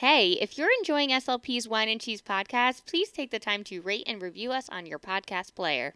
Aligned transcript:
Hey, 0.00 0.32
if 0.32 0.58
you're 0.58 0.68
enjoying 0.78 1.08
SLP's 1.08 1.66
Wine 1.66 1.88
and 1.88 1.98
Cheese 1.98 2.20
podcast, 2.20 2.84
please 2.84 3.08
take 3.08 3.30
the 3.30 3.38
time 3.38 3.64
to 3.64 3.80
rate 3.80 4.04
and 4.06 4.20
review 4.20 4.52
us 4.52 4.68
on 4.68 4.84
your 4.84 4.98
podcast 4.98 5.54
player. 5.54 5.94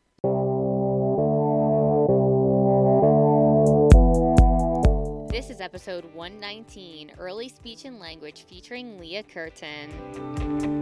This 5.30 5.50
is 5.50 5.60
episode 5.60 6.06
119 6.14 7.12
Early 7.18 7.50
Speech 7.50 7.84
and 7.84 8.00
Language 8.00 8.46
featuring 8.48 8.98
Leah 8.98 9.22
Curtin. 9.22 10.79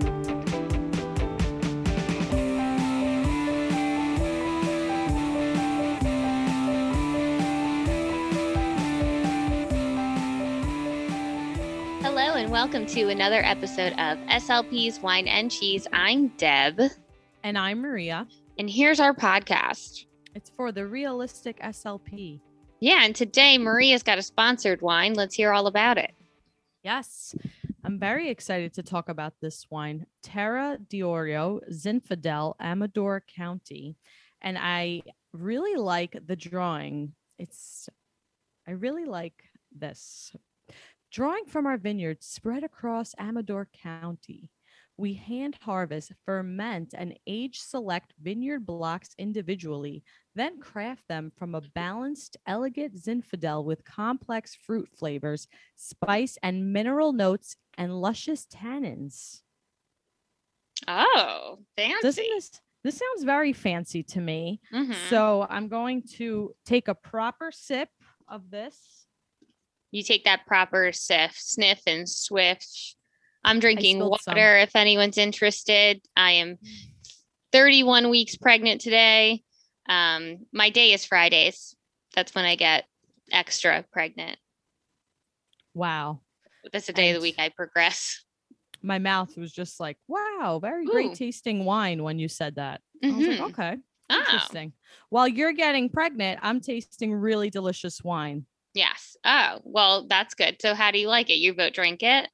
And 12.49 12.55
welcome 12.55 12.87
to 12.87 13.11
another 13.11 13.43
episode 13.45 13.93
of 13.99 14.17
SLP's 14.21 15.01
Wine 15.01 15.29
and 15.29 15.51
Cheese. 15.51 15.87
I'm 15.93 16.29
Deb, 16.39 16.81
And 17.45 17.59
I'm 17.59 17.83
Maria. 17.83 18.27
and 18.59 18.71
here's 18.71 19.01
our 19.01 19.13
podcast. 19.13 20.07
It's 20.35 20.49
for 20.57 20.73
the 20.73 20.87
realistic 20.87 21.61
SLP. 21.61 22.41
Yeah, 22.81 23.05
and 23.05 23.15
today 23.15 23.59
Maria's 23.59 24.03
got 24.03 24.17
a 24.17 24.23
sponsored 24.23 24.81
wine. 24.81 25.13
Let's 25.13 25.35
hear 25.35 25.53
all 25.53 25.67
about 25.67 25.99
it. 25.99 26.15
Yes. 26.83 27.35
I'm 27.85 27.99
very 27.99 28.31
excited 28.31 28.73
to 28.75 28.83
talk 28.83 29.11
about 29.11 29.35
this 29.43 29.67
wine, 29.69 30.07
Terra 30.23 30.79
d'Oro 30.89 31.61
Zinfandel, 31.71 32.55
Amador 32.59 33.25
County. 33.37 33.95
And 34.41 34.57
I 34.57 35.03
really 35.35 35.77
like 35.77 36.17
the 36.27 36.35
drawing. 36.37 37.13
It's, 37.39 37.91
I 38.67 38.71
really 38.71 39.05
like 39.05 39.35
this. 39.79 40.33
Drawing 41.11 41.45
from 41.45 41.67
our 41.67 41.77
vineyards 41.77 42.25
spread 42.27 42.65
across 42.65 43.15
Amador 43.19 43.67
County. 43.67 44.51
We 44.97 45.15
hand 45.15 45.57
harvest, 45.63 46.13
ferment, 46.25 46.95
and 46.97 47.19
age 47.27 47.61
select 47.61 48.15
vineyard 48.19 48.61
blocks 48.67 49.15
individually, 49.19 50.03
then 50.35 50.59
craft 50.59 51.07
them 51.07 51.31
from 51.31 51.55
a 51.55 51.61
balanced, 51.61 52.37
elegant 52.47 52.95
Zinfandel 52.95 53.65
with 53.65 53.85
complex 53.85 54.55
fruit 54.55 54.89
flavors, 54.89 55.47
spice 55.77 56.39
and 56.43 56.73
mineral 56.73 57.13
notes, 57.13 57.57
and 57.77 58.01
luscious 58.01 58.47
tannins. 58.47 59.43
Oh, 60.89 61.65
fancy. 61.77 61.99
Doesn't 62.01 62.29
this 62.29 62.61
this 62.85 62.97
sounds 62.97 63.25
very 63.25 63.53
fancy 63.53 64.03
to 64.05 64.21
me? 64.21 64.61
Mhm. 64.71 64.93
So 64.93 65.47
I'm 65.51 65.69
going 65.69 66.03
to 66.17 66.55
take 66.65 66.87
a 66.89 66.95
proper 66.95 67.51
sip 67.51 67.91
of 68.29 68.51
this. 68.51 69.08
You 69.91 70.03
take 70.03 70.25
that 70.25 70.47
proper 70.47 70.93
sniff, 70.93 71.35
sniff 71.39 71.81
and 71.87 72.09
swift. 72.09 72.97
I'm 73.45 73.61
drinking 73.61 73.97
spilled 73.97 74.21
some. 74.21 74.35
water 74.35 74.59
if 74.59 74.75
anyone's 74.77 75.19
interested. 75.19 76.01
I 76.17 76.33
am 76.33 76.59
31 77.53 78.11
weeks 78.11 78.37
pregnant 78.37 78.81
today. 78.81 79.43
Um, 79.89 80.47
my 80.53 80.71
day 80.71 80.93
is 80.93 81.05
Fridays. 81.05 81.75
That's 82.15 82.35
when 82.35 82.45
I 82.45 82.57
get 82.57 82.85
extra 83.33 83.85
pregnant. 83.93 84.39
Wow. 85.75 86.21
That's 86.73 86.87
the 86.87 86.93
day 86.93 87.11
of 87.11 87.17
the 87.17 87.23
week 87.23 87.37
I 87.39 87.49
progress. 87.51 88.25
My 88.83 88.99
mouth 88.99 89.37
was 89.37 89.53
just 89.53 89.81
like, 89.81 89.97
wow, 90.07 90.59
very 90.61 90.85
great 90.87 91.15
tasting 91.15 91.65
wine 91.65 92.03
when 92.03 92.19
you 92.19 92.29
said 92.29 92.57
that. 92.57 92.81
I 93.03 93.09
was 93.09 93.27
Mhm. 93.27 93.39
like, 93.39 93.51
okay, 93.51 93.77
Oh, 94.11 94.19
interesting. 94.19 94.73
While 95.11 95.29
you're 95.29 95.53
getting 95.53 95.89
pregnant, 95.91 96.41
I'm 96.43 96.61
tasting 96.61 97.13
really 97.13 97.51
delicious 97.51 98.03
wine. 98.03 98.47
Yes. 98.75 99.17
Oh, 99.25 99.61
well, 99.65 100.07
that's 100.09 100.35
good. 100.35 100.57
So, 100.61 100.75
how 100.75 100.91
do 100.91 100.99
you 100.99 101.09
like 101.09 101.31
it? 101.31 101.39
You 101.39 101.55
vote 101.55 101.75
drink 101.75 102.03
it? 102.03 102.29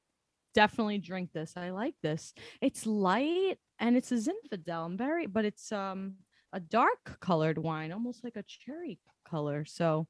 definitely 0.54 0.98
drink 0.98 1.32
this. 1.32 1.52
I 1.56 1.70
like 1.70 1.94
this. 2.02 2.32
It's 2.60 2.86
light 2.86 3.58
and 3.78 3.96
it's 3.96 4.12
a 4.12 4.16
Zinfandel. 4.16 4.86
I'm 4.86 4.96
very, 4.96 5.26
but 5.26 5.44
it's 5.44 5.70
um 5.72 6.14
a 6.52 6.60
dark 6.60 7.18
colored 7.20 7.58
wine, 7.58 7.92
almost 7.92 8.24
like 8.24 8.36
a 8.36 8.44
cherry 8.44 8.98
color. 9.28 9.64
So 9.64 10.06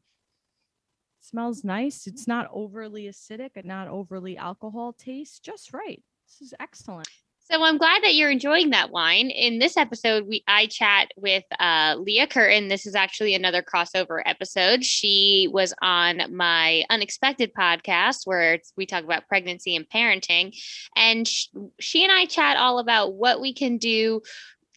smells 1.20 1.64
nice. 1.64 2.06
It's 2.06 2.28
not 2.28 2.48
overly 2.52 3.04
acidic 3.04 3.50
and 3.56 3.64
not 3.64 3.88
overly 3.88 4.36
alcohol 4.36 4.92
taste, 4.92 5.42
just 5.42 5.72
right. 5.72 6.02
This 6.28 6.48
is 6.48 6.54
excellent. 6.60 7.08
So 7.50 7.62
I'm 7.62 7.76
glad 7.76 8.02
that 8.02 8.14
you're 8.14 8.30
enjoying 8.30 8.70
that 8.70 8.90
wine. 8.90 9.28
In 9.28 9.58
this 9.58 9.76
episode, 9.76 10.26
we 10.26 10.42
I 10.48 10.64
chat 10.64 11.10
with 11.14 11.44
uh, 11.60 11.94
Leah 11.98 12.26
Curtin. 12.26 12.68
This 12.68 12.86
is 12.86 12.94
actually 12.94 13.34
another 13.34 13.62
crossover 13.62 14.22
episode. 14.24 14.82
She 14.82 15.50
was 15.52 15.74
on 15.82 16.34
my 16.34 16.84
Unexpected 16.88 17.52
podcast 17.52 18.20
where 18.24 18.60
we 18.78 18.86
talk 18.86 19.04
about 19.04 19.28
pregnancy 19.28 19.76
and 19.76 19.86
parenting, 19.86 20.56
and 20.96 21.28
sh- 21.28 21.48
she 21.78 22.02
and 22.02 22.10
I 22.10 22.24
chat 22.24 22.56
all 22.56 22.78
about 22.78 23.12
what 23.12 23.42
we 23.42 23.52
can 23.52 23.76
do 23.76 24.22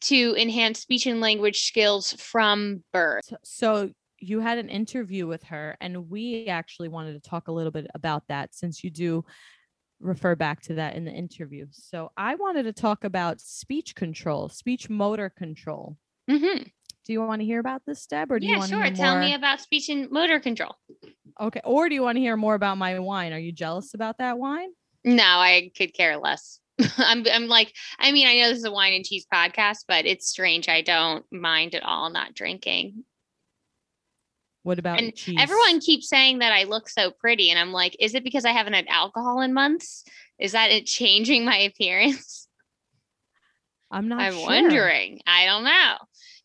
to 0.02 0.36
enhance 0.38 0.82
speech 0.82 1.06
and 1.06 1.22
language 1.22 1.62
skills 1.62 2.12
from 2.20 2.84
birth. 2.92 3.34
So 3.46 3.92
you 4.20 4.42
had 4.42 4.58
an 4.58 4.68
interview 4.68 5.26
with 5.26 5.44
her, 5.44 5.78
and 5.80 6.10
we 6.10 6.48
actually 6.48 6.90
wanted 6.90 7.14
to 7.14 7.30
talk 7.30 7.48
a 7.48 7.54
little 7.54 7.72
bit 7.72 7.88
about 7.96 8.28
that 8.28 8.54
since 8.54 8.84
you 8.84 8.90
do 8.90 9.24
refer 10.00 10.36
back 10.36 10.62
to 10.62 10.76
that 10.76 10.96
in 10.96 11.06
the 11.06 11.12
interview. 11.12 11.68
So 11.72 12.12
I 12.18 12.36
wanted 12.36 12.64
to 12.64 12.74
talk 12.74 13.04
about 13.04 13.42
speech 13.42 13.96
control, 13.96 14.50
speech 14.50 14.90
motor 14.90 15.30
control. 15.30 15.98
hmm 16.30 16.58
Do 17.06 17.14
you 17.14 17.22
want 17.22 17.42
to 17.42 17.46
hear 17.46 17.60
about 17.60 17.82
this, 17.86 18.06
Deb, 18.06 18.32
or 18.32 18.40
do 18.40 18.46
you 18.46 18.54
Yeah, 18.54 18.60
want 18.60 18.70
sure. 18.70 18.80
to 18.84 18.86
hear 18.88 18.96
Tell 18.96 19.14
more? 19.16 19.22
me 19.24 19.34
about 19.34 19.62
speech 19.62 19.90
and 19.90 20.10
motor 20.12 20.40
control. 20.40 20.76
okay, 21.40 21.62
or 21.64 21.90
do 21.90 21.96
you 21.96 22.02
want 22.02 22.16
to 22.18 22.22
hear 22.22 22.38
more 22.38 22.56
about 22.56 22.78
my 22.78 22.98
wine? 23.00 23.34
Are 23.34 23.40
you 23.40 23.52
jealous 23.52 23.94
about 23.94 24.18
that 24.20 24.38
wine? 24.38 24.70
No, 25.06 25.24
I 25.24 25.72
could 25.76 25.94
care 25.94 26.18
less. 26.18 26.60
I'm 26.98 27.26
I'm 27.32 27.48
like, 27.48 27.74
I 27.98 28.12
mean, 28.12 28.28
I 28.28 28.38
know 28.40 28.50
this 28.50 28.60
is 28.60 28.66
a 28.66 28.72
wine 28.72 28.94
and 28.94 29.06
cheese 29.06 29.26
podcast, 29.34 29.86
but 29.88 30.06
it's 30.06 30.28
strange. 30.28 30.68
I 30.70 30.82
don't 30.82 31.26
mind 31.32 31.74
at 31.76 31.84
all 31.84 32.10
not 32.10 32.34
drinking. 32.36 33.04
What 34.68 34.80
about 34.80 35.00
And 35.00 35.16
cheese? 35.16 35.38
Everyone 35.40 35.80
keeps 35.80 36.10
saying 36.10 36.40
that 36.40 36.52
I 36.52 36.66
look 36.66 36.90
so 36.90 37.10
pretty, 37.10 37.52
and 37.52 37.58
I'm 37.58 37.72
like, 37.72 37.96
is 38.02 38.16
it 38.16 38.24
because 38.26 38.44
I 38.44 38.52
haven't 38.52 38.74
had 38.74 38.88
alcohol 38.90 39.40
in 39.40 39.54
months? 39.54 40.04
Is 40.38 40.52
that 40.52 40.72
it 40.72 40.86
changing 40.86 41.46
my 41.46 41.56
appearance? 41.72 42.50
I'm 43.90 44.10
not. 44.10 44.20
I'm 44.20 44.34
sure. 44.34 44.46
wondering. 44.46 45.22
I 45.26 45.46
don't 45.46 45.64
know. 45.64 45.96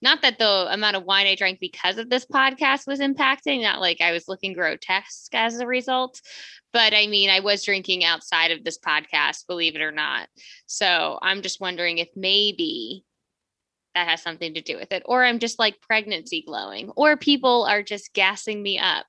Not 0.03 0.23
that 0.23 0.39
the 0.39 0.69
amount 0.71 0.95
of 0.95 1.03
wine 1.03 1.27
I 1.27 1.35
drank 1.35 1.59
because 1.59 1.99
of 1.99 2.11
this 2.11 2.25
podcast 2.25 2.87
was 2.87 3.01
impacting, 3.01 3.63
not 3.63 3.81
like 3.81 4.01
I 4.01 4.13
was 4.13 4.29
looking 4.29 4.53
grotesque 4.53 5.35
as 5.35 5.59
a 5.59 5.67
result. 5.67 6.21
But 6.73 6.95
I 6.95 7.09
mean, 7.09 7.29
I 7.29 7.41
was 7.41 7.65
drinking 7.65 8.05
outside 8.05 8.53
of 8.53 8.63
this 8.63 8.79
podcast, 8.79 9.49
believe 9.49 9.75
it 9.75 9.83
or 9.83 9.91
not. 9.91 10.29
So 10.67 11.19
I'm 11.21 11.43
just 11.43 11.61
wondering 11.61 11.99
if 11.99 12.09
maybe 12.15 13.05
that 13.95 14.09
has 14.09 14.23
something 14.23 14.55
to 14.55 14.61
do 14.63 14.77
with 14.77 14.93
it, 14.93 15.03
or 15.07 15.25
I'm 15.25 15.39
just 15.39 15.59
like 15.59 15.81
pregnancy 15.81 16.43
glowing, 16.47 16.91
or 16.97 17.17
people 17.17 17.65
are 17.65 17.83
just 17.83 18.13
gassing 18.15 18.63
me 18.63 18.79
up. 18.79 19.07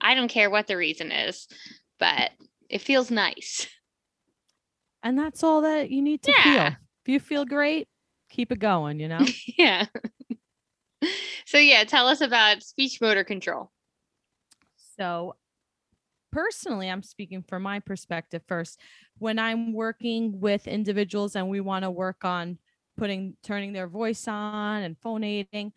I 0.00 0.14
don't 0.14 0.28
care 0.28 0.50
what 0.50 0.66
the 0.66 0.76
reason 0.76 1.12
is, 1.12 1.46
but 1.98 2.30
it 2.68 2.80
feels 2.80 3.10
nice. 3.10 3.68
And 5.02 5.18
that's 5.18 5.42
all 5.42 5.62
that 5.62 5.90
you 5.90 6.02
need 6.02 6.22
to 6.24 6.34
Yeah. 6.38 6.42
feel. 6.44 6.66
If 6.66 7.08
you 7.08 7.20
feel 7.20 7.46
great, 7.46 7.88
keep 8.28 8.52
it 8.52 8.58
going. 8.58 9.00
You 9.00 9.08
know. 9.08 9.24
yeah. 9.58 9.86
so 11.46 11.56
yeah, 11.56 11.84
tell 11.84 12.06
us 12.06 12.20
about 12.20 12.62
speech 12.62 13.00
motor 13.00 13.24
control. 13.24 13.70
So, 14.98 15.36
personally, 16.32 16.90
I'm 16.90 17.02
speaking 17.02 17.42
from 17.42 17.62
my 17.62 17.80
perspective 17.80 18.42
first. 18.46 18.78
When 19.18 19.38
I'm 19.38 19.72
working 19.72 20.40
with 20.40 20.66
individuals 20.68 21.36
and 21.36 21.48
we 21.48 21.60
want 21.60 21.84
to 21.84 21.90
work 21.90 22.24
on 22.24 22.58
putting, 23.00 23.34
turning 23.42 23.72
their 23.72 23.88
voice 23.88 24.28
on 24.28 24.82
and 24.82 24.96
phonating, 25.00 25.72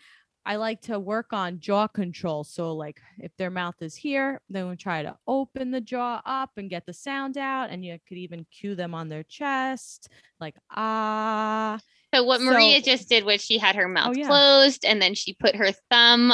I 0.45 0.57
like 0.57 0.81
to 0.81 1.00
work 1.00 1.31
on 1.31 1.59
jaw 1.59 1.88
control. 1.88 2.44
So, 2.44 2.73
like 2.75 3.00
if 3.17 3.31
their 3.38 3.50
mouth 3.50 3.75
is 3.79 3.95
here, 3.95 4.41
then 4.50 4.69
we 4.69 4.75
try 4.75 5.01
to 5.01 5.16
open 5.25 5.72
the 5.72 5.79
jaw 5.79 6.22
up 6.25 6.51
and 6.57 6.69
get 6.69 6.85
the 6.85 6.94
sound 6.94 7.38
out. 7.38 7.69
And 7.69 7.83
you 7.85 7.97
could 8.07 8.17
even 8.17 8.45
cue 8.51 8.75
them 8.75 8.94
on 8.94 9.07
their 9.07 9.23
chest, 9.23 10.09
like 10.42 10.56
ah. 10.69 11.80
So 12.13 12.24
what 12.24 12.42
Maria 12.42 12.80
So- 12.80 12.92
just 12.92 13.09
did 13.09 13.24
was 13.24 13.42
she 13.42 13.57
had 13.57 13.75
her 13.75 13.88
mouth 13.88 14.18
yeah. 14.18 14.27
closed 14.27 14.86
and 14.86 15.01
then 15.01 15.15
she 15.15 15.33
put 15.33 15.56
her 15.56 15.71
thumb 15.89 16.33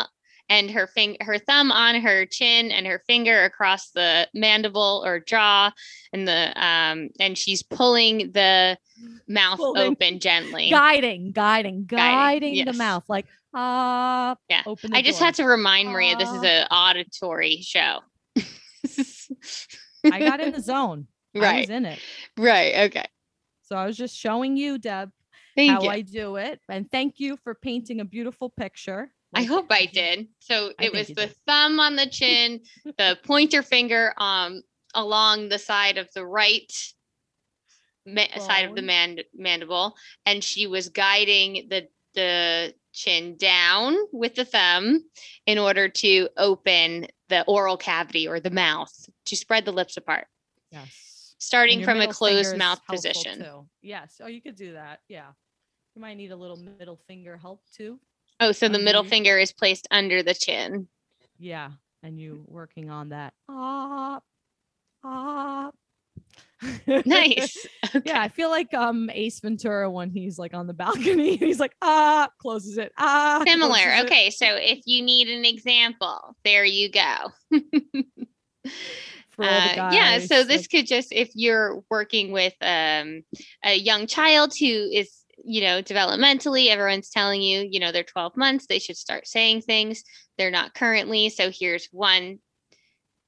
and 0.49 0.71
her 0.71 0.87
finger 0.87 1.17
her 1.23 1.37
thumb 1.37 1.71
on 1.71 1.95
her 2.01 2.25
chin 2.25 2.71
and 2.71 2.85
her 2.87 3.01
finger 3.07 3.43
across 3.45 3.91
the 3.91 4.27
mandible 4.33 5.03
or 5.05 5.19
jaw 5.19 5.71
and 6.11 6.27
the 6.27 6.51
um 6.61 7.09
and 7.19 7.37
she's 7.37 7.61
pulling 7.63 8.31
the 8.31 8.77
mouth 9.27 9.57
Pulling. 9.57 9.91
open 9.93 10.19
gently. 10.19 10.69
guiding, 10.69 11.31
guiding, 11.31 11.85
guiding 11.85 12.53
the 12.53 12.65
yes. 12.65 12.77
mouth, 12.77 13.03
like 13.07 13.25
ah. 13.53 14.35
Yeah. 14.49 14.63
Open 14.65 14.91
the 14.91 14.97
I 14.97 15.01
just 15.01 15.19
door. 15.19 15.25
had 15.27 15.35
to 15.35 15.45
remind 15.45 15.89
Maria 15.89 16.15
this 16.15 16.29
is 16.29 16.41
Ah. 16.43 16.45
an 16.45 16.67
auditory 16.71 17.61
show. 17.61 17.99
I 20.05 20.19
got 20.19 20.39
in 20.39 20.51
the 20.51 20.61
zone. 20.61 21.07
right 21.35 21.45
I 21.55 21.59
was 21.61 21.69
in 21.69 21.85
it. 21.85 21.99
Right. 22.37 22.75
Okay. 22.89 23.05
So 23.63 23.75
I 23.75 23.85
was 23.85 23.95
just 23.97 24.15
showing 24.17 24.57
you, 24.57 24.77
Deb, 24.79 25.11
Thank 25.55 25.71
how 25.71 25.81
you. 25.83 25.89
I 25.89 26.01
do 26.01 26.37
it. 26.37 26.59
And 26.69 26.89
thank 26.89 27.19
you 27.19 27.37
for 27.43 27.53
painting 27.55 27.99
a 27.99 28.05
beautiful 28.05 28.49
picture. 28.49 29.11
I 29.33 29.43
hope 29.43 29.67
I 29.69 29.85
did. 29.85 30.27
So 30.39 30.71
I 30.79 30.85
it 30.85 30.93
was 30.93 31.07
the 31.07 31.13
did. 31.27 31.35
thumb 31.45 31.79
on 31.79 31.95
the 31.95 32.07
chin, 32.07 32.61
the 32.97 33.17
pointer 33.23 33.61
finger 33.61 34.13
um 34.17 34.61
along 34.95 35.49
the 35.49 35.59
side 35.59 35.97
of 35.99 36.09
the 36.13 36.25
right 36.25 36.71
ma- 38.05 38.23
side 38.39 38.65
of 38.65 38.75
the 38.75 38.81
Bone. 38.81 38.85
man- 38.87 39.19
mandible, 39.35 39.95
and 40.25 40.43
she 40.43 40.67
was 40.67 40.89
guiding 40.89 41.67
the 41.69 41.87
the 42.15 42.73
chin 42.91 43.37
down 43.37 43.95
with 44.11 44.33
the 44.33 44.43
thumb 44.45 45.03
in 45.45 45.59
order 45.59 45.87
to 45.87 46.27
open 46.37 47.05
the 47.29 47.43
oral 47.45 47.77
cavity 47.77 48.27
or 48.27 48.39
the 48.39 48.49
mouth 48.49 48.91
to 49.25 49.35
spread 49.35 49.63
the 49.63 49.71
lips 49.71 49.95
apart, 49.95 50.27
Yes. 50.71 51.35
starting 51.37 51.83
from 51.83 52.01
a 52.01 52.07
closed 52.07 52.57
mouth 52.57 52.83
position. 52.87 53.37
too. 53.43 53.69
Yes. 53.83 54.19
Oh, 54.23 54.27
you 54.27 54.41
could 54.41 54.55
do 54.55 54.73
that. 54.73 55.01
Yeah. 55.07 55.27
You 55.95 56.01
might 56.01 56.15
need 56.15 56.31
a 56.31 56.35
little 56.35 56.57
middle 56.57 56.97
finger 57.07 57.37
help 57.37 57.61
too. 57.71 57.99
Oh, 58.39 58.51
so 58.51 58.69
the 58.69 58.79
middle 58.79 59.03
finger 59.03 59.37
is 59.37 59.51
placed 59.51 59.87
under 59.91 60.23
the 60.23 60.33
chin. 60.33 60.87
Yeah. 61.37 61.71
And 62.03 62.19
you 62.19 62.43
working 62.47 62.89
on 62.89 63.09
that. 63.09 63.33
Ah. 63.47 64.19
Ah. 65.01 65.71
Nice. 67.05 67.55
Yeah, 68.05 68.21
I 68.21 68.27
feel 68.27 68.49
like 68.49 68.73
um 68.73 69.09
Ace 69.13 69.39
Ventura 69.39 69.89
when 69.89 70.09
he's 70.09 70.37
like 70.37 70.53
on 70.53 70.67
the 70.67 70.73
balcony, 70.73 71.35
he's 71.37 71.59
like 71.59 71.73
ah 71.81 72.27
closes 72.39 72.77
it 72.77 72.91
ah 72.97 73.41
Similar. 73.47 73.69
closes 73.69 73.99
it. 74.01 74.05
Okay, 74.05 74.29
so 74.29 74.45
if 74.55 74.79
you 74.85 75.01
need 75.01 75.29
an 75.29 75.45
example, 75.45 76.35
there 76.43 76.65
you 76.65 76.91
go. 76.91 77.15
For 79.29 79.45
all 79.45 79.61
the 79.61 79.81
Uh, 79.81 79.91
yeah, 79.93 80.19
so 80.19 80.43
this 80.43 80.67
could 80.67 80.85
just 80.85 81.13
if 81.13 81.29
you're 81.33 81.81
working 81.89 82.31
with 82.33 82.53
um, 82.61 83.23
a 83.63 83.75
young 83.75 84.05
child 84.05 84.53
who 84.59 84.65
is, 84.65 85.18
you 85.43 85.61
know, 85.61 85.81
developmentally, 85.81 86.69
everyone's 86.69 87.09
telling 87.09 87.41
you, 87.41 87.67
you 87.69 87.79
know, 87.79 87.91
they're 87.91 88.03
12 88.03 88.35
months, 88.35 88.65
they 88.67 88.79
should 88.79 88.97
start 88.97 89.27
saying 89.27 89.61
things. 89.61 90.03
They're 90.37 90.51
not 90.51 90.73
currently. 90.73 91.29
So 91.29 91.51
here's 91.51 91.87
one 91.91 92.39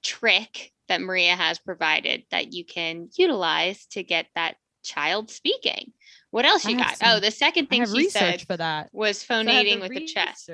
trick 0.04 0.72
that 0.88 1.02
Maria 1.02 1.36
has 1.36 1.60
provided 1.60 2.24
that 2.32 2.54
you 2.54 2.66
can 2.66 3.10
utilize 3.18 3.86
to 3.88 4.04
get 4.04 4.28
that 4.36 4.56
child 4.84 5.30
speaking. 5.30 5.94
What 6.32 6.46
else 6.46 6.66
you 6.66 6.78
got? 6.78 6.98
Oh, 7.04 7.20
the 7.20 7.32
second 7.32 7.68
thing 7.68 7.86
she 7.86 7.92
research 7.92 8.12
said 8.12 8.42
for 8.48 8.58
that. 8.58 8.90
was 8.94 9.20
So 9.20 9.36
I 9.36 9.38
have 9.38 9.46
the 9.46 9.52
phonating 9.52 9.80
with 9.82 9.92
the 9.92 10.06
chest. 10.06 10.50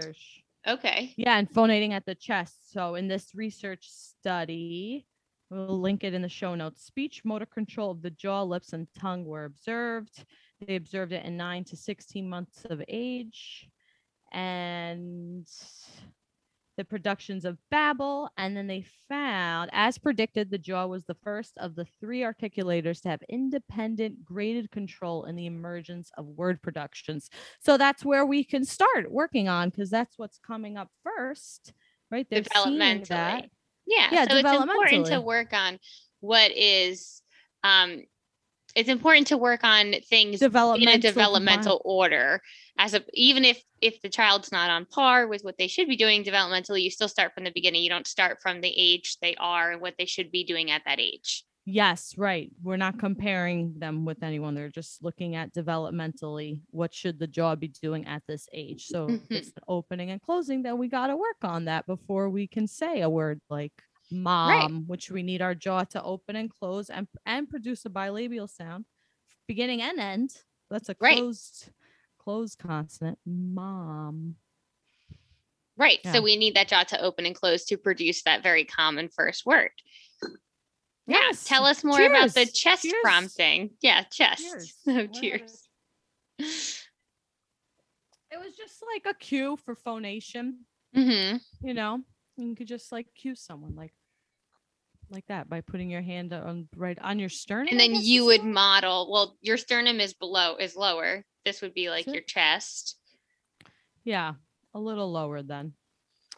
Okay. 0.68 1.13
Yeah, 1.15 1.38
and 1.38 1.50
phonating 1.50 1.94
at 1.94 2.06
the 2.06 2.15
chest. 2.15 2.74
So 2.74 2.95
in 2.95 3.07
this 3.07 3.33
research 3.33 3.88
study, 3.89 5.07
we'll 5.50 5.80
link 5.80 6.04
it 6.04 6.13
in 6.13 6.21
the 6.21 6.30
show 6.30 6.56
notes. 6.56 6.83
Speech 6.83 7.24
motor 7.24 7.45
control 7.45 7.92
of 7.92 8.01
the 8.01 8.09
jaw, 8.09 8.44
lips, 8.44 8.74
and 8.74 8.88
tongue 9.00 9.24
were 9.24 9.45
observed. 9.45 10.25
They 10.65 10.75
observed 10.75 11.13
it 11.13 11.25
in 11.25 11.38
nine 11.38 11.63
to 11.65 11.77
16 11.77 12.27
months 12.27 12.65
of 12.69 12.81
age. 12.88 13.69
And 14.33 15.48
the 16.77 16.86
productions 16.86 17.44
of 17.44 17.57
babble. 17.71 18.30
And 18.38 18.56
then 18.56 18.68
they 18.68 18.86
found, 19.09 19.69
as 19.74 19.98
predicted, 19.98 20.50
the 20.50 20.59
jaw 20.59 20.86
was 20.86 21.04
the 21.06 21.18
first 21.24 21.57
of 21.57 21.75
the 21.75 21.88
three 22.00 22.21
articulators 22.21 23.01
to 23.01 23.09
have 23.09 23.21
independent 23.27 24.24
graded 24.24 24.71
control 24.71 25.25
in 25.25 25.36
the 25.36 25.48
emergence 25.48 26.12
of 26.18 26.27
word 26.27 26.62
productions. 26.62 27.30
So 27.59 27.77
that's 27.77 28.06
where 28.06 28.25
we 28.25 28.44
can 28.44 28.63
start 28.63 29.12
working 29.12 29.50
on 29.50 29.69
because 29.69 29.89
that's 29.89 30.18
what's 30.18 30.38
coming 30.38 30.77
up 30.77 30.89
first, 31.04 31.74
right? 32.12 32.27
They're 32.30 32.44
developmentally. 32.44 33.50
Yeah. 33.88 34.07
Yeah, 34.12 34.27
so 34.27 34.36
it's 34.38 34.54
important 34.54 35.07
to 35.07 35.21
work 35.21 35.54
on 35.54 35.80
what 36.19 36.51
is 36.51 37.21
um 37.63 38.04
it's 38.78 38.90
important 38.90 39.28
to 39.28 39.38
work 39.38 39.64
on 39.64 39.94
things 40.10 40.42
in 40.42 40.88
a 40.88 40.98
developmental 40.98 41.82
order 41.86 42.42
as 42.78 42.94
a 42.94 43.04
even 43.14 43.44
if 43.46 43.64
if 43.82 44.02
the 44.02 44.10
child's 44.10 44.52
not 44.52 44.70
on 44.70 44.86
par 44.86 45.28
with 45.28 45.42
what 45.44 45.58
they 45.58 45.68
should 45.68 45.88
be 45.88 45.96
doing 45.98 46.24
developmentally 46.24 46.82
you 46.84 46.92
still 46.92 47.08
start 47.10 47.34
from 47.34 47.44
the 47.44 47.52
beginning 47.52 47.84
you 47.84 47.90
don't 47.90 48.08
start 48.08 48.40
from 48.42 48.62
the 48.62 48.74
age 48.78 49.18
they 49.22 49.36
are 49.36 49.72
and 49.72 49.82
what 49.82 49.96
they 49.98 50.06
should 50.06 50.32
be 50.32 50.44
doing 50.44 50.72
at 50.72 50.84
that 50.86 51.00
age 51.00 51.44
Yes, 51.70 52.14
right. 52.18 52.50
We're 52.64 52.78
not 52.78 52.98
comparing 52.98 53.74
them 53.78 54.06
with 54.06 54.24
anyone. 54.24 54.56
They're 54.56 54.70
just 54.70 55.04
looking 55.04 55.36
at 55.36 55.54
developmentally 55.54 56.62
what 56.72 56.94
should 56.94 57.20
the 57.20 57.28
jaw 57.28 57.56
be 57.56 57.68
doing 57.68 58.08
at 58.08 58.24
this 58.26 58.48
age. 58.54 58.88
So 58.88 59.08
Mhm. 59.10 59.28
it's 59.32 59.52
opening 59.68 60.10
and 60.10 60.22
closing, 60.22 60.64
that 60.64 60.78
we 60.78 60.88
got 60.88 61.08
to 61.08 61.18
work 61.18 61.44
on 61.44 61.66
that 61.66 61.86
before 61.86 62.30
we 62.30 62.48
can 62.48 62.68
say 62.68 63.02
a 63.02 63.10
word 63.10 63.42
like 63.50 63.74
mom, 64.12 64.86
which 64.88 65.12
we 65.12 65.24
need 65.24 65.42
our 65.42 65.56
jaw 65.56 65.83
to 65.86 66.04
open 66.04 66.36
and 66.36 66.50
close 66.50 66.89
and 66.89 67.07
and 67.25 67.50
produce 67.50 67.86
a 67.86 67.89
bilabial 67.89 68.50
sound, 68.50 68.86
beginning 69.48 69.81
and 69.81 70.00
end. 70.00 70.31
That's 70.69 70.89
a 70.89 70.95
Right. 71.00 71.18
closed 71.18 71.69
closed 72.18 72.59
consonant. 72.59 73.19
Mom. 73.25 74.36
right 75.77 76.00
Yeah. 76.04 76.12
so 76.13 76.21
we 76.21 76.36
need 76.36 76.56
that 76.56 76.68
jaw 76.68 76.83
to 76.83 77.01
open 77.01 77.25
and 77.25 77.36
close 77.36 77.63
to 77.65 77.77
produce 77.77 78.24
that 78.24 78.44
very 78.44 78.65
common 78.65 79.07
first 79.09 79.45
word 79.45 79.71
yeah 81.07 81.19
Yes. 81.30 81.45
tell 81.45 81.65
us 81.65 81.83
more 81.86 82.01
about 82.06 82.33
the 82.33 82.45
chest 82.48 82.81
Cheers. 82.83 82.95
prompting 83.04 83.69
yeah 83.81 84.04
chest 84.04 84.42
Cheers. 84.44 84.74
Whatever. 84.83 85.12
cheers 85.13 85.69
It 88.30 88.39
was 88.44 88.56
just 88.57 88.83
like 88.94 89.06
a 89.06 89.18
cue 89.18 89.57
for 89.63 89.75
phonation. 89.75 90.65
hmm 90.94 91.38
you 91.62 91.74
know 91.74 92.01
you 92.38 92.56
could 92.56 92.68
just 92.68 92.92
like 92.92 93.07
cue 93.16 93.36
someone 93.36 93.75
like 93.75 93.94
like 95.10 95.25
that 95.28 95.50
by 95.50 95.62
putting 95.62 95.89
your 95.89 96.01
hand 96.01 96.34
on 96.34 96.68
right 96.75 96.98
on 97.01 97.18
your 97.18 97.30
sternum 97.30 97.69
and 97.72 97.80
then 97.80 97.95
you 97.95 98.25
would 98.25 98.44
model 98.44 99.10
well 99.10 99.38
your 99.42 99.57
sternum 99.57 100.00
is 100.00 100.13
below 100.13 100.56
is 100.57 100.75
lower. 100.75 101.24
This 101.45 101.62
would 101.62 101.74
be 101.74 101.89
like 101.89 102.07
it? 102.07 102.13
your 102.13 102.24
chest. 102.24 102.98
Yeah 104.04 104.34
a 104.74 104.80
little 104.80 105.12
lower 105.12 105.42
then 105.42 105.74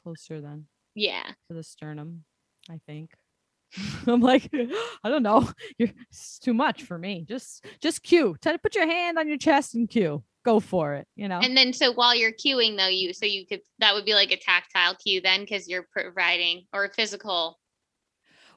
closer 0.04 0.40
then. 0.40 0.66
Yeah. 0.96 1.26
To 1.50 1.54
the 1.54 1.64
sternum 1.64 2.24
i 2.70 2.80
think. 2.86 3.12
I'm 4.08 4.22
like 4.22 4.50
i 4.54 5.10
don't 5.10 5.24
know. 5.24 5.50
You're 5.78 5.90
it's 6.10 6.40
too 6.40 6.54
much 6.54 6.84
for 6.84 6.98
me. 6.98 7.26
Just 7.28 7.66
just 7.82 8.04
cue 8.04 8.36
Try 8.42 8.52
to 8.52 8.60
put 8.60 8.76
your 8.76 8.88
hand 8.88 9.18
on 9.18 9.28
your 9.28 9.38
chest 9.38 9.76
and 9.76 9.90
cue 9.90 10.24
go 10.44 10.60
for 10.60 10.96
it 10.96 11.08
you 11.16 11.28
know 11.28 11.40
and 11.42 11.56
then 11.56 11.74
so 11.74 11.92
while 11.94 12.16
you're 12.16 12.32
queuing 12.32 12.78
though 12.78 12.88
you 12.88 13.14
so 13.14 13.26
you 13.26 13.46
could 13.46 13.62
that 13.80 13.94
would 13.94 14.06
be 14.06 14.14
like 14.14 14.32
a 14.32 14.38
tactile 14.38 14.96
cue 14.96 15.22
then 15.22 15.42
because 15.42 15.68
you're 15.68 15.88
providing 15.92 16.66
or 16.74 16.86
a 16.86 16.90
physical 16.90 17.60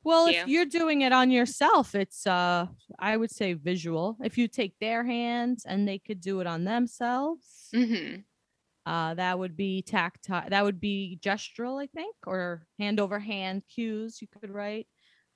well 0.04 0.26
cue. 0.26 0.32
if 0.40 0.46
you're 0.46 0.66
doing 0.66 1.02
it 1.02 1.12
on 1.12 1.30
yourself 1.30 1.94
it's 1.94 2.26
uh 2.26 2.66
i 2.98 3.16
would 3.16 3.30
say 3.30 3.52
visual 3.52 4.16
if 4.22 4.36
you 4.38 4.48
take 4.48 4.74
their 4.80 5.04
hands 5.04 5.64
and 5.66 5.86
they 5.86 5.98
could 5.98 6.20
do 6.20 6.40
it 6.40 6.46
on 6.46 6.64
themselves 6.64 7.68
hmm 7.72 8.22
Uh, 8.84 9.14
that 9.14 9.38
would 9.38 9.56
be 9.56 9.82
tactile. 9.82 10.48
That 10.48 10.64
would 10.64 10.80
be 10.80 11.18
gestural, 11.22 11.80
I 11.80 11.86
think, 11.86 12.16
or 12.26 12.66
hand 12.78 12.98
over 12.98 13.20
hand 13.20 13.62
cues 13.68 14.20
you 14.20 14.26
could 14.26 14.50
write. 14.50 14.88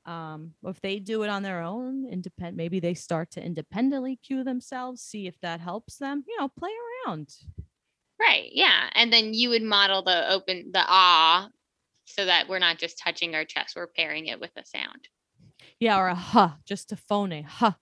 Um, 0.07 0.55
if 0.65 0.81
they 0.81 1.01
do 1.01 1.23
it 1.25 1.29
on 1.29 1.43
their 1.43 1.61
own, 1.63 2.07
independent, 2.07 2.57
maybe 2.57 2.81
they 2.81 2.95
start 2.95 3.31
to 3.33 3.45
independently 3.45 4.17
cue 4.17 4.45
themselves, 4.45 5.03
see 5.03 5.27
if 5.27 5.39
that 5.41 5.61
helps 5.61 5.97
them. 5.99 6.25
You 6.29 6.39
know, 6.39 6.49
play 6.49 6.71
around. 7.07 7.35
right 8.21 8.49
yeah 8.53 8.89
and 8.95 9.13
then 9.13 9.35
you 9.35 9.49
would 9.51 9.63
model 9.63 10.03
the 10.03 10.31
open 10.33 10.71
the 10.73 10.83
ah 10.87 11.49
so 12.05 12.25
that 12.25 12.49
we're 12.49 12.59
not 12.59 12.79
just 12.79 12.99
touching 12.99 13.35
our 13.35 13.45
chest 13.45 13.75
we're 13.77 13.87
pairing 13.87 14.27
it 14.27 14.41
with 14.41 14.51
a 14.57 14.65
sound 14.65 15.09
Yeah, 15.81 15.99
or 15.99 16.09
a 16.09 16.15
huh, 16.15 16.51
just 16.65 16.89
to 16.91 16.97
phone 16.97 17.33
a 17.33 17.43
huh. 17.43 17.73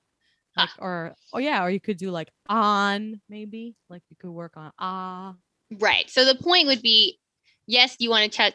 Like, 0.56 0.70
or 0.78 1.14
oh 1.32 1.38
yeah, 1.38 1.64
or 1.64 1.70
you 1.70 1.80
could 1.80 1.96
do 1.96 2.10
like 2.10 2.30
on 2.49 3.20
maybe, 3.28 3.75
like 3.90 4.02
you 4.08 4.16
could 4.16 4.30
work 4.30 4.56
on 4.56 4.70
ah. 4.78 5.34
right 5.80 6.08
so 6.10 6.25
the 6.25 6.37
point 6.37 6.66
would 6.66 6.82
be 6.82 7.18
yes 7.66 7.96
you 7.99 8.10
want 8.10 8.30
to 8.32 8.50
ch- 8.50 8.54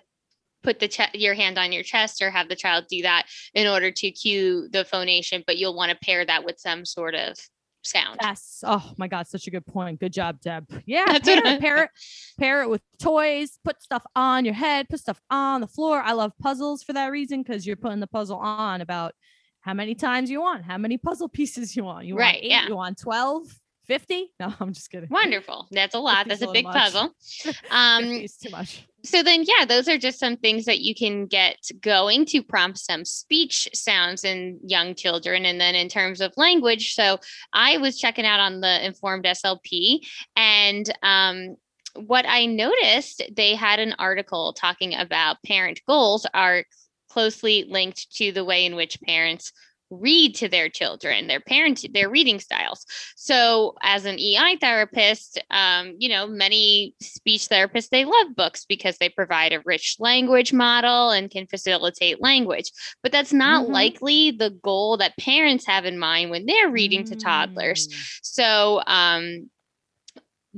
put 0.64 0.80
the 0.80 0.88
che- 0.88 1.10
your 1.14 1.34
hand 1.34 1.58
on 1.58 1.72
your 1.72 1.84
chest 1.84 2.22
or 2.22 2.30
have 2.30 2.50
the 2.50 2.56
child 2.56 2.86
do 2.90 3.02
that 3.04 3.26
in 3.54 3.68
order 3.68 3.92
to 3.92 4.12
cue 4.12 4.68
the 4.72 4.84
phonation 4.86 5.44
but 5.48 5.58
you'll 5.58 5.76
want 5.76 5.92
to 5.92 5.98
pair 6.06 6.26
that 6.26 6.44
with 6.46 6.60
some 6.60 6.86
sort 6.86 7.16
of 7.16 7.38
sound 7.82 8.20
Yes. 8.22 8.62
Oh 8.68 8.92
my 8.98 9.08
God, 9.08 9.26
such 9.28 9.48
a 9.48 9.52
good 9.52 9.66
point. 9.66 10.02
Good 10.02 10.12
job, 10.12 10.42
Deb. 10.42 10.66
Yeah, 10.86 11.06
That's 11.08 11.26
pair 11.28 11.38
it, 11.46 11.62
pair 11.62 11.84
it, 11.84 11.90
pair 12.38 12.62
it 12.62 12.70
with 12.70 12.82
toys. 13.02 13.58
Put 13.64 13.82
stuff 13.82 14.06
on 14.18 14.44
your 14.44 14.54
head. 14.54 14.88
Put 14.90 15.00
stuff 15.00 15.22
on 15.32 15.62
the 15.62 15.68
floor. 15.68 16.02
I 16.02 16.12
love 16.12 16.34
puzzles 16.42 16.84
for 16.84 16.92
that 16.94 17.08
reason 17.08 17.42
because 17.42 17.66
you're 17.66 17.78
putting 17.78 18.02
the 18.02 18.08
puzzle 18.08 18.38
on 18.38 18.82
about 18.82 19.14
how 19.62 19.74
many 19.74 19.96
times 19.96 20.30
you 20.30 20.42
want, 20.42 20.66
how 20.66 20.78
many 20.78 20.98
puzzle 20.98 21.30
pieces 21.30 21.76
you 21.78 21.86
want. 21.86 22.06
You 22.06 22.18
Right, 22.18 22.34
want 22.36 22.44
eight, 22.44 22.52
yeah. 22.52 22.68
you 22.68 22.76
want 22.76 22.98
12, 23.00 23.44
50? 23.90 24.32
No, 24.40 24.54
I'm 24.60 24.72
just 24.72 24.90
kidding. 24.92 25.10
wonderful 25.10 25.68
that's 25.72 25.96
a 25.96 26.00
lot 26.00 26.28
that's 26.28 26.44
a 26.44 26.52
big 26.52 26.64
much. 26.66 26.76
puzzle 26.76 27.16
um 27.72 28.04
too 28.42 28.50
much. 28.52 28.86
so 29.04 29.24
then 29.24 29.44
yeah 29.44 29.66
those 29.66 29.90
are 29.90 29.98
just 29.98 30.20
some 30.20 30.38
things 30.38 30.66
that 30.66 30.80
you 30.80 30.94
can 30.94 31.26
get 31.26 31.58
going 31.82 32.24
to 32.26 32.44
prompt 32.44 32.78
some 32.78 33.04
speech 33.04 33.68
sounds 33.74 34.24
in 34.24 34.60
young 34.64 34.94
children 34.94 35.44
and 35.44 35.60
then 35.60 35.74
in 35.74 35.90
terms 35.90 36.22
of 36.22 36.32
language 36.38 36.94
so 36.94 37.18
i 37.52 37.78
was 37.78 38.00
checking 38.00 38.26
out 38.26 38.40
on 38.40 38.62
the 38.62 38.86
informed 38.86 39.26
slp 39.26 40.00
and 40.36 40.94
um, 41.02 41.56
what 41.96 42.26
i 42.28 42.46
noticed 42.46 43.24
they 43.36 43.56
had 43.56 43.80
an 43.80 43.96
article 43.98 44.54
talking 44.54 44.94
about 44.94 45.42
parent 45.44 45.82
goals 45.88 46.28
are 46.36 46.64
closely 47.10 47.66
linked 47.68 48.12
to 48.14 48.32
the 48.32 48.46
way 48.46 48.66
in 48.66 48.76
which 48.76 49.02
parents 49.02 49.52
read 49.90 50.36
to 50.36 50.48
their 50.48 50.70
children, 50.70 51.28
their 51.28 51.40
parent, 51.40 51.86
their 51.94 52.10
reading 52.10 52.40
styles. 52.40 52.86
So, 53.16 53.76
as 53.82 54.06
an 54.06 54.20
EI 54.20 54.58
therapist, 54.60 55.42
um, 55.50 55.96
you 55.98 56.10
know, 56.10 56.28
many 56.28 56.96
speech 57.02 57.48
therapists 57.48 57.90
they 57.90 58.06
love 58.06 58.36
books 58.36 58.66
because 58.66 58.98
they 58.98 59.10
provide 59.10 59.54
a 59.54 59.62
rich 59.66 59.98
language 60.00 60.54
model 60.54 61.12
and 61.12 61.32
can 61.32 61.48
facilitate 61.48 62.22
language. 62.22 62.72
But 63.04 63.12
that's 63.12 63.34
not 63.34 63.64
mm-hmm. 63.64 63.74
likely 63.74 64.32
the 64.32 64.52
goal 64.52 64.98
that 64.98 65.18
parents 65.18 65.66
have 65.66 65.86
in 65.86 66.00
mind 66.00 66.30
when 66.32 66.46
they're 66.46 66.70
reading 66.70 67.04
mm-hmm. 67.04 67.18
to 67.18 67.24
toddlers. 67.24 67.88
Mm. 67.88 68.20
So, 68.22 68.82
um, 68.86 69.50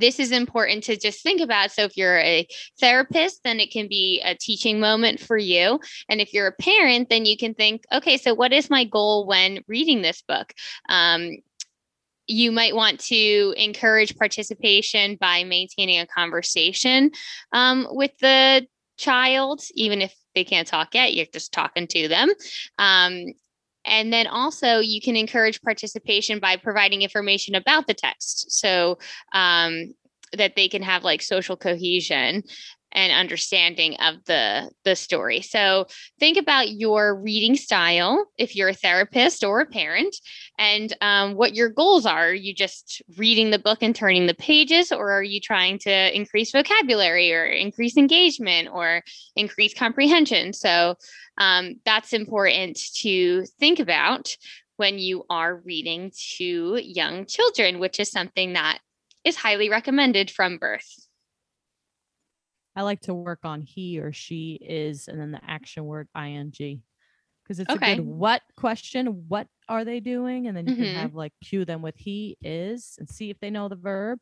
this 0.01 0.19
is 0.19 0.31
important 0.31 0.83
to 0.85 0.97
just 0.97 1.23
think 1.23 1.39
about. 1.39 1.71
So, 1.71 1.83
if 1.83 1.95
you're 1.95 2.19
a 2.19 2.47
therapist, 2.79 3.41
then 3.43 3.59
it 3.59 3.71
can 3.71 3.87
be 3.87 4.21
a 4.25 4.35
teaching 4.35 4.79
moment 4.79 5.19
for 5.19 5.37
you. 5.37 5.79
And 6.09 6.19
if 6.19 6.33
you're 6.33 6.47
a 6.47 6.51
parent, 6.51 7.09
then 7.09 7.25
you 7.25 7.37
can 7.37 7.53
think, 7.53 7.83
okay, 7.93 8.17
so 8.17 8.33
what 8.33 8.51
is 8.51 8.69
my 8.69 8.83
goal 8.83 9.25
when 9.25 9.63
reading 9.67 10.01
this 10.01 10.21
book? 10.21 10.53
Um, 10.89 11.37
you 12.27 12.51
might 12.51 12.75
want 12.75 12.99
to 12.99 13.53
encourage 13.57 14.17
participation 14.17 15.17
by 15.19 15.43
maintaining 15.43 15.99
a 15.99 16.07
conversation 16.07 17.11
um, 17.51 17.87
with 17.89 18.17
the 18.19 18.65
child, 18.97 19.61
even 19.73 20.01
if 20.01 20.15
they 20.35 20.43
can't 20.43 20.67
talk 20.67 20.93
yet, 20.93 21.13
you're 21.13 21.25
just 21.33 21.51
talking 21.51 21.87
to 21.87 22.07
them. 22.07 22.29
Um, 22.77 23.25
and 23.85 24.11
then 24.11 24.27
also, 24.27 24.79
you 24.79 25.01
can 25.01 25.15
encourage 25.15 25.61
participation 25.61 26.39
by 26.39 26.55
providing 26.55 27.01
information 27.01 27.55
about 27.55 27.87
the 27.87 27.93
text. 27.93 28.51
So 28.51 28.99
um, 29.33 29.93
that 30.33 30.55
they 30.55 30.67
can 30.67 30.81
have 30.81 31.03
like 31.03 31.21
social 31.21 31.57
cohesion 31.57 32.43
and 32.93 33.11
understanding 33.11 33.95
of 33.95 34.23
the 34.25 34.71
the 34.83 34.95
story. 34.95 35.41
So 35.41 35.87
think 36.19 36.37
about 36.37 36.71
your 36.71 37.15
reading 37.15 37.55
style 37.55 38.25
if 38.37 38.55
you're 38.55 38.69
a 38.69 38.73
therapist 38.73 39.43
or 39.43 39.61
a 39.61 39.65
parent, 39.65 40.15
and 40.57 40.95
um, 41.01 41.35
what 41.35 41.55
your 41.55 41.69
goals 41.69 42.05
are. 42.05 42.29
Are 42.29 42.33
you 42.33 42.53
just 42.53 43.01
reading 43.17 43.51
the 43.51 43.59
book 43.59 43.79
and 43.81 43.95
turning 43.95 44.27
the 44.27 44.33
pages, 44.33 44.91
or 44.91 45.11
are 45.11 45.23
you 45.23 45.39
trying 45.39 45.79
to 45.79 46.15
increase 46.15 46.51
vocabulary 46.51 47.33
or 47.33 47.45
increase 47.45 47.97
engagement 47.97 48.69
or 48.71 49.01
increase 49.35 49.73
comprehension? 49.73 50.53
So 50.53 50.95
um, 51.37 51.79
that's 51.85 52.13
important 52.13 52.79
to 52.97 53.45
think 53.59 53.79
about 53.79 54.35
when 54.77 54.99
you 54.99 55.25
are 55.29 55.57
reading 55.57 56.11
to 56.37 56.79
young 56.83 57.25
children, 57.25 57.79
which 57.79 57.99
is 57.99 58.11
something 58.11 58.53
that 58.53 58.79
is 59.23 59.35
highly 59.35 59.69
recommended 59.69 60.31
from 60.31 60.57
birth. 60.57 61.07
I 62.75 62.83
like 62.83 63.01
to 63.01 63.13
work 63.13 63.39
on 63.43 63.61
he 63.61 63.99
or 63.99 64.13
she 64.13 64.53
is 64.61 65.07
and 65.07 65.19
then 65.19 65.31
the 65.31 65.41
action 65.45 65.85
word 65.85 66.07
ing 66.17 66.51
because 67.43 67.59
it's 67.59 67.69
okay. 67.69 67.93
a 67.93 67.95
good 67.97 68.05
what 68.05 68.41
question. 68.55 69.25
What 69.27 69.47
are 69.67 69.83
they 69.83 69.99
doing? 69.99 70.47
And 70.47 70.55
then 70.55 70.67
you 70.67 70.75
mm-hmm. 70.75 70.83
can 70.83 70.95
have 70.95 71.15
like 71.15 71.33
cue 71.43 71.65
them 71.65 71.81
with 71.81 71.95
he 71.97 72.37
is 72.41 72.95
and 72.97 73.09
see 73.09 73.29
if 73.29 73.39
they 73.39 73.49
know 73.49 73.67
the 73.67 73.75
verb. 73.75 74.19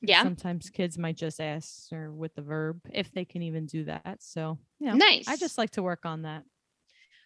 Yeah. 0.00 0.22
Sometimes 0.22 0.70
kids 0.70 0.98
might 0.98 1.16
just 1.16 1.40
ask 1.40 1.90
or 1.92 2.12
with 2.12 2.34
the 2.34 2.42
verb 2.42 2.80
if 2.92 3.10
they 3.12 3.24
can 3.24 3.42
even 3.42 3.66
do 3.66 3.84
that. 3.84 4.18
So, 4.20 4.58
yeah, 4.78 4.94
nice. 4.94 5.26
I 5.26 5.36
just 5.36 5.56
like 5.56 5.70
to 5.70 5.82
work 5.82 6.04
on 6.04 6.22
that. 6.22 6.44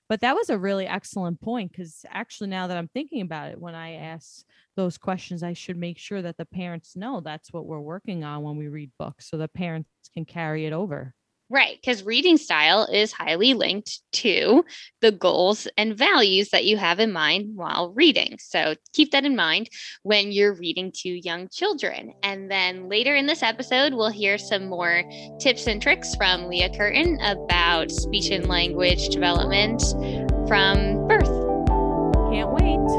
But 0.08 0.20
that 0.20 0.34
was 0.34 0.48
a 0.48 0.58
really 0.58 0.86
excellent 0.86 1.40
point 1.40 1.70
because 1.72 2.04
actually, 2.08 2.48
now 2.48 2.66
that 2.66 2.76
I'm 2.78 2.88
thinking 2.88 3.20
about 3.20 3.50
it, 3.50 3.60
when 3.60 3.74
I 3.74 3.92
ask 3.94 4.44
those 4.74 4.96
questions, 4.96 5.42
I 5.42 5.52
should 5.52 5.76
make 5.76 5.98
sure 5.98 6.22
that 6.22 6.38
the 6.38 6.46
parents 6.46 6.96
know 6.96 7.20
that's 7.20 7.52
what 7.52 7.66
we're 7.66 7.80
working 7.80 8.24
on 8.24 8.42
when 8.42 8.56
we 8.56 8.68
read 8.68 8.90
books 8.98 9.28
so 9.30 9.36
the 9.36 9.48
parents 9.48 9.90
can 10.14 10.24
carry 10.24 10.64
it 10.66 10.72
over. 10.72 11.14
Right, 11.50 11.78
because 11.81 12.05
reading 12.05 12.37
style 12.37 12.85
is 12.85 13.11
highly 13.11 13.55
linked 13.55 14.00
to 14.12 14.67
the 15.00 15.11
goals 15.11 15.67
and 15.78 15.97
values 15.97 16.50
that 16.50 16.67
you 16.67 16.76
have 16.76 17.00
in 17.00 17.11
mind 17.11 17.57
while 17.57 17.90
reading. 17.95 18.37
So 18.38 18.75
keep 18.93 19.12
that 19.12 19.25
in 19.25 19.35
mind 19.35 19.71
when 20.02 20.31
you're 20.31 20.52
reading 20.52 20.93
to 20.97 21.09
young 21.09 21.49
children. 21.49 22.12
And 22.23 22.50
then 22.50 22.90
later 22.90 23.17
in 23.17 23.25
this 23.26 23.43
episode, 23.43 23.95
we'll 23.95 24.11
hear 24.11 24.37
some 24.37 24.67
more 24.67 25.02
tips 25.40 25.67
and 25.67 25.81
tricks 25.81 26.14
from 26.17 26.49
Leah 26.49 26.69
Curtin 26.76 27.19
about 27.23 27.90
speech 27.90 28.28
and 28.28 28.47
language 28.47 29.09
development 29.09 29.81
from 30.47 31.09
birth. 31.09 31.25
Can't 32.31 32.52
wait. 32.52 32.98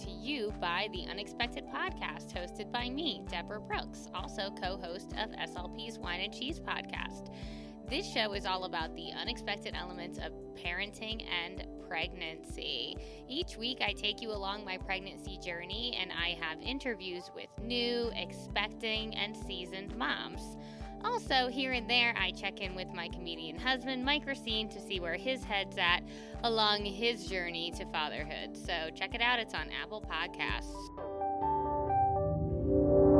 To 0.00 0.10
you 0.10 0.52
by 0.60 0.88
the 0.92 1.04
Unexpected 1.10 1.64
Podcast, 1.66 2.32
hosted 2.32 2.72
by 2.72 2.88
me, 2.88 3.22
Deborah 3.28 3.60
Brooks, 3.60 4.08
also 4.14 4.50
co 4.50 4.78
host 4.78 5.12
of 5.18 5.30
SLP's 5.32 5.98
Wine 5.98 6.20
and 6.20 6.32
Cheese 6.32 6.58
podcast. 6.58 7.34
This 7.90 8.10
show 8.10 8.32
is 8.32 8.46
all 8.46 8.64
about 8.64 8.94
the 8.96 9.12
unexpected 9.12 9.74
elements 9.74 10.18
of 10.18 10.32
parenting 10.54 11.26
and 11.44 11.66
pregnancy. 11.86 12.96
Each 13.28 13.58
week, 13.58 13.82
I 13.82 13.92
take 13.92 14.22
you 14.22 14.30
along 14.30 14.64
my 14.64 14.78
pregnancy 14.78 15.38
journey 15.44 15.98
and 16.00 16.10
I 16.12 16.38
have 16.40 16.62
interviews 16.62 17.30
with 17.34 17.48
new, 17.62 18.10
expecting, 18.14 19.14
and 19.16 19.36
seasoned 19.36 19.94
moms. 19.96 20.56
Also, 21.02 21.48
here 21.48 21.72
and 21.72 21.88
there, 21.88 22.14
I 22.18 22.30
check 22.32 22.60
in 22.60 22.74
with 22.74 22.88
my 22.94 23.08
comedian 23.08 23.58
husband, 23.58 24.04
Mike 24.04 24.26
Racine, 24.26 24.68
to 24.68 24.80
see 24.80 25.00
where 25.00 25.16
his 25.16 25.42
head's 25.42 25.78
at 25.78 26.02
along 26.44 26.84
his 26.84 27.26
journey 27.26 27.72
to 27.78 27.86
fatherhood. 27.86 28.54
So 28.54 28.90
check 28.94 29.14
it 29.14 29.22
out, 29.22 29.38
it's 29.38 29.54
on 29.54 29.70
Apple 29.82 30.02
Podcasts. 30.02 30.74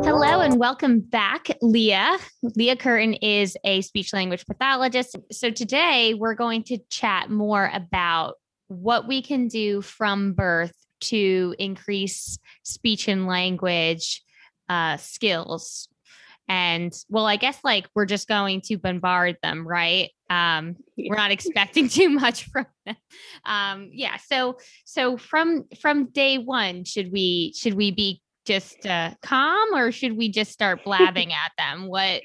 Hello 0.05 0.41
and 0.41 0.59
welcome 0.59 1.01
back, 1.01 1.49
Leah. 1.63 2.19
Leah 2.43 2.77
Curtin 2.77 3.15
is 3.15 3.57
a 3.65 3.81
speech 3.81 4.13
language 4.13 4.45
pathologist. 4.47 5.17
So 5.33 5.51
today 5.51 6.15
we're 6.15 6.35
going 6.35 6.65
to 6.65 6.79
chat 6.91 7.31
more 7.31 7.71
about 7.73 8.35
what 8.69 9.09
we 9.09 9.23
can 9.23 9.49
do 9.49 9.81
from 9.81 10.33
birth 10.35 10.73
to 11.01 11.55
increase 11.59 12.39
speech 12.63 13.09
and 13.09 13.27
language 13.27 14.23
uh, 14.69 14.97
skills 14.97 15.89
and 16.51 16.93
well 17.09 17.27
i 17.27 17.37
guess 17.37 17.61
like 17.63 17.87
we're 17.95 18.05
just 18.05 18.27
going 18.27 18.61
to 18.61 18.77
bombard 18.77 19.37
them 19.41 19.67
right? 19.67 20.11
Um 20.29 20.77
we're 20.99 21.17
not 21.17 21.31
expecting 21.31 21.89
too 21.89 22.11
much 22.11 22.45
from 22.51 22.67
them. 22.85 22.97
Um 23.45 23.91
yeah 23.93 24.17
so 24.17 24.59
so 24.85 25.17
from 25.17 25.65
from 25.81 26.07
day 26.07 26.39
one 26.39 26.85
should 26.85 27.13
we 27.13 27.55
should 27.57 27.75
we 27.75 27.93
be 27.93 28.21
just 28.45 28.85
uh 28.85 29.15
calm 29.23 29.75
or 29.75 29.93
should 29.93 30.17
we 30.17 30.29
just 30.29 30.51
start 30.51 30.85
blabbing 30.85 31.33
at 31.33 31.53
them? 31.57 31.87
What? 31.87 32.23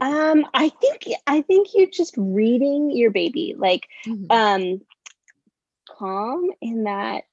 Um 0.00 0.46
i 0.54 0.68
think 0.80 1.08
i 1.26 1.42
think 1.42 1.68
you're 1.74 1.90
just 1.90 2.14
reading 2.16 2.90
your 2.90 3.10
baby 3.10 3.54
like 3.58 3.88
mm-hmm. 4.06 4.30
um 4.30 4.80
calm 5.98 6.50
in 6.60 6.84
that 6.84 7.24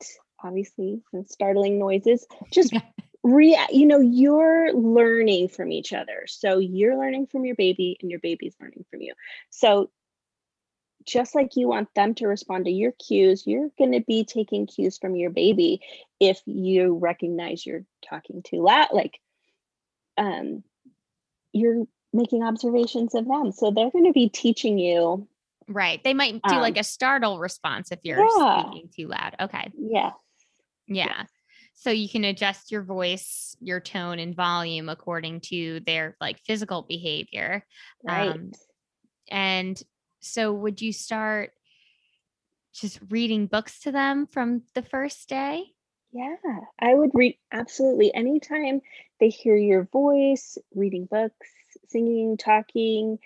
obviously 0.44 1.02
some 1.12 1.26
startling 1.26 1.78
noises 1.78 2.26
just 2.52 2.74
re 3.26 3.58
you 3.72 3.88
know 3.88 4.00
you're 4.00 4.72
learning 4.74 5.50
from 5.50 5.72
each 5.72 5.94
other. 5.94 6.26
So 6.28 6.60
you're 6.60 6.98
learning 6.98 7.28
from 7.28 7.44
your 7.44 7.56
baby 7.56 7.98
and 8.02 8.12
your 8.12 8.20
baby's 8.20 8.56
learning 8.62 8.86
from 8.92 9.02
you. 9.02 9.14
So 9.50 9.90
just 11.06 11.34
like 11.34 11.56
you 11.56 11.68
want 11.68 11.94
them 11.96 12.14
to 12.16 12.28
respond 12.28 12.66
to 12.66 12.72
your 12.72 12.92
cues 12.92 13.46
you're 13.46 13.70
going 13.78 13.92
to 13.92 14.00
be 14.00 14.26
taking 14.26 14.66
cues 14.66 14.98
from 14.98 15.16
your 15.16 15.30
baby 15.30 15.80
if 16.20 16.42
you 16.48 16.98
recognize 16.98 17.64
you're 17.64 17.86
talking 18.10 18.42
too 18.42 18.64
loud 18.64 18.88
like 18.92 19.20
um 20.18 20.64
you're 21.54 21.86
making 22.12 22.44
observations 22.44 23.14
of 23.14 23.28
them. 23.28 23.52
So 23.52 23.72
they're 23.72 23.92
going 23.92 24.06
to 24.06 24.14
be 24.14 24.30
teaching 24.30 24.80
you 24.80 25.28
right. 25.68 26.04
They 26.04 26.14
might 26.14 26.42
do 26.48 26.56
um, 26.56 26.62
like 26.62 26.78
a 26.78 26.84
startle 26.84 27.40
response 27.40 27.92
if 27.92 28.00
you're 28.04 28.20
yeah. 28.20 28.64
speaking 28.64 28.90
too 28.96 29.08
loud. 29.08 29.36
Okay. 29.40 29.72
Yeah 29.78 30.12
yeah 30.88 31.24
so 31.76 31.90
you 31.90 32.10
can 32.10 32.24
adjust 32.24 32.72
your 32.72 32.82
voice 32.82 33.56
your 33.60 33.80
tone 33.80 34.20
and 34.20 34.36
volume 34.36 34.90
according 34.90 35.42
to 35.42 35.80
their 35.82 36.16
like 36.20 36.40
physical 36.40 36.82
behavior 36.82 37.66
right. 38.04 38.30
um, 38.30 38.52
and 39.30 39.82
so 40.20 40.52
would 40.52 40.82
you 40.82 40.92
start 40.92 41.52
just 42.74 43.00
reading 43.10 43.48
books 43.48 43.80
to 43.82 43.92
them 43.92 44.28
from 44.28 44.64
the 44.74 44.82
first 44.82 45.30
day? 45.30 45.64
Yeah 46.12 46.36
i 46.80 46.94
would 46.94 47.12
read 47.14 47.38
absolutely 47.52 48.14
anytime 48.14 48.82
they 49.20 49.30
hear 49.30 49.56
your 49.56 49.84
voice 49.92 50.58
reading 50.74 51.06
books 51.06 51.50
singing 51.88 52.38
talking 52.38 53.20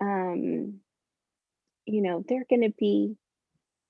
um 0.00 0.80
you 1.86 2.02
know 2.02 2.24
they're 2.28 2.46
going 2.48 2.62
to 2.62 2.74
be 2.76 3.16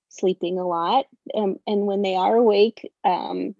sleeping 0.09 0.59
a 0.59 0.67
lot 0.67 1.07
um, 1.35 1.57
and 1.67 1.87
when 1.87 2.03
they 2.03 2.15
are 2.15 2.37
awake 2.37 2.93
um, 3.05 3.55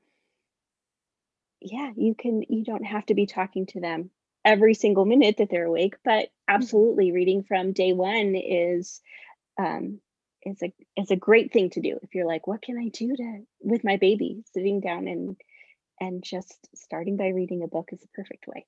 yeah, 1.65 1.93
you 1.97 2.15
can, 2.15 2.45
you 2.49 2.65
don't 2.65 2.85
have 2.85 3.07
to 3.07 3.15
be 3.15 3.27
talking 3.27 3.67
to 3.67 3.81
them 3.81 4.11
every 4.45 4.75
single 4.75 5.05
minute 5.05 5.37
that 5.39 5.49
they're 5.51 5.67
awake, 5.67 5.95
but 6.05 6.25
mm-hmm. 6.25 6.55
absolutely 6.55 7.13
reading 7.13 7.43
from 7.43 7.73
day 7.73 7.93
one 7.93 8.35
is, 8.35 9.01
um, 9.59 10.01
is 10.45 10.63
a 10.63 10.73
is 10.97 11.11
a 11.11 11.17
great 11.17 11.53
thing 11.53 11.71
to 11.71 11.81
do 11.81 11.99
if 12.03 12.15
you're 12.15 12.27
like 12.27 12.47
what 12.47 12.63
can 12.63 12.79
i 12.79 12.89
do 12.89 13.15
to 13.17 13.41
with 13.61 13.85
my 13.85 13.97
baby 13.97 14.43
sitting 14.53 14.81
down 14.81 15.07
and 15.07 15.37
and 16.01 16.23
just 16.23 16.69
starting 16.75 17.17
by 17.17 17.29
reading 17.29 17.63
a 17.63 17.69
book 17.69 17.91
is 17.93 18.03
a 18.03 18.17
perfect 18.17 18.47
way 18.47 18.67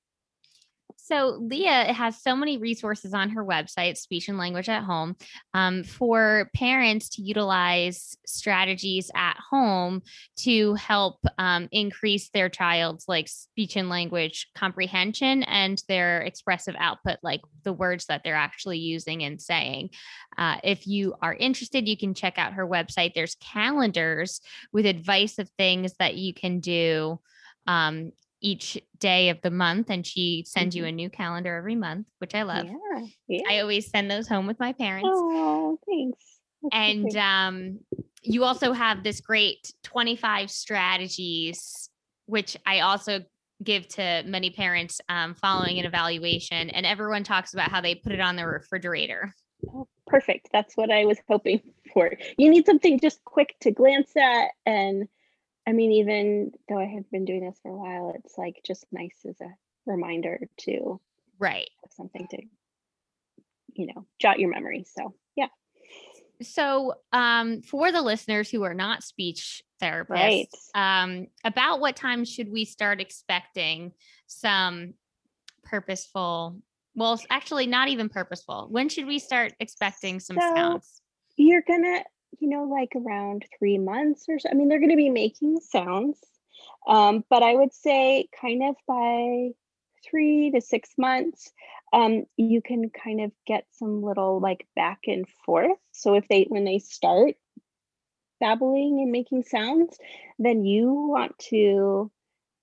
So 1.05 1.37
Leah 1.39 1.93
has 1.93 2.19
so 2.19 2.35
many 2.35 2.57
resources 2.57 3.13
on 3.13 3.29
her 3.29 3.45
website, 3.45 3.95
Speech 3.95 4.27
and 4.27 4.39
Language 4.39 4.69
at 4.69 4.81
Home, 4.81 5.15
um, 5.53 5.83
for 5.83 6.49
parents 6.55 7.09
to 7.09 7.21
utilize 7.21 8.17
strategies 8.25 9.11
at 9.13 9.37
home 9.51 10.01
to 10.37 10.73
help 10.73 11.19
um, 11.37 11.69
increase 11.71 12.29
their 12.29 12.49
child's 12.49 13.05
like 13.07 13.27
speech 13.27 13.75
and 13.75 13.87
language 13.87 14.47
comprehension 14.55 15.43
and 15.43 15.83
their 15.87 16.21
expressive 16.21 16.75
output, 16.79 17.19
like 17.21 17.41
the 17.61 17.73
words 17.73 18.07
that 18.07 18.23
they're 18.23 18.33
actually 18.33 18.79
using 18.79 19.21
and 19.21 19.39
saying. 19.39 19.91
Uh, 20.39 20.57
if 20.63 20.87
you 20.87 21.13
are 21.21 21.35
interested, 21.35 21.87
you 21.87 21.97
can 21.97 22.15
check 22.15 22.39
out 22.39 22.53
her 22.53 22.67
website. 22.67 23.13
There's 23.13 23.35
calendars 23.35 24.41
with 24.73 24.87
advice 24.87 25.37
of 25.37 25.51
things 25.51 25.93
that 25.99 26.15
you 26.15 26.33
can 26.33 26.61
do 26.61 27.19
um, 27.67 28.11
each 28.45 28.79
day 28.99 29.29
of 29.29 29.41
the 29.41 29.49
month 29.49 29.89
and 29.89 30.05
she 30.05 30.45
sends 30.47 30.75
mm-hmm. 30.75 30.83
you 30.83 30.89
a 30.89 30.91
new 30.91 31.09
calendar 31.09 31.55
every 31.55 31.75
month 31.75 32.05
which 32.19 32.35
i 32.35 32.43
love. 32.43 32.65
Yeah, 32.67 33.05
yeah. 33.27 33.41
i 33.49 33.59
always 33.59 33.89
send 33.89 34.09
those 34.09 34.27
home 34.27 34.45
with 34.45 34.59
my 34.59 34.71
parents. 34.71 35.09
Oh 35.11 35.79
thanks. 35.87 36.23
That's 36.61 36.75
and 36.75 37.17
um, 37.17 37.79
you 38.21 38.43
also 38.43 38.71
have 38.71 39.03
this 39.03 39.19
great 39.19 39.73
25 39.83 40.51
strategies 40.51 41.89
which 42.27 42.55
i 42.67 42.81
also 42.81 43.21
give 43.63 43.87
to 43.87 44.21
many 44.27 44.51
parents 44.51 45.01
um, 45.09 45.33
following 45.33 45.79
an 45.79 45.85
evaluation 45.85 46.69
and 46.69 46.85
everyone 46.85 47.23
talks 47.23 47.53
about 47.53 47.71
how 47.71 47.81
they 47.81 47.95
put 47.95 48.11
it 48.11 48.19
on 48.19 48.35
the 48.35 48.45
refrigerator. 48.45 49.33
Oh, 49.73 49.87
perfect. 50.05 50.49
That's 50.51 50.77
what 50.77 50.91
i 50.91 51.05
was 51.05 51.17
hoping 51.27 51.61
for. 51.93 52.11
You 52.37 52.49
need 52.49 52.67
something 52.67 52.99
just 52.99 53.23
quick 53.23 53.55
to 53.61 53.71
glance 53.71 54.15
at 54.15 54.49
and 54.67 55.07
I 55.67 55.71
mean, 55.71 55.91
even 55.93 56.51
though 56.69 56.79
I 56.79 56.85
have 56.85 57.09
been 57.11 57.25
doing 57.25 57.45
this 57.45 57.59
for 57.61 57.71
a 57.71 57.77
while, 57.77 58.13
it's 58.15 58.37
like 58.37 58.61
just 58.65 58.85
nice 58.91 59.17
as 59.27 59.39
a 59.41 59.49
reminder 59.85 60.39
to 60.61 60.99
right 61.39 61.69
have 61.83 61.91
something 61.91 62.27
to, 62.31 62.41
you 63.73 63.87
know, 63.87 64.05
jot 64.19 64.39
your 64.39 64.49
memory. 64.49 64.85
So 64.87 65.15
yeah. 65.35 65.47
So 66.41 66.95
um 67.11 67.61
for 67.61 67.91
the 67.91 68.01
listeners 68.01 68.49
who 68.49 68.63
are 68.63 68.73
not 68.73 69.03
speech 69.03 69.63
therapists, 69.81 70.09
right. 70.09 71.03
um, 71.03 71.27
about 71.43 71.79
what 71.79 71.95
time 71.95 72.25
should 72.25 72.51
we 72.51 72.65
start 72.65 73.01
expecting 73.01 73.91
some 74.27 74.93
purposeful 75.63 76.59
well 76.95 77.19
actually 77.29 77.67
not 77.67 77.87
even 77.89 78.07
purposeful 78.07 78.67
when 78.69 78.87
should 78.87 79.05
we 79.05 79.19
start 79.19 79.53
expecting 79.59 80.19
some 80.19 80.37
so 80.39 80.53
sounds 80.55 81.01
you're 81.35 81.63
gonna 81.67 82.03
you 82.39 82.49
know, 82.49 82.63
like 82.63 82.93
around 82.95 83.45
three 83.57 83.77
months 83.77 84.25
or 84.27 84.39
so. 84.39 84.49
I 84.49 84.53
mean, 84.53 84.69
they're 84.69 84.79
going 84.79 84.89
to 84.91 84.95
be 84.95 85.09
making 85.09 85.59
sounds, 85.59 86.19
um, 86.87 87.23
but 87.29 87.43
I 87.43 87.55
would 87.55 87.73
say 87.73 88.27
kind 88.39 88.63
of 88.63 88.75
by 88.87 89.49
three 90.09 90.51
to 90.51 90.61
six 90.61 90.89
months, 90.97 91.51
um, 91.93 92.25
you 92.37 92.61
can 92.61 92.89
kind 92.89 93.21
of 93.21 93.31
get 93.47 93.65
some 93.71 94.01
little 94.03 94.39
like 94.39 94.67
back 94.75 94.99
and 95.07 95.27
forth. 95.45 95.77
So 95.91 96.15
if 96.15 96.27
they, 96.27 96.45
when 96.47 96.65
they 96.65 96.79
start 96.79 97.35
babbling 98.39 98.99
and 99.01 99.11
making 99.11 99.43
sounds, 99.43 99.97
then 100.37 100.65
you 100.65 100.91
want 100.93 101.37
to 101.49 102.11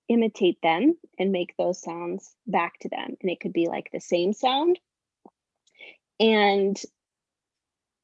imitate 0.07 0.61
them 0.61 0.95
and 1.17 1.31
make 1.31 1.55
those 1.57 1.81
sounds 1.81 2.35
back 2.45 2.79
to 2.79 2.89
them. 2.89 3.15
And 3.21 3.31
it 3.31 3.39
could 3.39 3.53
be 3.53 3.67
like 3.67 3.89
the 3.91 3.99
same 3.99 4.33
sound. 4.33 4.79
And 6.19 6.79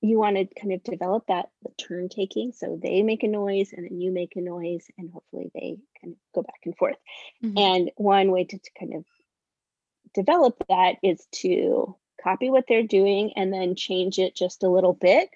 you 0.01 0.18
want 0.18 0.38
to 0.38 0.46
kind 0.60 0.74
of 0.74 0.84
develop 0.84 1.25
that 1.27 1.50
turn 1.77 2.08
taking 2.08 2.51
so 2.53 2.79
they 2.82 3.01
make 3.03 3.24
a 3.24 3.27
noise 3.27 3.74
and 3.74 3.86
then 3.86 4.00
you 4.00 4.12
make 4.12 4.36
a 4.36 4.41
noise 4.41 4.86
and 4.98 5.12
hopefully 5.12 5.51
they 5.53 5.77
kind 6.01 6.13
of 6.13 6.18
go 6.34 6.41
back 6.41 6.62
and 6.65 6.75
forth. 6.77 6.96
Mm-hmm. 7.44 7.58
and 7.58 7.91
one 7.98 8.32
way 8.32 8.46
to, 8.46 8.58
to, 8.58 8.70
kind 8.79 8.96
of 8.96 9.06
develop 10.13 10.63
that 10.70 10.96
is 11.03 11.25
to 11.32 11.96
copy 12.24 12.50
what 12.50 12.65
they're 12.68 12.84
doing 12.84 13.34
and 13.36 13.53
then 13.53 13.75
change 13.75 14.20
it 14.20 14.36
just 14.36 14.63
a 14.63 14.70
little 14.70 14.94
bit 14.94 15.29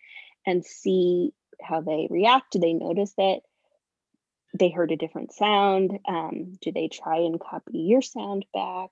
and 0.45 0.65
see 0.65 1.33
how 1.61 1.81
they 1.81 2.07
react. 2.09 2.51
Do 2.51 2.59
they 2.59 2.73
notice 2.73 3.13
that 3.17 3.41
they 4.57 4.69
heard 4.69 4.91
a 4.91 4.97
different 4.97 5.33
sound? 5.33 5.99
Um, 6.07 6.57
do 6.61 6.71
they 6.71 6.87
try 6.87 7.17
and 7.17 7.39
copy 7.39 7.79
your 7.79 8.01
sound 8.01 8.45
back? 8.53 8.89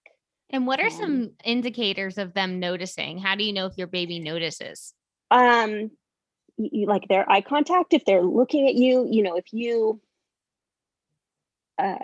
And 0.49 0.67
what 0.67 0.81
are 0.81 0.87
um, 0.87 0.91
some 0.91 1.31
indicators 1.45 2.17
of 2.17 2.33
them 2.33 2.59
noticing? 2.59 3.19
How 3.19 3.35
do 3.35 3.43
you 3.43 3.53
know 3.53 3.67
if 3.67 3.77
your 3.77 3.87
baby 3.87 4.19
notices 4.19 4.93
um 5.31 5.91
you, 6.57 6.85
like 6.85 7.07
their 7.07 7.29
eye 7.29 7.41
contact 7.41 7.93
if 7.93 8.05
they're 8.05 8.21
looking 8.21 8.67
at 8.67 8.75
you 8.75 9.07
you 9.09 9.23
know 9.23 9.35
if 9.35 9.45
you 9.51 9.99
uh, 11.79 11.95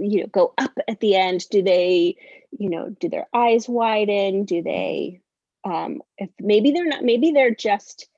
you 0.00 0.20
know 0.20 0.26
go 0.32 0.54
up 0.56 0.72
at 0.88 1.00
the 1.00 1.14
end 1.14 1.44
do 1.50 1.62
they 1.62 2.16
you 2.58 2.70
know 2.70 2.88
do 3.00 3.08
their 3.08 3.26
eyes 3.34 3.68
widen? 3.68 4.44
Do 4.44 4.62
they 4.62 5.20
um 5.64 6.02
if 6.18 6.30
maybe 6.40 6.70
they're 6.72 6.86
not 6.86 7.04
maybe 7.04 7.32
they're 7.32 7.54
just 7.54 8.08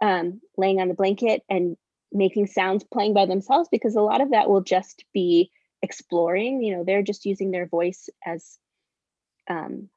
um 0.00 0.40
laying 0.56 0.80
on 0.80 0.88
the 0.88 0.94
blanket 0.94 1.42
and 1.48 1.76
making 2.12 2.46
sounds 2.46 2.84
playing 2.84 3.14
by 3.14 3.26
themselves 3.26 3.68
because 3.72 3.96
a 3.96 4.02
lot 4.02 4.20
of 4.20 4.30
that 4.30 4.50
will 4.50 4.60
just 4.60 5.04
be 5.14 5.50
exploring 5.82 6.62
you 6.62 6.76
know 6.76 6.84
they're 6.84 7.02
just 7.02 7.24
using 7.24 7.50
their 7.50 7.66
voice 7.66 8.08
as 8.24 8.58
um 9.48 9.88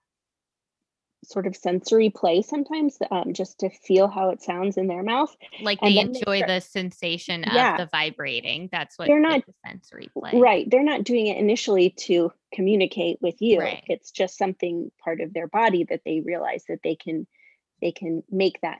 sort 1.29 1.47
of 1.47 1.55
sensory 1.55 2.09
play 2.09 2.41
sometimes 2.41 2.97
um, 3.11 3.33
just 3.33 3.59
to 3.59 3.69
feel 3.69 4.07
how 4.07 4.29
it 4.29 4.41
sounds 4.41 4.77
in 4.77 4.87
their 4.87 5.03
mouth. 5.03 5.35
Like 5.61 5.79
they 5.81 5.97
enjoy 5.99 6.41
they 6.41 6.45
the 6.47 6.59
sensation 6.59 7.43
of 7.43 7.53
yeah. 7.53 7.77
the 7.77 7.87
vibrating. 7.87 8.69
That's 8.71 8.97
what 8.97 9.07
they're 9.07 9.19
not 9.19 9.45
the 9.45 9.53
sensory 9.65 10.09
play. 10.17 10.31
right. 10.39 10.69
They're 10.69 10.83
not 10.83 11.03
doing 11.03 11.27
it 11.27 11.37
initially 11.37 11.91
to 12.01 12.31
communicate 12.53 13.17
with 13.21 13.41
you. 13.41 13.59
Right. 13.59 13.83
it's 13.87 14.11
just 14.11 14.37
something 14.37 14.91
part 15.03 15.21
of 15.21 15.33
their 15.33 15.47
body 15.47 15.85
that 15.89 16.01
they 16.05 16.21
realize 16.21 16.63
that 16.69 16.79
they 16.83 16.95
can 16.95 17.27
they 17.81 17.91
can 17.91 18.23
make 18.29 18.61
that 18.61 18.79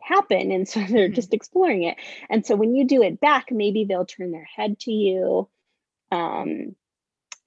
happen. 0.00 0.52
And 0.52 0.68
so 0.68 0.80
they're 0.88 1.06
mm-hmm. 1.06 1.14
just 1.14 1.34
exploring 1.34 1.84
it. 1.84 1.96
And 2.28 2.46
so 2.46 2.56
when 2.56 2.74
you 2.74 2.86
do 2.86 3.02
it 3.02 3.20
back 3.20 3.46
maybe 3.50 3.84
they'll 3.84 4.06
turn 4.06 4.30
their 4.30 4.48
head 4.56 4.78
to 4.80 4.92
you. 4.92 5.48
Um 6.12 6.76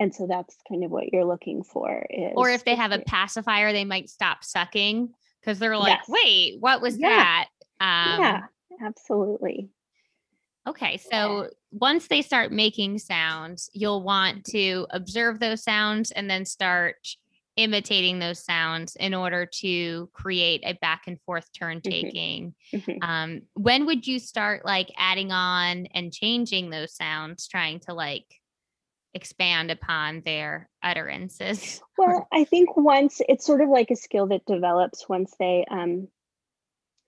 and 0.04 0.14
so 0.14 0.28
that's 0.28 0.58
kind 0.68 0.84
of 0.84 0.92
what 0.92 1.14
you're 1.14 1.24
looking 1.24 1.64
for 1.64 2.06
is 2.10 2.34
or 2.36 2.50
if 2.50 2.66
they 2.66 2.76
have 2.76 2.92
a 2.92 3.00
pacifier 3.00 3.72
they 3.72 3.86
might 3.86 4.10
stop 4.10 4.44
sucking 4.44 5.10
because 5.40 5.60
they're 5.60 5.78
like 5.78 5.98
yes. 5.98 6.06
wait 6.10 6.58
what 6.60 6.82
was 6.82 6.98
yeah. 6.98 7.10
that 7.10 7.48
um, 7.80 8.20
yeah 8.20 8.42
absolutely 8.86 9.70
okay 10.68 10.98
so 10.98 11.44
yeah. 11.44 11.48
once 11.72 12.08
they 12.08 12.22
start 12.22 12.52
making 12.52 13.00
sounds 13.00 13.70
you'll 13.74 14.04
want 14.04 14.44
to 14.44 14.86
observe 14.90 15.40
those 15.40 15.64
sounds 15.64 16.12
and 16.12 16.30
then 16.30 16.46
start 16.46 16.98
imitating 17.56 18.18
those 18.18 18.44
sounds 18.44 18.96
in 18.96 19.14
order 19.14 19.46
to 19.46 20.10
create 20.12 20.64
a 20.66 20.74
back 20.82 21.04
and 21.06 21.22
forth 21.22 21.48
turn 21.54 21.80
mm-hmm. 21.80 21.90
taking 21.90 22.56
mm-hmm. 22.74 23.10
um, 23.10 23.42
when 23.54 23.86
would 23.86 24.06
you 24.06 24.20
start 24.20 24.66
like 24.66 24.92
adding 24.98 25.32
on 25.32 25.86
and 25.94 26.12
changing 26.12 26.70
those 26.72 26.94
sounds 26.94 27.48
trying 27.48 27.80
to 27.80 27.94
like 27.94 28.26
expand 29.14 29.72
upon 29.72 30.22
their 30.22 30.70
utterances? 30.82 31.82
Well, 31.96 32.28
I 32.34 32.44
think 32.44 32.76
once 32.76 33.22
it's 33.30 33.46
sort 33.46 33.62
of 33.62 33.70
like 33.70 33.92
a 33.92 33.96
skill 33.96 34.28
that 34.28 34.46
develops 34.46 35.08
once 35.08 35.34
they 35.40 35.64
um, 35.70 36.08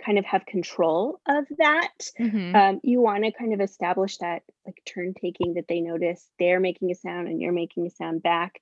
kind 0.03 0.17
of 0.19 0.25
have 0.25 0.45
control 0.45 1.19
of 1.27 1.45
that. 1.57 1.93
Mm-hmm. 2.19 2.55
Um, 2.55 2.79
you 2.83 3.01
want 3.01 3.23
to 3.23 3.31
kind 3.31 3.53
of 3.53 3.61
establish 3.61 4.17
that 4.17 4.43
like 4.65 4.81
turn 4.85 5.13
taking 5.19 5.55
that 5.55 5.67
they 5.67 5.81
notice 5.81 6.25
they're 6.37 6.59
making 6.59 6.91
a 6.91 6.95
sound 6.95 7.27
and 7.27 7.41
you're 7.41 7.51
making 7.51 7.87
a 7.87 7.89
sound 7.89 8.21
back. 8.21 8.59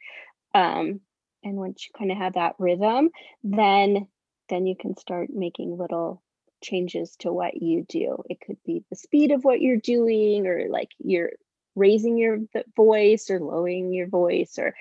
Um, 0.54 1.02
and 1.44 1.56
once 1.56 1.86
you 1.86 1.92
kind 1.98 2.12
of 2.12 2.18
have 2.18 2.34
that 2.34 2.56
rhythm, 2.60 3.10
then 3.44 4.08
then 4.50 4.66
you 4.66 4.76
can 4.76 4.96
start 4.98 5.30
making 5.32 5.78
little 5.78 6.22
changes 6.62 7.16
to 7.20 7.32
what 7.32 7.62
you 7.62 7.86
do. 7.88 8.24
It 8.30 8.40
could 8.46 8.58
be 8.66 8.84
the 8.90 8.96
speed 8.96 9.32
of 9.32 9.44
what 9.44 9.62
you're 9.62 9.78
doing 9.78 10.48
or 10.48 10.68
like 10.70 10.90
your 11.00 11.32
raising 11.76 12.18
your 12.18 12.40
voice 12.76 13.30
or 13.30 13.40
lowering 13.40 13.94
your 13.94 14.08
voice 14.08 14.58
or 14.58 14.76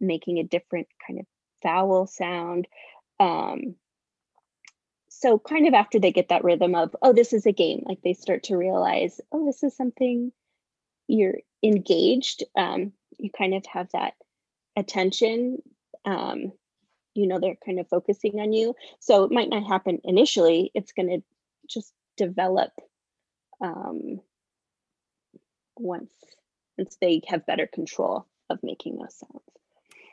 making 0.00 0.38
a 0.38 0.44
different 0.44 0.88
kind 1.06 1.20
of 1.20 1.26
vowel 1.62 2.06
sound. 2.06 2.66
Um, 3.18 3.74
so 5.08 5.38
kind 5.38 5.66
of 5.66 5.74
after 5.74 5.98
they 5.98 6.12
get 6.12 6.28
that 6.28 6.44
rhythm 6.44 6.74
of, 6.74 6.94
oh, 7.02 7.12
this 7.12 7.32
is 7.32 7.46
a 7.46 7.52
game, 7.52 7.82
like 7.86 8.00
they 8.02 8.14
start 8.14 8.44
to 8.44 8.56
realize, 8.56 9.20
oh, 9.32 9.44
this 9.44 9.62
is 9.62 9.76
something 9.76 10.32
you're 11.08 11.38
engaged. 11.62 12.44
Um, 12.56 12.92
you 13.18 13.30
kind 13.36 13.54
of 13.54 13.66
have 13.66 13.88
that 13.92 14.14
attention. 14.76 15.62
Um, 16.04 16.52
you 17.14 17.26
know, 17.26 17.38
they're 17.38 17.58
kind 17.64 17.80
of 17.80 17.88
focusing 17.88 18.40
on 18.40 18.52
you. 18.52 18.74
So 19.00 19.24
it 19.24 19.32
might 19.32 19.50
not 19.50 19.66
happen 19.66 20.00
initially. 20.04 20.70
It's 20.74 20.92
going 20.92 21.08
to 21.08 21.22
just 21.68 21.92
develop 22.16 22.70
um, 23.60 24.20
once 25.80 26.12
once 26.78 26.96
they 27.00 27.20
have 27.28 27.46
better 27.46 27.66
control 27.66 28.26
of 28.48 28.58
making 28.62 28.96
those 28.98 29.16
sounds. 29.18 29.44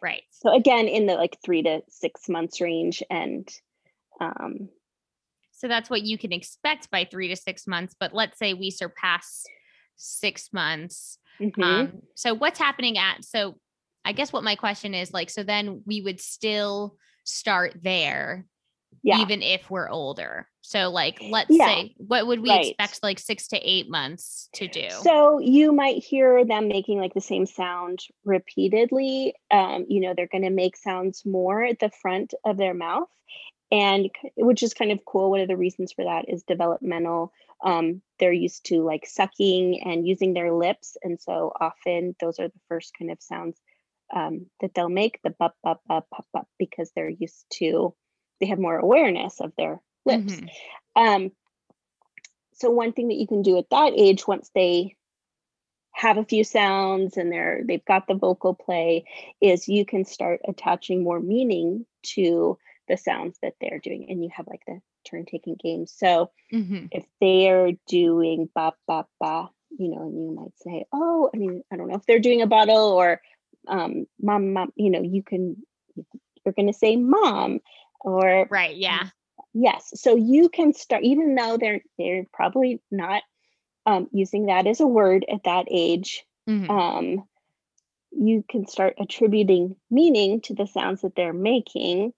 Right. 0.01 0.23
So 0.31 0.53
again, 0.53 0.87
in 0.87 1.07
the 1.07 1.15
like 1.15 1.37
three 1.43 1.63
to 1.63 1.81
six 1.87 2.29
months 2.29 2.61
range, 2.61 3.01
and 3.09 3.47
um, 4.19 4.69
so 5.51 5.67
that's 5.67 5.89
what 5.89 6.03
you 6.03 6.17
can 6.17 6.31
expect 6.31 6.91
by 6.91 7.05
three 7.05 7.29
to 7.29 7.35
six 7.35 7.65
months. 7.65 7.95
But 7.99 8.13
let's 8.13 8.37
say 8.37 8.53
we 8.53 8.69
surpass 8.69 9.43
six 9.95 10.49
months. 10.53 11.17
Mm-hmm. 11.41 11.63
Um, 11.63 12.01
so 12.15 12.33
what's 12.33 12.59
happening 12.59 12.97
at 12.97 13.23
so 13.23 13.55
I 14.05 14.13
guess 14.13 14.31
what 14.31 14.43
my 14.43 14.55
question 14.55 14.93
is 14.93 15.11
like, 15.11 15.29
so 15.29 15.43
then 15.43 15.81
we 15.85 16.01
would 16.01 16.21
still 16.21 16.95
start 17.25 17.73
there, 17.83 18.45
Yeah. 19.03 19.19
even 19.19 19.41
if 19.41 19.69
we're 19.69 19.89
older. 19.89 20.47
So, 20.67 20.89
like, 20.89 21.17
let's 21.21 21.55
Yeah. 21.55 21.57
say, 21.57 21.93
what 21.95 22.27
would 22.27 22.41
we 22.41 22.49
Right. 22.49 22.55
expect 22.55 23.01
like 23.01 23.19
six 23.19 23.47
to 23.49 23.57
eight 23.57 23.89
months 23.89 24.49
to 24.55 24.67
do? 24.67 25.05
So 25.05 25.39
you 25.39 25.71
might 25.71 26.03
hear 26.03 26.43
them 26.45 26.67
making 26.67 26.99
like 26.99 27.13
the 27.13 27.21
same 27.21 27.45
sound 27.45 28.01
repeatedly. 28.25 29.35
Um, 29.51 29.85
you 29.87 29.99
know, 30.01 30.13
they're 30.13 30.27
going 30.27 30.43
to 30.43 30.49
make 30.49 30.75
sounds 30.75 31.25
more 31.25 31.63
at 31.63 31.79
the 31.79 31.89
front 31.89 32.33
of 32.45 32.57
their 32.57 32.73
mouth, 32.73 33.09
and 33.71 34.09
which 34.35 34.63
is 34.63 34.73
kind 34.73 34.91
of 34.91 35.05
cool. 35.05 35.29
One 35.31 35.41
of 35.41 35.47
the 35.47 35.57
reasons 35.57 35.93
for 35.93 36.05
that 36.05 36.29
is 36.29 36.43
developmental. 36.43 37.33
Um, 37.63 38.01
they're 38.19 38.33
used 38.33 38.65
to 38.67 38.83
like 38.83 39.05
sucking 39.05 39.81
and 39.83 40.07
using 40.07 40.33
their 40.33 40.53
lips, 40.53 40.97
and 41.03 41.19
so 41.19 41.51
often 41.59 42.15
those 42.21 42.39
are 42.39 42.47
the 42.49 42.59
first 42.69 42.93
kind 42.97 43.11
of 43.11 43.21
sounds 43.21 43.59
um, 44.13 44.47
that 44.61 44.73
they'll 44.73 44.89
make 44.89 45.19
the 45.23 45.31
bup 45.31 45.55
bup 45.63 45.81
bup 45.87 46.07
bup 46.11 46.25
bup 46.33 46.47
because 46.59 46.91
they're 46.95 47.09
used 47.09 47.45
to. 47.53 47.95
They 48.39 48.47
have 48.47 48.59
more 48.59 48.77
awareness 48.77 49.41
of 49.41 49.53
their 49.57 49.81
Mhm. 50.07 50.49
Um, 50.95 51.31
so 52.53 52.69
one 52.69 52.93
thing 52.93 53.07
that 53.09 53.17
you 53.17 53.27
can 53.27 53.41
do 53.41 53.57
at 53.57 53.69
that 53.69 53.93
age, 53.95 54.27
once 54.27 54.49
they 54.55 54.95
have 55.93 56.17
a 56.17 56.25
few 56.25 56.43
sounds 56.43 57.17
and 57.17 57.31
they're 57.31 57.61
they've 57.65 57.85
got 57.85 58.07
the 58.07 58.13
vocal 58.15 58.53
play, 58.53 59.05
is 59.41 59.67
you 59.67 59.85
can 59.85 60.05
start 60.05 60.41
attaching 60.47 61.03
more 61.03 61.19
meaning 61.19 61.85
to 62.03 62.57
the 62.87 62.97
sounds 62.97 63.37
that 63.41 63.53
they're 63.59 63.79
doing, 63.79 64.07
and 64.09 64.23
you 64.23 64.29
have 64.33 64.47
like 64.47 64.61
the 64.67 64.79
turn 65.09 65.25
taking 65.25 65.55
game. 65.55 65.85
So 65.87 66.31
Mhm. 66.53 66.89
if 66.91 67.05
they're 67.21 67.71
doing 67.87 68.49
ba 68.55 68.73
ba 68.87 69.05
ba, 69.19 69.49
you 69.77 69.89
know, 69.89 70.01
and 70.01 70.23
you 70.23 70.31
might 70.35 70.57
say, 70.57 70.85
oh, 70.93 71.29
I 71.33 71.37
mean, 71.37 71.63
I 71.71 71.77
don't 71.77 71.87
know 71.89 71.95
if 71.97 72.05
they're 72.05 72.19
doing 72.19 72.41
a 72.41 72.47
bottle 72.47 72.91
or 72.93 73.21
um, 73.67 74.05
mom, 74.21 74.53
mom, 74.53 74.71
you 74.75 74.89
know, 74.89 75.01
you 75.01 75.23
can 75.23 75.57
you're 76.45 76.53
going 76.53 76.67
to 76.67 76.73
say 76.73 76.95
mom 76.95 77.59
or 77.99 78.47
Right. 78.49 78.75
Yeah. 78.75 79.09
Yes. 79.53 79.91
So 79.95 80.15
you 80.15 80.49
can 80.49 80.73
start, 80.73 81.03
even 81.03 81.35
though 81.35 81.57
they're 81.57 81.81
they're 81.97 82.25
probably 82.33 82.81
not 82.91 83.23
um, 83.85 84.09
using 84.13 84.47
that 84.47 84.67
as 84.67 84.81
a 84.81 84.87
word 84.87 85.25
at 85.31 85.43
that 85.45 85.67
age. 85.71 86.25
Mhm. 86.47 86.69
Um, 86.69 87.23
you 88.11 88.43
can 88.49 88.67
start 88.67 88.95
attributing 88.99 89.75
meaning 89.91 90.41
to 90.41 90.55
the 90.55 90.67
sounds 90.67 91.01
that 91.01 91.15
they're 91.15 91.33
making 91.33 92.13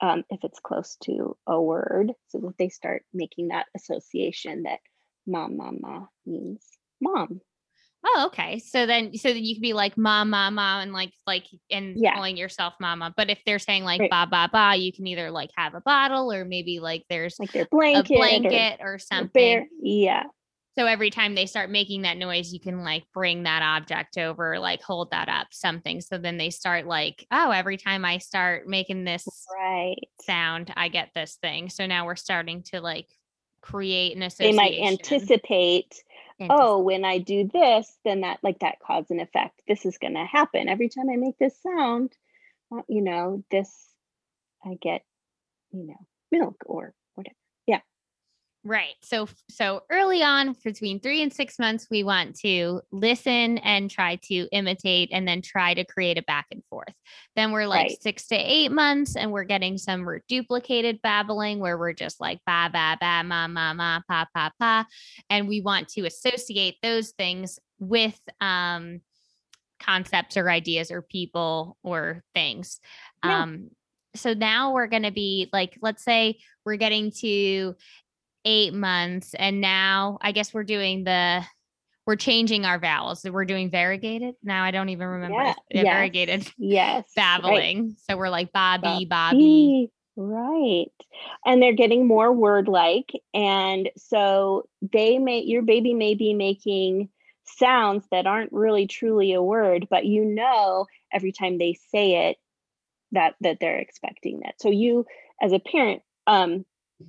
um, 0.00 0.24
if 0.30 0.40
it's 0.44 0.60
close 0.60 0.96
to 1.04 1.36
a 1.46 1.60
word, 1.60 2.12
so 2.28 2.38
that 2.40 2.58
they 2.58 2.68
start 2.70 3.04
making 3.14 3.48
that 3.48 3.66
association 3.76 4.64
that 4.64 4.80
"mom, 5.26 5.56
mama" 5.56 6.08
means 6.26 6.66
mom. 7.00 7.40
Oh, 8.04 8.24
okay. 8.28 8.58
So 8.60 8.86
then, 8.86 9.14
so 9.16 9.28
then 9.28 9.42
you 9.44 9.54
can 9.54 9.62
be 9.62 9.72
like 9.72 9.96
mom, 9.96 10.30
mom, 10.30 10.54
mom, 10.54 10.82
and 10.82 10.92
like, 10.92 11.12
like, 11.26 11.46
and 11.70 11.96
Yeah. 11.98 12.14
calling 12.14 12.36
yourself 12.36 12.74
mama. 12.80 13.12
But 13.16 13.28
if 13.28 13.40
they're 13.44 13.58
saying 13.58 13.84
like 13.84 14.00
Right. 14.00 14.10
ba, 14.10 14.26
ba, 14.30 14.48
ba, 14.52 14.76
you 14.76 14.92
can 14.92 15.06
either 15.06 15.30
like 15.30 15.50
have 15.56 15.74
a 15.74 15.80
bottle 15.80 16.32
or 16.32 16.44
maybe 16.44 16.78
like 16.80 17.04
there's 17.10 17.38
Like 17.38 17.52
their 17.52 17.64
a 17.64 17.68
blanket, 17.70 18.16
blanket 18.16 18.78
or, 18.80 18.94
or, 18.94 18.98
something. 18.98 19.30
bear. 19.32 19.66
Yeah. 19.82 20.24
So 20.78 20.86
every 20.86 21.10
time 21.10 21.34
they 21.34 21.46
start 21.46 21.70
making 21.70 22.02
that 22.02 22.18
noise, 22.18 22.52
you 22.52 22.60
can 22.60 22.84
like 22.84 23.02
bring 23.12 23.42
that 23.42 23.62
object 23.62 24.16
over, 24.16 24.60
like 24.60 24.80
hold 24.80 25.10
that 25.10 25.28
up, 25.28 25.48
something. 25.50 26.00
So 26.00 26.18
then 26.18 26.36
they 26.38 26.50
start 26.50 26.86
like, 26.86 27.26
oh, 27.32 27.50
every 27.50 27.78
time 27.78 28.04
I 28.04 28.18
start 28.18 28.68
making 28.68 29.02
this 29.02 29.26
Right. 29.52 30.08
sound, 30.20 30.72
I 30.76 30.86
get 30.88 31.08
this 31.16 31.36
thing. 31.42 31.68
So 31.68 31.86
now 31.86 32.06
we're 32.06 32.14
starting 32.14 32.62
to 32.70 32.80
like 32.80 33.08
create 33.60 34.16
an 34.16 34.22
association. 34.22 34.56
They 34.56 34.62
might 34.62 34.78
anticipate 34.88 35.90
Antici- 35.90 35.98
oh, 36.40 36.78
when 36.80 37.04
I 37.04 37.18
do 37.18 37.48
this, 37.52 37.90
then 38.04 38.20
that 38.22 38.38
like 38.42 38.60
that 38.60 38.80
cause 38.80 39.06
and 39.10 39.20
effect. 39.20 39.62
This 39.66 39.84
is 39.86 39.98
going 39.98 40.14
to 40.14 40.24
happen 40.24 40.68
every 40.68 40.88
time 40.88 41.10
I 41.12 41.16
make 41.16 41.38
this 41.38 41.60
sound. 41.62 42.12
uh, 42.72 42.82
you 42.88 43.02
know, 43.02 43.44
this 43.50 43.70
I 44.64 44.76
get, 44.80 45.02
you 45.72 45.86
know, 45.86 46.06
milk 46.30 46.62
or. 46.66 46.94
Right. 48.64 48.94
So 49.02 49.28
so 49.48 49.82
early 49.90 50.22
on, 50.22 50.54
between 50.64 51.00
three 51.00 51.22
and 51.22 51.32
six 51.32 51.58
months, 51.58 51.86
we 51.90 52.02
want 52.02 52.36
to 52.40 52.82
listen 52.90 53.58
and 53.58 53.90
try 53.90 54.16
to 54.24 54.48
imitate 54.52 55.10
and 55.12 55.26
then 55.26 55.42
try 55.42 55.74
to 55.74 55.84
create 55.84 56.18
a 56.18 56.22
back 56.22 56.46
and 56.50 56.62
forth. 56.68 56.92
Then 57.36 57.52
we're 57.52 57.66
like 57.66 57.88
Right. 57.88 58.02
six 58.02 58.26
to 58.28 58.34
eight 58.34 58.72
months 58.72 59.16
and 59.16 59.32
we're 59.32 59.44
getting 59.44 59.78
some 59.78 60.02
reduplicated 60.02 61.00
babbling 61.02 61.60
where 61.60 61.78
we're 61.78 61.92
just 61.92 62.20
like 62.20 62.40
ba 62.46 62.68
ba 62.72 62.98
ba 63.00 63.22
ma 63.24 63.46
ma 63.46 63.72
ma 63.72 64.00
pa 64.08 64.26
pa 64.34 64.50
pa. 64.58 64.86
And 65.30 65.48
we 65.48 65.60
want 65.60 65.88
to 65.90 66.04
associate 66.04 66.76
those 66.82 67.12
things 67.12 67.58
with 67.78 68.20
um 68.40 69.00
concepts 69.80 70.36
or 70.36 70.50
ideas 70.50 70.90
or 70.90 71.00
people 71.00 71.78
or 71.84 72.24
things. 72.34 72.80
Yeah. 73.24 73.42
Um 73.44 73.70
so 74.16 74.34
now 74.34 74.72
we're 74.72 74.88
going 74.88 75.04
to 75.04 75.12
be 75.12 75.48
like 75.52 75.76
let's 75.80 76.02
say 76.02 76.38
we're 76.64 76.76
getting 76.76 77.12
to 77.20 77.76
eight 78.44 78.72
months 78.72 79.34
and 79.34 79.60
now 79.60 80.18
i 80.22 80.32
guess 80.32 80.54
we're 80.54 80.64
doing 80.64 81.04
the 81.04 81.42
we're 82.06 82.16
changing 82.16 82.64
our 82.64 82.78
vowels 82.78 83.24
we're 83.24 83.44
doing 83.44 83.70
variegated 83.70 84.34
now 84.42 84.62
i 84.64 84.70
don't 84.70 84.88
even 84.88 85.06
remember 85.06 85.42
Yeah. 85.42 85.54
yeah, 85.70 85.82
yes, 85.82 85.92
variegated 85.92 86.52
Yes. 86.58 87.04
right. 87.16 87.42
babbling 87.42 87.96
so 88.08 88.16
we're 88.16 88.30
like 88.30 88.52
bobby 88.52 89.04
bobby 89.04 89.08
Bobby, 89.08 89.90
Right. 90.20 90.90
And 91.46 91.62
they're 91.62 91.72
getting 91.72 92.08
more 92.08 92.32
word 92.32 92.66
like. 92.66 93.12
And 93.34 93.88
so 93.96 94.68
they 94.82 95.16
may, 95.20 95.42
your 95.44 95.62
baby 95.62 95.94
may 95.94 96.16
be 96.16 96.34
making 96.34 97.08
sounds 97.44 98.04
that 98.10 98.26
aren't 98.26 98.52
really 98.52 98.88
truly 98.88 99.32
a 99.32 99.40
word, 99.40 99.86
but 99.88 100.06
you 100.06 100.24
know 100.24 100.86
every 101.12 101.30
time 101.30 101.58
they 101.58 101.74
say 101.92 102.28
it 102.30 102.36
that 103.12 103.36
that 103.42 103.58
they're 103.60 103.78
expecting 103.78 104.40
that. 104.40 104.60
So 104.60 104.70
you 104.70 105.06
as 105.40 105.52
a 105.52 105.60
parent 105.60 106.02
um 106.26 106.64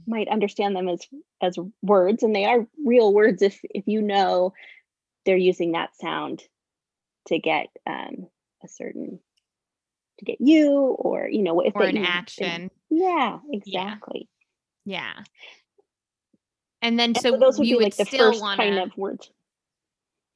might 0.06 0.28
understand 0.28 0.76
them 0.76 0.88
as 0.88 1.06
as 1.42 1.58
words 1.82 2.24
and 2.24 2.36
they 2.36 2.46
are 2.46 2.68
real 2.86 3.14
words 3.14 3.42
if 3.42 3.60
if 3.64 3.88
you 3.88 4.02
know 4.02 4.54
they're 5.26 5.36
using 5.38 5.72
that 5.74 5.96
sound 5.96 6.44
to 7.28 7.40
get 7.40 7.68
um 7.88 8.28
a 8.64 8.68
certain 8.68 9.20
to 10.20 10.26
get 10.26 10.38
you 10.40 10.72
or 11.00 11.28
you 11.28 11.42
know 11.42 11.60
if 11.62 11.76
or 11.76 11.84
they 11.84 11.90
an 11.90 11.96
you 11.96 12.02
know, 12.02 12.08
they- 12.08 12.14
action. 12.14 12.72
Yeah 12.90 13.40
exactly. 13.52 14.28
Yeah. 14.86 15.14
And 16.82 16.98
then 16.98 17.10
And 17.10 17.18
so, 17.18 17.38
those 17.38 17.58
would 17.60 17.66
we 17.66 17.72
be 17.72 17.76
would 17.76 17.84
like 17.84 17.96
the 17.98 18.06
still 18.06 18.32
first 18.32 18.42
want 18.42 18.60
kind 18.60 18.76
to 18.76 18.84
of 18.84 18.98
words. 18.98 19.30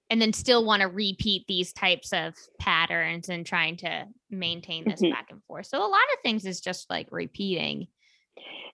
and 0.10 0.22
then 0.22 0.34
still 0.34 0.66
want 0.66 0.82
to 0.82 0.88
repeat 0.88 1.46
these 1.48 1.74
types 1.74 2.12
of 2.14 2.36
patterns 2.60 3.30
and 3.30 3.46
trying 3.46 3.78
to 3.78 4.06
maintain 4.30 4.84
this 4.88 5.02
Mhm. 5.02 5.12
back 5.12 5.28
and 5.32 5.42
forth. 5.46 5.66
So 5.68 5.80
a 5.80 5.88
lot 5.88 6.02
of 6.14 6.20
things 6.22 6.46
is 6.46 6.60
just 6.62 6.90
like 6.90 7.08
repeating 7.12 7.88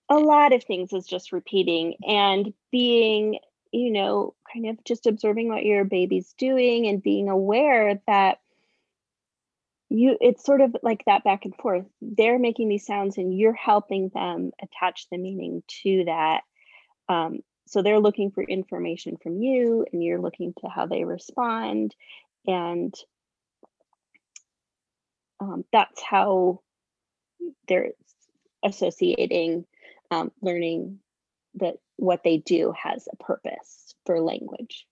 a 0.10 0.16
lot 0.16 0.54
of 0.54 0.64
things 0.64 0.94
is 0.94 1.06
just 1.06 1.32
repeating 1.32 1.96
and 2.08 2.54
being 2.72 3.40
you 3.72 3.92
know 3.92 4.34
kind 4.52 4.68
of 4.68 4.84
just 4.84 5.06
observing 5.06 5.50
what 5.50 5.66
your 5.66 5.86
baby's 5.86 6.34
doing 6.38 6.88
and 6.88 7.04
being 7.04 7.30
aware 7.30 8.02
that 8.08 8.40
you 9.90 10.18
it's 10.22 10.46
sort 10.46 10.62
of 10.62 10.76
like 10.84 11.04
that 11.06 11.24
back 11.24 11.46
and 11.46 11.56
forth. 11.56 11.86
They're 12.02 12.40
making 12.40 12.70
these 12.70 12.86
sounds 12.86 13.18
and 13.18 13.38
you're 13.38 13.54
helping 13.54 14.10
them 14.10 14.52
attach 14.62 15.08
the 15.10 15.18
meaning 15.18 15.64
to 15.84 16.06
that. 16.06 16.42
Um, 17.10 17.40
so 17.66 17.82
they're 17.82 18.00
looking 18.00 18.32
for 18.32 18.44
information 18.44 19.18
from 19.22 19.38
you 19.42 19.86
and 19.92 20.04
you're 20.04 20.22
looking 20.22 20.54
to 20.62 20.70
how 20.70 20.86
they 20.86 21.04
respond 21.04 21.96
and 22.48 22.94
um, 25.40 25.66
that's 25.72 26.02
how 26.02 26.62
they're 27.68 27.92
associating 28.64 29.66
um, 30.12 30.32
learning 30.42 31.00
that 31.56 31.76
what 31.98 32.24
they 32.24 32.38
do 32.38 32.74
has 32.82 33.08
a 33.12 33.16
purpose 33.18 33.94
for 34.06 34.22
language 34.22 34.86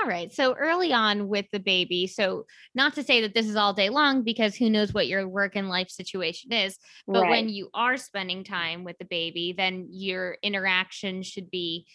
All 0.00 0.08
right. 0.08 0.32
So 0.32 0.54
early 0.54 0.92
on 0.92 1.28
with 1.28 1.46
the 1.52 1.58
baby, 1.58 2.06
so 2.06 2.46
not 2.74 2.94
to 2.94 3.02
say 3.02 3.22
that 3.22 3.34
this 3.34 3.46
is 3.46 3.56
all 3.56 3.74
day 3.74 3.88
long 3.88 4.22
because 4.22 4.54
who 4.54 4.70
knows 4.70 4.94
what 4.94 5.08
your 5.08 5.26
work 5.26 5.56
and 5.56 5.68
life 5.68 5.90
situation 5.90 6.52
is, 6.52 6.78
but 7.08 7.28
when 7.28 7.48
you 7.48 7.70
are 7.74 7.96
spending 7.96 8.44
time 8.44 8.84
with 8.84 8.98
the 8.98 9.04
baby, 9.04 9.52
then 9.56 9.88
your 9.90 10.36
interaction 10.42 11.22
should 11.24 11.50
be 11.50 11.86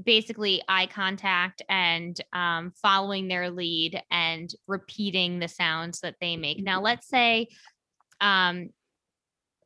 basically 0.00 0.62
eye 0.68 0.86
contact 0.86 1.60
and 1.68 2.18
um, 2.32 2.72
following 2.80 3.28
their 3.28 3.50
lead 3.50 4.02
and 4.10 4.50
repeating 4.66 5.38
the 5.38 5.48
sounds 5.48 6.00
that 6.00 6.16
they 6.20 6.36
make. 6.36 6.62
Now, 6.62 6.80
let's 6.80 7.06
say 7.08 7.48
um, 8.20 8.70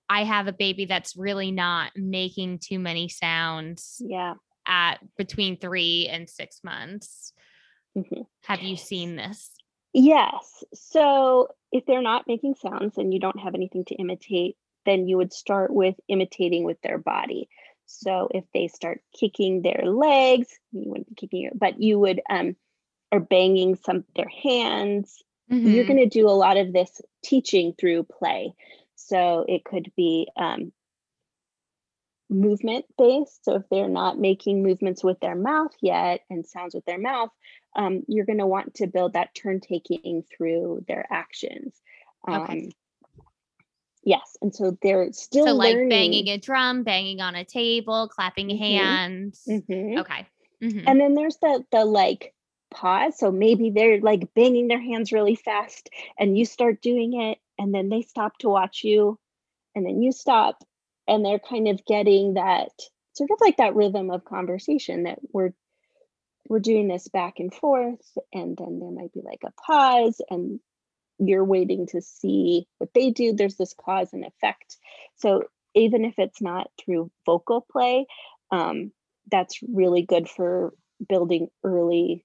I 0.08 0.24
have 0.24 0.46
a 0.46 0.52
baby 0.52 0.84
that's 0.84 1.16
really 1.16 1.50
not 1.50 1.92
making 1.96 2.60
too 2.60 2.78
many 2.78 3.08
sounds 3.08 4.02
yeah 4.04 4.34
at 4.66 4.96
between 5.16 5.58
three 5.58 6.08
and 6.10 6.28
six 6.28 6.60
months. 6.64 7.32
Mhm. 7.96 8.26
Have 8.44 8.62
you 8.62 8.76
seen 8.76 9.16
this? 9.16 9.50
Yes. 9.92 10.64
So 10.74 11.48
if 11.72 11.86
they're 11.86 12.02
not 12.02 12.26
making 12.26 12.56
sounds 12.56 12.98
and 12.98 13.14
you 13.14 13.20
don't 13.20 13.38
have 13.38 13.54
anything 13.54 13.84
to 13.86 13.94
imitate, 13.94 14.56
then 14.84 15.08
you 15.08 15.16
would 15.16 15.32
start 15.32 15.72
with 15.72 15.94
imitating 16.08 16.64
with 16.64 16.80
their 16.82 16.98
body. 16.98 17.48
So 17.86 18.28
if 18.32 18.44
they 18.52 18.68
start 18.68 19.00
kicking 19.18 19.62
their 19.62 19.86
legs, 19.86 20.48
you 20.72 20.90
wouldn't 20.90 21.08
be 21.08 21.14
kicking 21.14 21.44
it, 21.44 21.58
but 21.58 21.80
you 21.80 21.98
would 22.00 22.20
um 22.28 22.56
or 23.12 23.20
banging 23.20 23.76
some 23.76 24.04
their 24.16 24.28
hands 24.28 25.22
mm-hmm. 25.50 25.68
you're 25.68 25.84
going 25.84 25.98
to 25.98 26.06
do 26.06 26.28
a 26.28 26.30
lot 26.30 26.56
of 26.56 26.72
this 26.72 27.00
teaching 27.24 27.74
through 27.78 28.04
play. 28.04 28.52
So 28.96 29.44
it 29.48 29.64
could 29.64 29.92
be 29.96 30.28
um, 30.37 30.72
movement 32.28 32.87
based. 32.98 33.44
So 33.44 33.56
if 33.56 33.62
they're 33.70 33.88
not 33.88 34.18
making 34.18 34.62
movements 34.62 35.04
with 35.04 35.20
their 35.20 35.37
mouth 35.37 35.72
yet 35.80 36.20
and 36.28 36.44
sounds 36.44 36.74
with 36.74 36.85
their 36.85 36.98
mouth, 36.98 37.30
um, 37.76 38.02
you're 38.09 38.26
going 38.26 38.38
to 38.38 38.46
want 38.46 38.74
to 38.74 38.87
build 38.87 39.12
that 39.12 39.35
turn 39.35 39.61
taking 39.61 40.24
through 40.24 40.85
their 40.88 41.06
actions. 41.11 41.80
Um, 42.26 42.42
okay. 42.42 42.70
Yes, 44.02 44.37
and 44.40 44.54
so 44.54 44.78
they're 44.82 45.12
still 45.12 45.46
so 45.46 45.54
like 45.54 45.74
learning. 45.74 45.88
banging 45.88 46.28
a 46.28 46.38
drum, 46.38 46.85
banging 46.85 47.20
on 47.20 47.35
a 47.35 47.44
table, 47.44 48.09
clapping 48.09 48.48
mm-hmm. 48.48 48.59
hands. 48.59 49.42
Mm-hmm. 49.48 49.98
Okay. 49.98 50.26
Mm-hmm. 50.62 50.88
And 50.88 51.00
then 51.00 51.14
there's 51.14 51.38
the 51.38 51.64
the 51.72 51.85
like 51.85 52.32
pause. 52.70 53.18
So 53.18 53.32
maybe 53.32 53.70
they're 53.70 54.00
like 54.00 54.32
banging 54.35 54.68
their 54.68 54.80
hands 54.80 55.11
really 55.11 55.35
fast, 55.35 55.90
and 56.18 56.38
you 56.38 56.44
start 56.44 56.80
doing 56.80 57.20
it, 57.20 57.38
and 57.58 57.74
then 57.74 57.88
they 57.88 58.02
stop 58.02 58.36
to 58.38 58.48
watch 58.48 58.82
you, 58.84 59.18
and 59.74 59.84
then 59.86 60.02
you 60.02 60.12
stop, 60.12 60.62
and 61.08 61.24
they're 61.24 61.38
kind 61.38 61.68
of 61.68 61.84
getting 61.86 62.34
that 62.34 62.70
sort 63.14 63.30
of 63.30 63.38
like 63.40 63.56
that 63.56 63.74
rhythm 63.74 64.10
of 64.10 64.24
conversation 64.24 65.04
that 65.04 65.18
we're 65.32 65.52
we're 66.48 66.60
doing 66.60 66.86
this 66.86 67.08
back 67.08 67.34
and 67.38 67.52
forth 67.52 68.16
and 68.32 68.56
then 68.56 68.78
there 68.78 68.92
might 68.92 69.12
be 69.12 69.20
like 69.24 69.40
a 69.44 69.52
pause 69.66 70.20
and 70.30 70.60
you're 71.18 71.44
waiting 71.44 71.86
to 71.86 72.00
see 72.00 72.68
what 72.78 72.90
they 72.94 73.10
do. 73.10 73.32
There's 73.32 73.56
this 73.56 73.74
cause 73.74 74.12
and 74.12 74.24
effect. 74.24 74.76
So 75.16 75.44
even 75.74 76.04
if 76.04 76.14
it's 76.18 76.40
not 76.40 76.70
through 76.78 77.10
vocal 77.24 77.66
play 77.70 78.06
um, 78.52 78.92
that's 79.30 79.58
really 79.62 80.02
good 80.02 80.28
for 80.28 80.72
building 81.08 81.48
early 81.64 82.24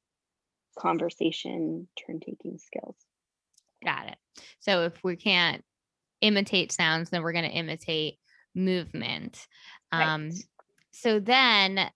conversation 0.77 1.87
turn 2.05 2.19
taking 2.19 2.59
skills. 2.59 2.95
Got 3.83 4.07
it 4.07 4.17
so 4.59 4.83
if 4.83 4.93
we 5.03 5.15
can't 5.15 5.63
imitate 6.21 6.71
sounds 6.71 7.09
then 7.09 7.23
we're 7.23 7.33
going 7.33 7.49
to 7.49 7.51
imitate 7.51 8.17
movement. 8.55 9.47
Um, 9.91 10.29
right. 10.29 10.33
So 10.91 11.19
then, 11.19 11.89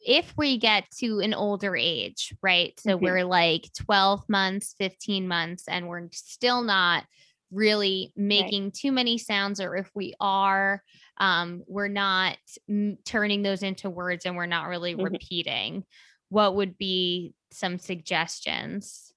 if 0.00 0.34
we 0.36 0.58
get 0.58 0.84
to 0.98 1.20
an 1.20 1.32
older 1.32 1.74
age, 1.76 2.34
right? 2.42 2.78
So 2.78 2.96
mm-hmm. 2.96 3.04
we're 3.04 3.24
like 3.24 3.70
12 3.86 4.28
months, 4.28 4.74
15 4.78 5.26
months, 5.26 5.64
and 5.66 5.88
we're 5.88 6.08
still 6.12 6.62
not 6.62 7.04
really 7.50 8.12
making 8.16 8.64
right. 8.64 8.74
too 8.74 8.92
many 8.92 9.16
sounds, 9.16 9.60
or 9.60 9.76
if 9.76 9.90
we 9.94 10.14
are, 10.20 10.82
um, 11.18 11.62
we're 11.66 11.88
not 11.88 12.36
m- 12.68 12.98
turning 13.06 13.42
those 13.42 13.62
into 13.62 13.88
words 13.88 14.26
and 14.26 14.36
we're 14.36 14.46
not 14.46 14.68
really 14.68 14.94
mm-hmm. 14.94 15.04
repeating. 15.04 15.84
What 16.28 16.56
would 16.56 16.76
be 16.76 17.32
some 17.50 17.78
suggestions? 17.78 19.13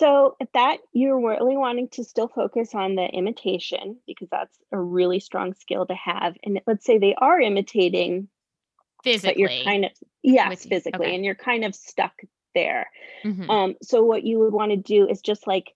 So 0.00 0.34
at 0.40 0.50
that, 0.54 0.78
you're 0.94 1.20
really 1.20 1.58
wanting 1.58 1.88
to 1.90 2.04
still 2.04 2.28
focus 2.28 2.74
on 2.74 2.94
the 2.94 3.04
imitation 3.04 3.98
because 4.06 4.28
that's 4.30 4.56
a 4.72 4.80
really 4.80 5.20
strong 5.20 5.52
skill 5.52 5.84
to 5.84 5.94
have. 5.94 6.36
And 6.42 6.58
let's 6.66 6.86
say 6.86 6.96
they 6.96 7.14
are 7.14 7.38
imitating 7.38 8.28
physically. 9.04 9.28
But 9.28 9.38
you're 9.38 9.62
kind 9.62 9.84
of 9.84 9.90
yes, 10.22 10.64
physically, 10.64 11.04
okay. 11.04 11.14
and 11.14 11.22
you're 11.22 11.34
kind 11.34 11.66
of 11.66 11.74
stuck 11.74 12.14
there. 12.54 12.86
Mm-hmm. 13.26 13.50
Um, 13.50 13.74
so 13.82 14.02
what 14.02 14.24
you 14.24 14.38
would 14.38 14.54
want 14.54 14.70
to 14.70 14.78
do 14.78 15.06
is 15.06 15.20
just 15.20 15.46
like 15.46 15.74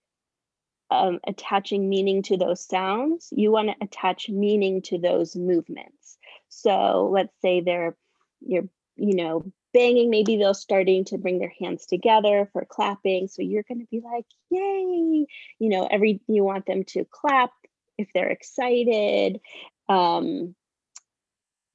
um, 0.90 1.20
attaching 1.28 1.90
meaning 1.90 2.22
to 2.22 2.38
those 2.38 2.66
sounds. 2.66 3.28
You 3.30 3.52
want 3.52 3.68
to 3.68 3.84
attach 3.84 4.30
meaning 4.30 4.80
to 4.84 4.96
those 4.96 5.36
movements. 5.36 6.16
So 6.48 7.10
let's 7.12 7.34
say 7.42 7.60
they're 7.60 7.94
you're 8.40 8.70
you 8.96 9.16
know 9.16 9.44
banging, 9.74 10.08
maybe 10.08 10.36
they're 10.36 10.54
starting 10.54 11.04
to 11.06 11.18
bring 11.18 11.38
their 11.38 11.52
hands 11.60 11.84
together 11.84 12.48
for 12.52 12.64
clapping. 12.64 13.28
So 13.28 13.42
you're 13.42 13.64
going 13.64 13.80
to 13.80 13.86
be 13.90 14.00
like, 14.00 14.24
yay, 14.50 15.26
you 15.58 15.68
know, 15.68 15.86
every, 15.90 16.20
you 16.28 16.44
want 16.44 16.64
them 16.64 16.84
to 16.84 17.04
clap 17.10 17.50
if 17.98 18.08
they're 18.14 18.30
excited. 18.30 19.40
Um, 19.88 20.54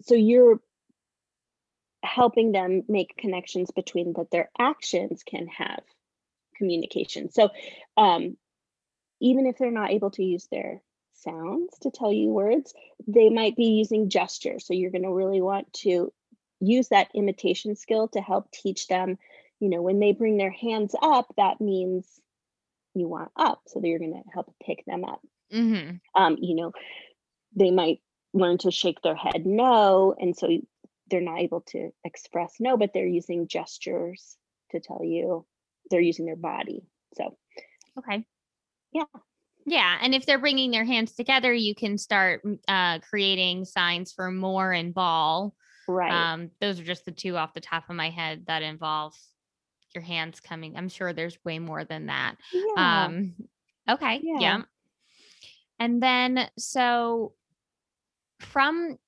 so 0.03 0.15
you're 0.15 0.59
helping 2.01 2.53
them 2.53 2.83
make 2.87 3.17
connections 3.17 3.69
between 3.71 4.13
that 4.13 4.31
their 4.31 4.49
actions 4.57 5.21
can 5.23 5.47
have 5.47 5.81
communication. 6.55 7.29
So 7.29 7.49
um, 7.97 8.37
even 9.21 9.45
if 9.45 9.57
they're 9.57 9.71
not 9.71 9.91
able 9.91 10.11
to 10.11 10.23
use 10.23 10.47
their 10.49 10.81
sounds 11.13 11.77
to 11.81 11.91
tell 11.91 12.13
you 12.13 12.29
words, 12.29 12.73
they 13.07 13.29
might 13.29 13.55
be 13.55 13.65
using 13.65 14.09
gestures. 14.09 14.65
So 14.65 14.73
you're 14.73 14.91
going 14.91 15.03
to 15.03 15.11
really 15.11 15.41
want 15.41 15.71
to 15.83 16.13
use 16.59 16.89
that 16.89 17.09
imitation 17.13 17.75
skill 17.75 18.07
to 18.09 18.21
help 18.21 18.51
teach 18.51 18.87
them 18.87 19.17
you 19.59 19.69
know 19.69 19.81
when 19.81 19.99
they 19.99 20.11
bring 20.11 20.37
their 20.37 20.51
hands 20.51 20.95
up 21.01 21.33
that 21.37 21.61
means 21.61 22.19
you 22.93 23.07
want 23.07 23.31
up 23.35 23.61
so 23.67 23.79
you're 23.83 23.99
going 23.99 24.13
to 24.13 24.29
help 24.33 24.53
pick 24.63 24.83
them 24.85 25.03
up. 25.05 25.21
Mm-hmm. 25.53 26.21
um, 26.21 26.37
you 26.39 26.55
know 26.55 26.73
they 27.55 27.71
might 27.71 28.01
learn 28.33 28.59
to 28.59 28.69
shake 28.69 29.01
their 29.01 29.15
head 29.15 29.45
no 29.45 30.13
and 30.19 30.37
so 30.37 30.47
they're 31.09 31.21
not 31.21 31.39
able 31.39 31.61
to 31.61 31.89
express 32.03 32.55
no 32.59 32.77
but 32.77 32.91
they're 32.93 33.07
using 33.07 33.47
gestures 33.47 34.37
to 34.71 34.79
tell 34.79 35.03
you 35.03 35.45
they're 35.89 36.01
using 36.01 36.25
their 36.25 36.35
body 36.35 36.83
so. 37.15 37.35
Okay. 37.97 38.23
Yeah. 38.93 39.05
Yeah 39.65 39.97
and 40.01 40.13
if 40.13 40.25
they're 40.27 40.39
bringing 40.39 40.69
their 40.69 40.85
hands 40.85 41.13
together 41.13 41.51
you 41.51 41.73
can 41.73 41.97
start 41.97 42.43
uh, 42.67 42.99
creating 42.99 43.65
signs 43.65 44.11
for 44.11 44.29
more 44.29 44.71
and 44.71 44.93
ball 44.93 45.55
Right. 45.89 46.11
Um, 46.11 46.51
those 46.61 46.79
are 46.79 46.83
just 46.83 47.05
the 47.05 47.11
two 47.11 47.35
off 47.35 47.55
the 47.55 47.61
top 47.61 47.89
of 47.89 47.95
my 47.95 48.11
head 48.11 48.43
that 48.45 48.61
involve 48.61 49.15
your 49.95 50.03
hands 50.03 50.39
coming. 50.39 50.77
I'm 50.77 50.87
sure 50.87 51.13
there's 51.13 51.43
way 51.43 51.57
more 51.57 51.83
than 51.83 52.05
that. 52.05 52.35
Yeah. 52.53 53.05
Um, 53.05 53.33
okay. 53.89 54.19
Yeah. 54.21 54.39
yeah. 54.39 54.61
And 55.79 56.03
then, 56.03 56.47
so 56.59 57.33
from 58.39 58.99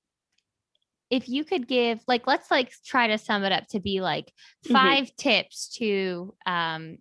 if 1.08 1.28
you 1.28 1.44
could 1.44 1.68
give 1.68 2.00
like 2.08 2.26
let's 2.26 2.50
like 2.50 2.72
try 2.84 3.06
to 3.06 3.18
sum 3.18 3.44
it 3.44 3.52
up 3.52 3.68
to 3.68 3.78
be 3.80 4.00
like 4.00 4.32
mm-hmm. 4.64 4.72
5 4.72 5.04
mm-hmm. 5.04 5.14
tips 5.16 5.68
to 5.76 6.34
um 6.46 6.98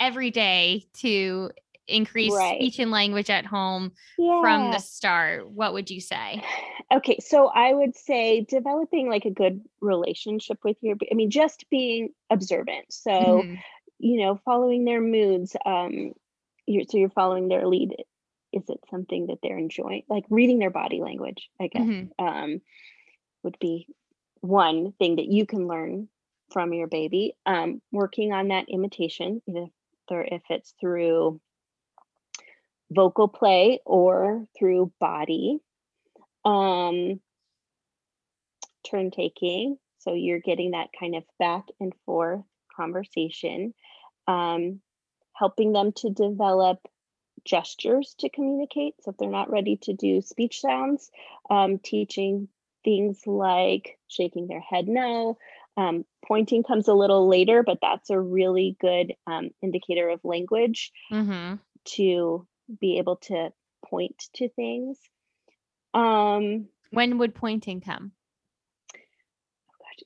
every 0.00 0.30
day 0.30 0.86
to 0.94 1.50
increase 1.94 2.32
right. 2.32 2.56
speech 2.60 2.78
and 2.78 2.90
language 2.90 3.30
at 3.30 3.46
home 3.46 3.92
yeah. 4.18 4.40
from 4.40 4.70
the 4.70 4.78
start, 4.78 5.50
what 5.50 5.72
would 5.72 5.90
you 5.90 6.00
say? 6.00 6.42
Okay, 6.92 7.16
so 7.20 7.46
I 7.46 7.72
would 7.72 7.96
say 7.96 8.42
developing 8.42 9.08
like 9.08 9.24
a 9.24 9.30
good 9.30 9.62
relationship 9.80 10.58
with 10.62 10.76
your 10.82 10.96
I 11.10 11.14
mean 11.14 11.30
just 11.30 11.64
being 11.70 12.10
observant. 12.28 12.84
So, 12.90 13.10
mm-hmm. 13.10 13.54
you 13.98 14.20
know, 14.20 14.38
following 14.44 14.84
their 14.84 15.00
moods 15.00 15.56
um 15.64 16.12
you're 16.66 16.84
so 16.88 16.98
you're 16.98 17.10
following 17.10 17.48
their 17.48 17.66
lead 17.66 17.94
is 18.52 18.68
it 18.68 18.80
something 18.90 19.28
that 19.28 19.38
they're 19.42 19.58
enjoying 19.58 20.02
like 20.08 20.24
reading 20.30 20.58
their 20.58 20.70
body 20.70 21.00
language 21.00 21.48
i 21.60 21.66
guess 21.66 21.82
mm-hmm. 21.82 22.24
um, 22.24 22.60
would 23.42 23.56
be 23.60 23.86
one 24.40 24.92
thing 24.98 25.16
that 25.16 25.26
you 25.26 25.46
can 25.46 25.66
learn 25.66 26.08
from 26.50 26.72
your 26.72 26.86
baby 26.86 27.34
um, 27.46 27.80
working 27.90 28.32
on 28.32 28.48
that 28.48 28.68
imitation 28.68 29.40
either 29.48 29.68
if 30.10 30.42
it's 30.50 30.74
through 30.80 31.40
vocal 32.94 33.28
play 33.28 33.80
or 33.84 34.46
through 34.58 34.92
body. 35.00 35.58
Um, 36.44 37.20
turn 38.88 39.10
taking. 39.10 39.78
So 39.98 40.14
you're 40.14 40.40
getting 40.40 40.72
that 40.72 40.88
kind 40.98 41.14
of 41.14 41.22
back 41.38 41.64
and 41.80 41.92
forth 42.04 42.42
conversation, 42.76 43.74
um, 44.26 44.80
helping 45.34 45.72
them 45.72 45.92
to 45.96 46.10
develop 46.10 46.78
gestures 47.44 48.14
to 48.18 48.28
communicate. 48.28 48.94
So 49.00 49.10
if 49.10 49.16
they're 49.16 49.30
not 49.30 49.50
ready 49.50 49.76
to 49.82 49.92
do 49.92 50.20
speech 50.20 50.60
sounds, 50.60 51.10
um, 51.50 51.78
teaching 51.78 52.48
things 52.84 53.20
like 53.26 53.98
shaking 54.08 54.48
their 54.48 54.60
head 54.60 54.88
no. 54.88 55.38
Um, 55.76 56.04
pointing 56.26 56.62
comes 56.62 56.88
a 56.88 56.94
little 56.94 57.28
later, 57.28 57.62
but 57.62 57.78
that's 57.80 58.10
a 58.10 58.20
really 58.20 58.76
good 58.80 59.14
um, 59.26 59.50
indicator 59.62 60.10
of 60.10 60.20
language 60.24 60.92
mm-hmm. 61.10 61.54
to 61.84 62.46
be 62.80 62.98
able 62.98 63.16
to 63.16 63.52
point 63.84 64.28
to 64.34 64.48
things. 64.48 64.98
Um, 65.94 66.68
when 66.90 67.18
would 67.18 67.34
pointing 67.34 67.80
come? 67.80 68.12
Oh 68.94 70.04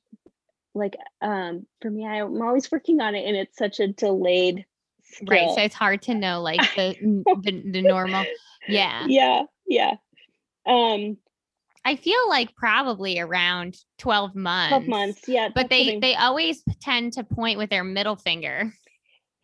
like 0.75 0.97
um, 1.21 1.67
for 1.81 1.91
me, 1.91 2.07
I'm 2.07 2.43
always 2.43 2.71
working 2.71 3.01
on 3.01 3.15
it, 3.15 3.27
and 3.27 3.37
it's 3.37 3.57
such 3.57 3.81
a 3.81 3.89
delayed. 3.89 4.67
Skill. 5.03 5.29
Right, 5.29 5.55
so 5.55 5.63
it's 5.63 5.75
hard 5.75 6.03
to 6.03 6.15
know 6.15 6.43
like 6.43 6.61
the, 6.77 6.97
the 7.43 7.63
the 7.71 7.83
normal. 7.83 8.25
Yeah. 8.69 9.07
Yeah, 9.07 9.43
yeah. 9.67 9.95
Um, 10.67 11.17
I 11.85 11.95
feel 11.95 12.29
like 12.29 12.57
probably 12.57 13.21
around 13.21 13.79
12 13.99 14.35
months. 14.35 14.71
12 14.71 14.89
months, 14.89 15.29
yeah. 15.29 15.49
But 15.55 15.71
they 15.71 16.01
they 16.01 16.17
always 16.17 16.65
tend 16.81 17.13
to 17.13 17.23
point 17.23 17.59
with 17.59 17.71
their 17.71 17.85
middle 17.85 18.17
finger. 18.17 18.73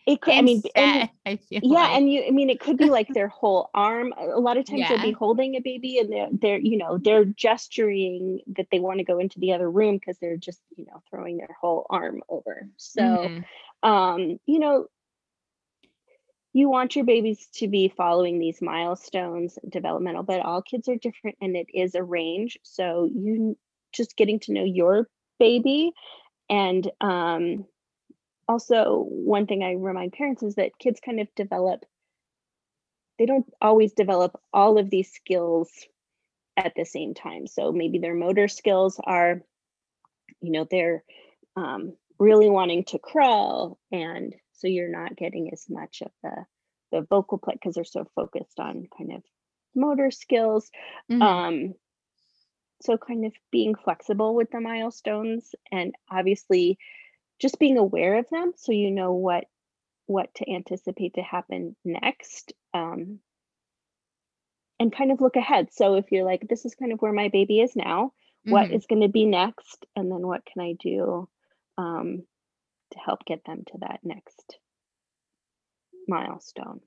It 0.07 0.21
could, 0.21 0.35
I 0.35 0.43
mean, 0.43 0.63
and, 0.75 1.09
I 1.25 1.39
yeah, 1.49 1.61
like. 1.63 1.91
and 1.97 2.13
you, 2.13 2.25
I 2.27 2.31
mean, 2.31 2.51
it 2.51 2.59
could 2.59 2.77
be 2.77 2.91
like 2.91 3.07
their 3.15 3.29
whole 3.29 3.71
arm. 3.73 4.13
A 4.19 4.41
lot 4.41 4.57
of 4.57 4.65
times 4.65 4.81
yeah. 4.81 4.89
they'll 4.89 5.03
be 5.03 5.13
holding 5.13 5.55
a 5.55 5.61
baby 5.61 5.99
and 5.99 6.13
they're, 6.13 6.29
they're, 6.33 6.59
you 6.59 6.77
know, 6.77 6.99
they're 6.99 7.25
gesturing 7.25 8.41
that 8.57 8.67
they 8.73 8.81
want 8.81 8.99
to 8.99 9.05
go 9.05 9.21
into 9.21 9.39
the 9.39 9.53
other 9.53 9.71
room 9.71 9.99
because 9.99 10.19
they're 10.19 10.37
just, 10.37 10.61
you 10.77 10.87
know, 10.87 11.01
throwing 11.09 11.37
their 11.37 11.55
whole 11.61 11.87
arm 11.89 12.21
over. 12.29 12.69
So, 12.79 13.03
mm-hmm. 13.03 13.89
um, 13.89 14.41
you 14.45 14.59
know, 14.59 14.87
you 16.53 16.69
want 16.69 16.97
your 16.97 17.05
babies 17.05 17.47
to 17.55 17.69
be 17.69 17.89
following 17.89 18.39
these 18.39 18.61
milestones 18.61 19.59
developmental 19.69 20.23
but 20.23 20.41
all 20.41 20.61
kids 20.61 20.87
are 20.87 20.97
different 20.97 21.37
and 21.41 21.57
it 21.57 21.67
is 21.73 21.95
a 21.95 22.03
range 22.03 22.59
so 22.63 23.09
you 23.11 23.57
just 23.93 24.17
getting 24.17 24.39
to 24.39 24.53
know 24.53 24.65
your 24.65 25.09
baby 25.39 25.93
and 26.51 26.91
um, 27.01 27.65
also 28.53 29.07
one 29.09 29.47
thing 29.47 29.63
i 29.63 29.73
remind 29.73 30.13
parents 30.13 30.43
is 30.43 30.57
that 30.57 30.79
kids 30.79 31.01
kind 31.05 31.21
of 31.21 31.29
develop 31.35 31.85
they 33.19 33.27
don't 33.27 33.47
always 33.61 33.93
develop 33.93 34.39
all 34.53 34.79
of 34.79 34.91
these 34.91 35.11
skills 35.11 35.71
at 36.57 36.75
the 36.77 36.85
same 36.85 37.15
time 37.15 37.47
so 37.47 37.73
maybe 37.73 37.99
their 37.99 38.15
motor 38.15 38.49
skills 38.49 39.01
are 39.05 39.41
you 40.43 40.53
know 40.53 40.67
they're 40.71 41.03
um, 41.57 41.95
really 42.19 42.51
wanting 42.51 42.85
to 42.85 42.99
crawl 42.99 43.79
and 43.91 44.35
so 44.53 44.67
you're 44.67 44.91
not 44.91 45.17
getting 45.17 45.51
as 45.53 45.65
much 45.69 46.03
of 46.03 46.11
the 46.23 46.45
the 46.93 47.07
vocal 47.09 47.39
play 47.39 47.55
because 47.55 47.75
they're 47.75 47.85
so 47.85 48.07
focused 48.15 48.61
on 48.61 48.87
kind 48.97 49.13
of 49.13 49.23
motor 49.75 50.11
skills 50.11 50.71
mm-hmm. 51.11 51.23
um 51.23 51.75
so 52.83 52.99
kind 52.99 53.25
of 53.25 53.33
being 53.51 53.75
flexible 53.75 54.35
with 54.35 54.51
the 54.51 54.61
milestones 54.61 55.55
and 55.71 55.95
obviously 56.11 56.77
just 57.43 57.59
being 57.59 57.77
aware 57.77 58.19
of 58.19 58.29
them 58.31 58.53
so 58.57 58.73
you 58.73 58.91
know 58.91 59.13
what 59.13 59.45
what 60.07 60.35
to 60.35 60.51
anticipate 60.51 61.15
to 61.15 61.23
happen 61.23 61.77
next 61.85 62.53
um 62.73 63.19
and 64.81 64.95
kind 64.95 65.13
of 65.13 65.21
look 65.21 65.37
ahead 65.37 65.69
so 65.73 65.97
if 65.97 66.11
you're 66.11 66.25
like 66.25 66.47
this 66.49 66.65
is 66.65 66.75
kind 66.75 66.93
of 66.93 67.01
where 67.01 67.13
my 67.13 67.29
baby 67.29 67.61
is 67.61 67.77
now 67.77 68.07
mm-hmm. 68.47 68.53
what 68.53 68.71
is 68.73 68.87
going 68.87 69.03
to 69.03 69.09
be 69.09 69.27
next 69.27 69.85
and 69.95 70.11
then 70.11 70.27
what 70.27 70.45
can 70.47 70.63
i 70.63 70.75
do 70.81 71.29
um 71.77 72.23
to 72.93 72.99
help 72.99 73.25
get 73.25 73.45
them 73.45 73.65
to 73.67 73.79
that 73.81 74.01
next 74.03 74.59
milestone. 76.09 76.81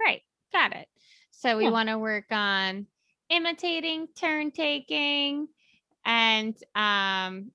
Right. 0.00 0.22
Got 0.52 0.74
it. 0.74 0.88
So 1.30 1.56
we 1.56 1.64
yeah. 1.64 1.70
want 1.70 1.88
to 1.88 1.98
work 1.98 2.26
on 2.30 2.86
imitating, 3.28 4.08
turn 4.18 4.50
taking, 4.50 5.48
and 6.04 6.54
um 6.74 7.50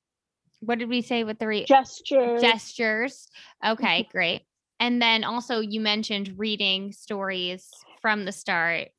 what 0.62 0.80
did 0.80 0.90
we 0.90 1.02
say 1.02 1.24
with 1.24 1.40
the 1.40 1.48
re- 1.48 1.66
gestures? 1.66 2.42
Gestures. 2.42 3.28
Okay, 3.66 4.08
great. 4.12 4.42
And 4.80 5.02
then 5.02 5.24
also 5.24 5.60
you 5.60 5.80
mentioned 5.80 6.36
reading 6.38 6.92
stories 6.92 7.70
from 8.02 8.26
the 8.26 8.32
start. 8.32 8.90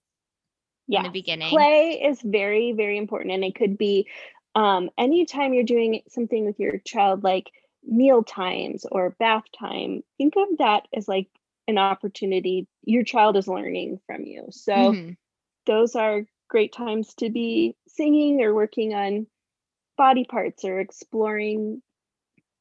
Yeah. 0.86 1.00
In 1.00 1.04
the 1.04 1.10
beginning. 1.10 1.50
Play 1.50 2.02
is 2.02 2.20
very, 2.20 2.72
very 2.72 2.98
important. 2.98 3.32
And 3.32 3.44
it 3.44 3.54
could 3.54 3.78
be 3.78 4.08
um 4.54 4.90
anytime 4.98 5.54
you're 5.54 5.64
doing 5.64 6.02
something 6.08 6.44
with 6.44 6.58
your 6.58 6.78
child 6.78 7.22
like 7.22 7.50
meal 7.84 8.22
times 8.22 8.84
or 8.90 9.16
bath 9.18 9.44
time 9.58 10.02
think 10.18 10.34
of 10.36 10.58
that 10.58 10.86
as 10.94 11.08
like 11.08 11.28
an 11.68 11.78
opportunity 11.78 12.66
your 12.82 13.04
child 13.04 13.36
is 13.36 13.48
learning 13.48 14.00
from 14.06 14.24
you 14.24 14.46
so 14.50 14.72
mm-hmm. 14.72 15.10
those 15.66 15.94
are 15.94 16.24
great 16.48 16.72
times 16.72 17.14
to 17.14 17.30
be 17.30 17.76
singing 17.86 18.42
or 18.42 18.52
working 18.52 18.92
on 18.92 19.26
body 20.00 20.24
parts 20.24 20.64
or 20.64 20.80
exploring 20.80 21.82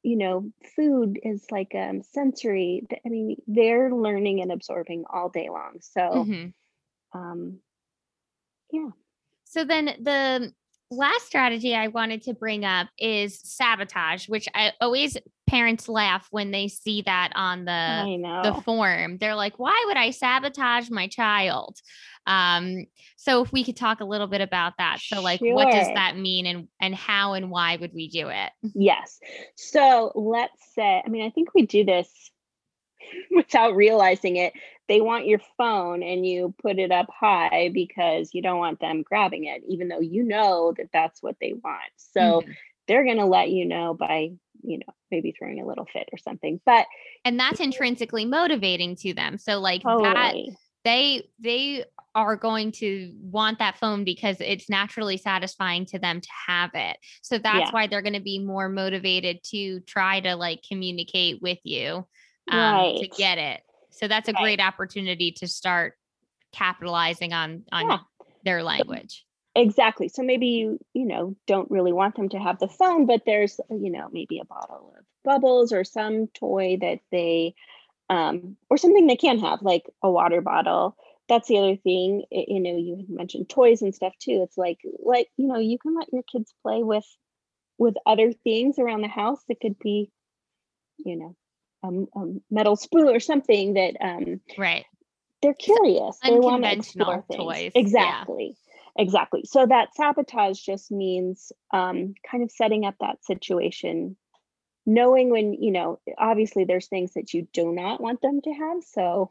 you 0.02 0.18
know 0.18 0.52
food 0.76 1.18
is 1.22 1.46
like 1.50 1.72
um 1.74 2.02
sensory. 2.02 2.86
I 3.06 3.08
mean 3.08 3.36
they're 3.46 3.90
learning 3.90 4.42
and 4.42 4.52
absorbing 4.52 5.04
all 5.08 5.30
day 5.30 5.48
long. 5.48 5.78
So 5.80 6.00
mm-hmm. 6.00 7.18
um 7.18 7.60
yeah. 8.70 8.90
So 9.44 9.64
then 9.64 9.86
the 9.86 10.52
last 10.90 11.26
strategy 11.26 11.74
I 11.74 11.88
wanted 11.88 12.22
to 12.22 12.34
bring 12.34 12.64
up 12.64 12.88
is 12.98 13.40
sabotage, 13.42 14.28
which 14.28 14.48
I 14.54 14.72
always 14.80 15.16
parents 15.46 15.88
laugh 15.88 16.28
when 16.30 16.50
they 16.50 16.68
see 16.68 17.02
that 17.02 17.32
on 17.34 17.64
the 17.64 18.42
the 18.44 18.60
form. 18.62 19.18
They're 19.18 19.34
like, 19.34 19.58
"Why 19.58 19.84
would 19.86 19.96
I 19.96 20.10
sabotage 20.10 20.90
my 20.90 21.08
child?" 21.08 21.78
Um, 22.26 22.86
so 23.16 23.42
if 23.42 23.52
we 23.52 23.64
could 23.64 23.76
talk 23.76 24.00
a 24.00 24.04
little 24.04 24.26
bit 24.26 24.40
about 24.40 24.74
that. 24.78 25.00
So 25.00 25.20
like 25.20 25.40
sure. 25.40 25.54
what 25.54 25.70
does 25.70 25.88
that 25.88 26.16
mean 26.16 26.46
and 26.46 26.68
and 26.80 26.94
how 26.94 27.34
and 27.34 27.50
why 27.50 27.76
would 27.76 27.92
we 27.94 28.08
do 28.08 28.28
it? 28.28 28.50
Yes. 28.74 29.18
So 29.56 30.12
let's 30.14 30.74
say, 30.74 31.02
I 31.04 31.08
mean, 31.08 31.24
I 31.24 31.30
think 31.30 31.54
we 31.54 31.66
do 31.66 31.84
this 31.84 32.29
without 33.30 33.74
realizing 33.74 34.36
it 34.36 34.52
they 34.88 35.00
want 35.00 35.26
your 35.26 35.40
phone 35.56 36.02
and 36.02 36.26
you 36.26 36.52
put 36.60 36.78
it 36.78 36.90
up 36.90 37.06
high 37.08 37.70
because 37.72 38.30
you 38.32 38.42
don't 38.42 38.58
want 38.58 38.80
them 38.80 39.02
grabbing 39.02 39.44
it 39.44 39.62
even 39.68 39.88
though 39.88 40.00
you 40.00 40.24
know 40.24 40.74
that 40.76 40.88
that's 40.92 41.22
what 41.22 41.36
they 41.40 41.52
want 41.52 41.92
so 41.96 42.20
mm-hmm. 42.20 42.50
they're 42.88 43.04
going 43.04 43.18
to 43.18 43.26
let 43.26 43.50
you 43.50 43.64
know 43.64 43.94
by 43.94 44.30
you 44.62 44.78
know 44.78 44.92
maybe 45.10 45.32
throwing 45.36 45.60
a 45.60 45.66
little 45.66 45.86
fit 45.92 46.08
or 46.12 46.18
something 46.18 46.60
but 46.66 46.86
and 47.24 47.38
that's 47.38 47.60
intrinsically 47.60 48.24
motivating 48.24 48.96
to 48.96 49.14
them 49.14 49.38
so 49.38 49.58
like 49.58 49.82
totally. 49.82 50.48
that 50.48 50.56
they 50.84 51.28
they 51.38 51.84
are 52.14 52.36
going 52.36 52.72
to 52.72 53.12
want 53.20 53.58
that 53.60 53.78
phone 53.78 54.04
because 54.04 54.36
it's 54.40 54.68
naturally 54.68 55.16
satisfying 55.16 55.86
to 55.86 55.98
them 55.98 56.20
to 56.20 56.28
have 56.48 56.70
it. 56.74 56.96
So 57.22 57.38
that's 57.38 57.58
yeah. 57.58 57.70
why 57.70 57.86
they're 57.86 58.02
going 58.02 58.14
to 58.14 58.20
be 58.20 58.40
more 58.40 58.68
motivated 58.68 59.38
to 59.44 59.80
try 59.80 60.20
to 60.20 60.34
like 60.34 60.64
communicate 60.68 61.40
with 61.40 61.58
you 61.62 62.06
um, 62.50 62.58
right. 62.58 62.98
to 63.00 63.08
get 63.08 63.38
it. 63.38 63.62
So 63.90 64.08
that's 64.08 64.28
a 64.28 64.32
right. 64.32 64.42
great 64.42 64.60
opportunity 64.60 65.32
to 65.32 65.48
start 65.48 65.94
capitalizing 66.52 67.32
on 67.32 67.64
on 67.72 67.90
yeah. 67.90 67.98
their 68.44 68.62
language. 68.62 69.24
Exactly. 69.56 70.08
So 70.08 70.22
maybe 70.22 70.46
you, 70.46 70.78
you 70.94 71.06
know, 71.06 71.36
don't 71.46 71.70
really 71.70 71.92
want 71.92 72.14
them 72.14 72.28
to 72.30 72.38
have 72.38 72.60
the 72.60 72.68
phone, 72.68 73.06
but 73.06 73.22
there's, 73.26 73.58
you 73.68 73.90
know, 73.90 74.08
maybe 74.12 74.38
a 74.38 74.44
bottle 74.44 74.94
of 74.96 75.04
bubbles 75.24 75.72
or 75.72 75.82
some 75.84 76.28
toy 76.28 76.78
that 76.80 77.00
they 77.10 77.54
um 78.08 78.56
or 78.70 78.78
something 78.78 79.06
they 79.06 79.16
can 79.16 79.38
have 79.38 79.62
like 79.62 79.90
a 80.02 80.10
water 80.10 80.40
bottle. 80.40 80.96
That's 81.28 81.48
the 81.48 81.58
other 81.58 81.76
thing, 81.76 82.24
you 82.30 82.60
know, 82.60 82.76
you 82.76 83.04
mentioned 83.08 83.48
toys 83.48 83.82
and 83.82 83.94
stuff 83.94 84.14
too. 84.20 84.42
It's 84.44 84.56
like 84.56 84.78
like, 85.00 85.28
you 85.36 85.48
know, 85.48 85.58
you 85.58 85.78
can 85.78 85.96
let 85.96 86.12
your 86.12 86.22
kids 86.22 86.54
play 86.62 86.82
with 86.82 87.06
with 87.76 87.94
other 88.06 88.32
things 88.32 88.78
around 88.78 89.02
the 89.02 89.08
house. 89.08 89.42
It 89.48 89.58
could 89.60 89.78
be, 89.78 90.10
you 90.98 91.16
know, 91.16 91.36
a, 91.82 91.88
a 91.88 92.34
metal 92.50 92.76
spoon 92.76 93.08
or 93.08 93.20
something 93.20 93.74
that 93.74 93.96
um 94.00 94.40
right 94.58 94.84
they're 95.42 95.54
curious 95.54 96.18
they 96.22 96.38
want 96.38 96.62
to 96.64 96.72
explore 96.72 97.24
things 97.28 97.38
toys. 97.38 97.72
exactly 97.74 98.56
yeah. 98.96 99.02
exactly 99.02 99.42
so 99.44 99.66
that 99.66 99.94
sabotage 99.94 100.60
just 100.60 100.90
means 100.90 101.52
um 101.72 102.14
kind 102.28 102.42
of 102.42 102.50
setting 102.50 102.84
up 102.84 102.94
that 103.00 103.24
situation 103.24 104.16
knowing 104.86 105.30
when 105.30 105.54
you 105.54 105.70
know 105.70 105.98
obviously 106.18 106.64
there's 106.64 106.88
things 106.88 107.14
that 107.14 107.32
you 107.32 107.46
do 107.52 107.72
not 107.72 108.00
want 108.00 108.20
them 108.20 108.40
to 108.40 108.52
have 108.52 108.82
so 108.82 109.30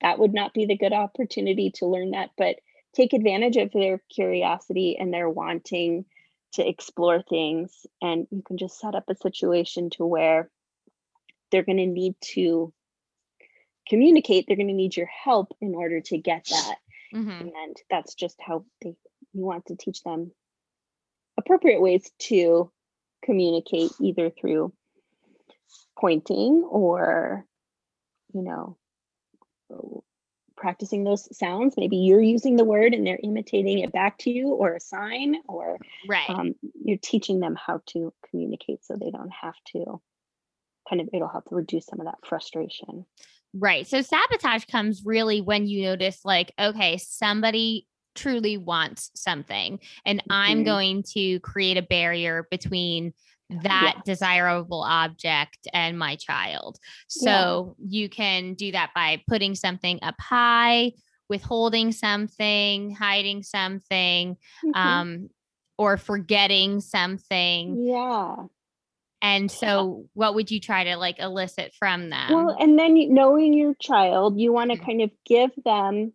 that 0.00 0.18
would 0.18 0.32
not 0.32 0.54
be 0.54 0.66
the 0.66 0.76
good 0.76 0.92
opportunity 0.92 1.70
to 1.70 1.86
learn 1.86 2.12
that 2.12 2.30
but 2.36 2.56
take 2.94 3.12
advantage 3.12 3.56
of 3.56 3.70
their 3.72 4.02
curiosity 4.12 4.96
and 4.98 5.12
their 5.12 5.28
wanting 5.28 6.04
to 6.52 6.66
explore 6.66 7.22
things 7.22 7.86
and 8.02 8.26
you 8.30 8.42
can 8.42 8.58
just 8.58 8.78
set 8.78 8.94
up 8.94 9.04
a 9.08 9.14
situation 9.14 9.90
to 9.90 10.04
where 10.04 10.50
they're 11.50 11.64
going 11.64 11.78
to 11.78 11.86
need 11.86 12.14
to 12.20 12.72
communicate 13.88 14.44
they're 14.46 14.56
going 14.56 14.68
to 14.68 14.74
need 14.74 14.96
your 14.96 15.10
help 15.24 15.52
in 15.60 15.74
order 15.74 16.00
to 16.00 16.18
get 16.18 16.46
that. 16.50 16.76
Mm-hmm. 17.14 17.48
and 17.56 17.76
that's 17.90 18.14
just 18.14 18.36
how 18.40 18.64
they 18.82 18.94
you 19.32 19.44
want 19.44 19.66
to 19.66 19.76
teach 19.76 20.02
them 20.02 20.30
appropriate 21.36 21.80
ways 21.80 22.08
to 22.18 22.70
communicate 23.24 23.90
either 24.00 24.30
through 24.30 24.72
pointing 25.98 26.62
or 26.62 27.44
you 28.32 28.42
know 28.42 28.76
practicing 30.60 31.04
those 31.04 31.36
sounds. 31.36 31.74
Maybe 31.76 31.96
you're 31.96 32.22
using 32.22 32.56
the 32.56 32.64
word 32.64 32.92
and 32.92 33.06
they're 33.06 33.18
imitating 33.22 33.78
it 33.78 33.92
back 33.92 34.18
to 34.18 34.30
you 34.30 34.48
or 34.48 34.74
a 34.74 34.80
sign 34.80 35.36
or 35.48 35.78
right. 36.08 36.28
um, 36.28 36.54
you're 36.84 36.98
teaching 36.98 37.40
them 37.40 37.56
how 37.56 37.80
to 37.88 38.12
communicate 38.28 38.84
so 38.84 38.94
they 38.94 39.10
don't 39.10 39.32
have 39.32 39.54
to 39.72 40.00
kind 40.90 41.00
of 41.00 41.08
it'll 41.12 41.28
help 41.28 41.48
to 41.48 41.54
reduce 41.54 41.86
some 41.86 42.00
of 42.00 42.06
that 42.06 42.18
frustration. 42.24 43.06
Right. 43.54 43.86
So 43.86 44.02
sabotage 44.02 44.64
comes 44.66 45.02
really 45.04 45.40
when 45.40 45.66
you 45.66 45.84
notice 45.84 46.20
like 46.24 46.52
okay, 46.58 46.98
somebody 46.98 47.86
truly 48.14 48.58
wants 48.58 49.10
something 49.14 49.78
and 50.04 50.18
mm-hmm. 50.18 50.32
I'm 50.32 50.64
going 50.64 51.04
to 51.14 51.38
create 51.40 51.76
a 51.76 51.82
barrier 51.82 52.46
between 52.50 53.12
that 53.62 53.94
yeah. 53.96 54.02
desirable 54.04 54.82
object 54.82 55.66
and 55.72 55.98
my 55.98 56.16
child. 56.16 56.78
So 57.08 57.76
yeah. 57.78 58.02
you 58.02 58.08
can 58.08 58.54
do 58.54 58.72
that 58.72 58.90
by 58.94 59.22
putting 59.28 59.54
something 59.54 59.98
up 60.02 60.14
high, 60.20 60.92
withholding 61.28 61.92
something, 61.92 62.94
hiding 62.94 63.42
something, 63.42 64.36
mm-hmm. 64.64 64.80
um, 64.80 65.30
or 65.78 65.96
forgetting 65.96 66.80
something. 66.80 67.86
Yeah. 67.88 68.36
And 69.22 69.50
so, 69.50 70.06
what 70.14 70.34
would 70.34 70.50
you 70.50 70.60
try 70.60 70.84
to 70.84 70.96
like 70.96 71.18
elicit 71.18 71.74
from 71.78 72.08
them? 72.08 72.32
Well, 72.32 72.56
and 72.58 72.78
then 72.78 72.96
knowing 73.12 73.52
your 73.52 73.74
child, 73.74 74.40
you 74.40 74.52
want 74.52 74.70
to 74.70 74.76
mm-hmm. 74.76 74.86
kind 74.86 75.02
of 75.02 75.10
give 75.26 75.50
them 75.64 76.12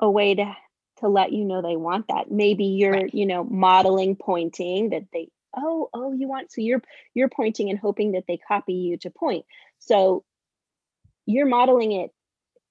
a 0.00 0.10
way 0.10 0.34
to 0.34 0.56
to 0.98 1.08
let 1.08 1.32
you 1.32 1.44
know 1.44 1.62
they 1.62 1.76
want 1.76 2.06
that. 2.08 2.30
Maybe 2.30 2.64
you're, 2.64 2.92
right. 2.92 3.14
you 3.14 3.26
know, 3.26 3.44
modeling 3.44 4.16
pointing 4.16 4.90
that 4.90 5.04
they 5.12 5.28
oh, 5.56 5.88
oh, 5.94 6.12
you 6.12 6.28
want 6.28 6.52
so 6.52 6.60
you're 6.60 6.82
you're 7.14 7.28
pointing 7.28 7.70
and 7.70 7.78
hoping 7.78 8.12
that 8.12 8.24
they 8.28 8.36
copy 8.36 8.74
you 8.74 8.98
to 8.98 9.10
point. 9.10 9.44
So 9.78 10.24
you're 11.24 11.46
modeling 11.46 11.92
it 11.92 12.10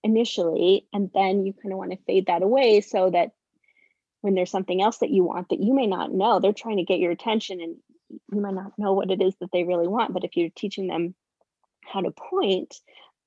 initially 0.04 0.88
and 0.94 1.10
then 1.14 1.46
you 1.46 1.54
kind 1.54 1.74
of 1.74 1.80
want 1.80 1.92
to 1.92 1.98
fade 2.06 2.28
that 2.28 2.44
away 2.44 2.82
so 2.82 3.10
that 3.10 3.32
when 4.22 4.36
there's 4.36 4.52
something 4.52 4.82
else 4.82 5.00
that 5.00 5.10
you 5.10 5.24
want 5.24 5.50
that 5.50 5.62
you 5.62 5.74
may 5.74 5.88
not 5.88 6.14
know 6.14 6.40
they're 6.40 6.54
trying 6.54 6.78
to 6.78 6.84
get 6.84 7.00
your 7.00 7.12
attention 7.12 7.60
and 7.60 7.78
you 8.32 8.42
might 8.42 8.54
not 8.54 8.78
know 8.78 8.94
what 8.94 9.12
it 9.12 9.22
is 9.22 9.36
that 9.40 9.52
they 9.52 9.64
really 9.64 9.88
want 9.88 10.14
but 10.14 10.24
if 10.24 10.36
you're 10.36 10.50
teaching 10.56 10.88
them 10.88 11.16
how 11.84 12.02
to 12.02 12.12
point 12.12 12.76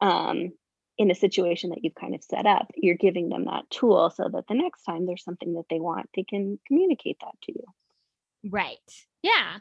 um, 0.01 0.51
in 0.97 1.11
a 1.11 1.15
situation 1.15 1.71
that 1.71 1.83
you've 1.83 1.95
kind 1.95 2.15
of 2.15 2.23
set 2.23 2.47
up 2.47 2.71
you're 2.77 2.97
giving 2.97 3.29
them 3.29 3.45
that 3.45 3.69
tool 3.71 4.11
so 4.11 4.29
that 4.29 4.47
the 4.49 4.55
next 4.55 4.83
time 4.83 5.07
there's 5.07 5.25
something 5.25 5.55
that 5.55 5.67
they 5.71 5.81
want 5.81 6.09
they 6.15 6.25
can 6.25 6.59
communicate 6.67 7.19
that 7.21 7.35
to 7.43 7.53
you 7.53 7.65
Right. 8.51 8.79
Yeah. 9.23 9.59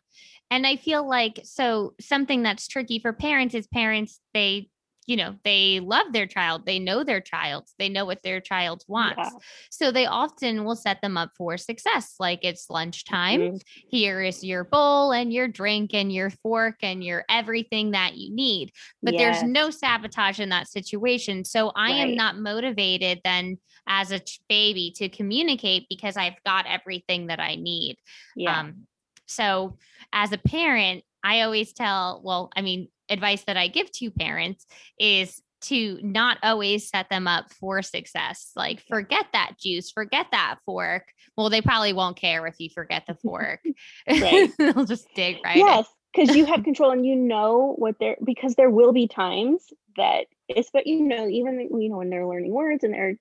And 0.51 0.67
I 0.67 0.75
feel 0.75 1.07
like 1.07 1.39
so 1.43 1.93
something 1.99 2.43
that's 2.43 2.67
tricky 2.67 2.99
for 2.99 3.13
parents 3.13 3.55
is 3.55 3.67
parents, 3.67 4.19
they 4.33 4.69
you 5.07 5.15
know 5.15 5.35
they 5.43 5.79
love 5.79 6.05
their 6.11 6.27
child 6.27 6.65
they 6.65 6.77
know 6.77 7.03
their 7.03 7.21
child 7.21 7.63
they 7.79 7.89
know 7.89 8.05
what 8.05 8.21
their 8.21 8.39
child 8.39 8.83
wants 8.87 9.17
yeah. 9.17 9.29
so 9.71 9.89
they 9.91 10.05
often 10.05 10.65
will 10.65 10.75
set 10.75 11.01
them 11.01 11.17
up 11.17 11.31
for 11.35 11.57
success 11.57 12.15
like 12.19 12.43
it's 12.43 12.69
lunchtime 12.69 13.39
mm-hmm. 13.39 13.57
Here 13.89 14.21
is 14.21 14.43
your 14.43 14.65
bowl 14.65 15.13
and 15.13 15.31
your 15.31 15.47
drink 15.47 15.93
and 15.93 16.11
your 16.11 16.29
fork 16.29 16.75
and 16.81 17.03
your 17.03 17.23
everything 17.29 17.91
that 17.91 18.15
you 18.17 18.35
need 18.35 18.71
but 19.01 19.13
yes. 19.13 19.39
there's 19.39 19.51
no 19.51 19.69
sabotage 19.69 20.39
in 20.39 20.49
that 20.49 20.67
situation 20.67 21.45
so 21.45 21.71
i 21.75 21.91
right. 21.91 22.09
am 22.09 22.15
not 22.15 22.37
motivated 22.37 23.21
then 23.23 23.57
as 23.87 24.11
a 24.11 24.21
baby 24.49 24.93
to 24.97 25.07
communicate 25.07 25.85
because 25.89 26.17
i've 26.17 26.41
got 26.45 26.65
everything 26.67 27.27
that 27.27 27.39
i 27.39 27.55
need 27.55 27.97
yeah. 28.35 28.59
um 28.59 28.87
so 29.25 29.77
as 30.11 30.31
a 30.33 30.37
parent 30.37 31.03
I 31.23 31.41
always 31.41 31.73
tell, 31.73 32.21
well, 32.23 32.49
I 32.55 32.61
mean, 32.61 32.87
advice 33.09 33.43
that 33.45 33.57
I 33.57 33.67
give 33.67 33.91
to 33.93 34.11
parents 34.11 34.65
is 34.99 35.41
to 35.59 35.99
not 36.03 36.37
always 36.43 36.87
set 36.87 37.09
them 37.09 37.27
up 37.27 37.51
for 37.51 37.81
success. 37.81 38.51
Like, 38.55 38.83
forget 38.87 39.25
that 39.33 39.53
juice, 39.59 39.91
forget 39.91 40.27
that 40.31 40.57
fork. 40.65 41.05
Well, 41.35 41.49
they 41.49 41.61
probably 41.61 41.93
won't 41.93 42.17
care 42.17 42.45
if 42.47 42.55
you 42.59 42.69
forget 42.69 43.05
the 43.07 43.15
fork. 43.15 43.61
They'll 44.07 44.85
just 44.85 45.07
dig 45.15 45.37
right. 45.43 45.57
Yes, 45.57 45.87
because 46.13 46.35
you 46.35 46.45
have 46.45 46.63
control 46.63 46.91
and 46.91 47.05
you 47.05 47.15
know 47.15 47.75
what 47.77 47.95
they're 47.99 48.17
because 48.23 48.55
there 48.55 48.69
will 48.69 48.93
be 48.93 49.07
times 49.07 49.63
that 49.95 50.25
it's 50.47 50.69
but 50.71 50.87
you 50.87 51.01
know, 51.01 51.27
even 51.27 51.59
you 51.59 51.89
know, 51.89 51.97
when 51.97 52.09
they're 52.09 52.27
learning 52.27 52.53
words 52.53 52.83
and 52.83 52.93
they're 52.93 53.17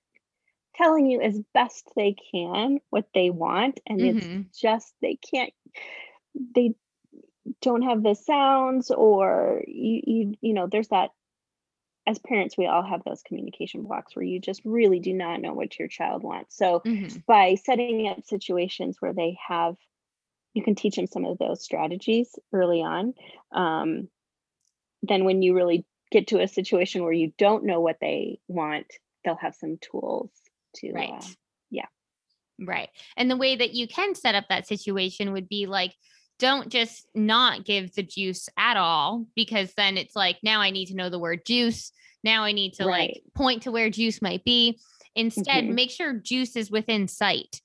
telling 0.77 1.07
you 1.07 1.21
as 1.21 1.41
best 1.55 1.89
they 1.97 2.15
can 2.33 2.81
what 2.91 3.07
they 3.15 3.31
want, 3.31 3.81
and 3.87 4.01
mm-hmm. 4.01 4.41
it's 4.41 4.61
just 4.61 4.93
they 5.01 5.19
can't 5.33 5.53
they 6.55 6.75
don't 7.63 7.83
have 7.83 8.03
the 8.03 8.15
sounds 8.15 8.91
or 8.91 9.63
you, 9.67 10.01
you 10.07 10.35
you 10.41 10.55
know 10.55 10.67
there's 10.71 10.89
that 10.89 11.11
as 12.07 12.19
parents 12.21 12.57
we 12.57 12.67
all 12.67 12.83
have 12.83 13.03
those 13.05 13.23
communication 13.23 13.83
blocks 13.83 14.15
where 14.15 14.25
you 14.25 14.41
just 14.41 14.63
really 14.65 15.01
do 15.01 15.13
not 15.13 15.41
know 15.41 15.53
what 15.53 15.79
your 15.79 15.89
child 15.89 16.23
wants. 16.23 16.57
So 16.57 16.81
mm-hmm. 16.87 17.19
by 17.27 17.57
setting 17.57 18.07
up 18.09 18.25
situations 18.25 18.97
where 19.01 19.13
they 19.13 19.37
have 19.49 19.77
you 20.55 20.63
can 20.63 20.75
teach 20.75 20.97
them 20.97 21.07
some 21.07 21.27
of 21.27 21.37
those 21.37 21.63
strategies 21.63 22.35
early 22.53 22.83
on 22.83 23.13
um, 23.53 24.09
then 25.03 25.25
when 25.25 25.43
you 25.43 25.55
really 25.55 25.85
get 26.11 26.29
to 26.29 26.41
a 26.41 26.49
situation 26.49 27.03
where 27.03 27.13
you 27.13 27.33
don't 27.37 27.65
know 27.65 27.81
what 27.81 27.99
they 28.01 28.39
want 28.49 28.87
they'll 29.25 29.37
have 29.37 29.55
some 29.55 29.77
tools 29.79 30.31
to 30.77 30.93
right. 30.93 31.11
uh, 31.11 31.27
yeah. 31.71 31.87
Right. 32.59 32.89
And 33.17 33.31
the 33.31 33.37
way 33.37 33.57
that 33.57 33.75
you 33.75 33.87
can 33.87 34.15
set 34.15 34.35
up 34.35 34.45
that 34.49 34.67
situation 34.67 35.33
would 35.33 35.49
be 35.49 35.67
like 35.67 35.95
don't 36.39 36.69
just 36.69 37.07
not 37.15 37.65
give 37.65 37.95
the 37.95 38.03
juice 38.03 38.49
at 38.59 38.77
all 38.77 39.27
because 39.35 39.73
then 39.77 39.97
it's 39.97 40.17
like 40.17 40.39
now 40.43 40.61
I 40.61 40.71
need 40.71 40.87
to 40.87 40.97
know 40.97 41.09
the 41.09 41.19
word 41.19 41.47
juice. 41.47 41.93
Now 42.23 42.45
I 42.45 42.53
need 42.53 42.75
to 42.75 42.85
right. 42.85 43.11
like 43.15 43.23
point 43.35 43.63
to 43.63 43.73
where 43.73 43.91
juice 43.91 44.21
might 44.21 44.45
be. 44.45 44.79
Instead, 45.15 45.65
mm-hmm. 45.65 45.75
make 45.75 45.91
sure 45.91 46.13
juice 46.13 46.57
is 46.57 46.71
within 46.71 47.09
sight. 47.09 47.61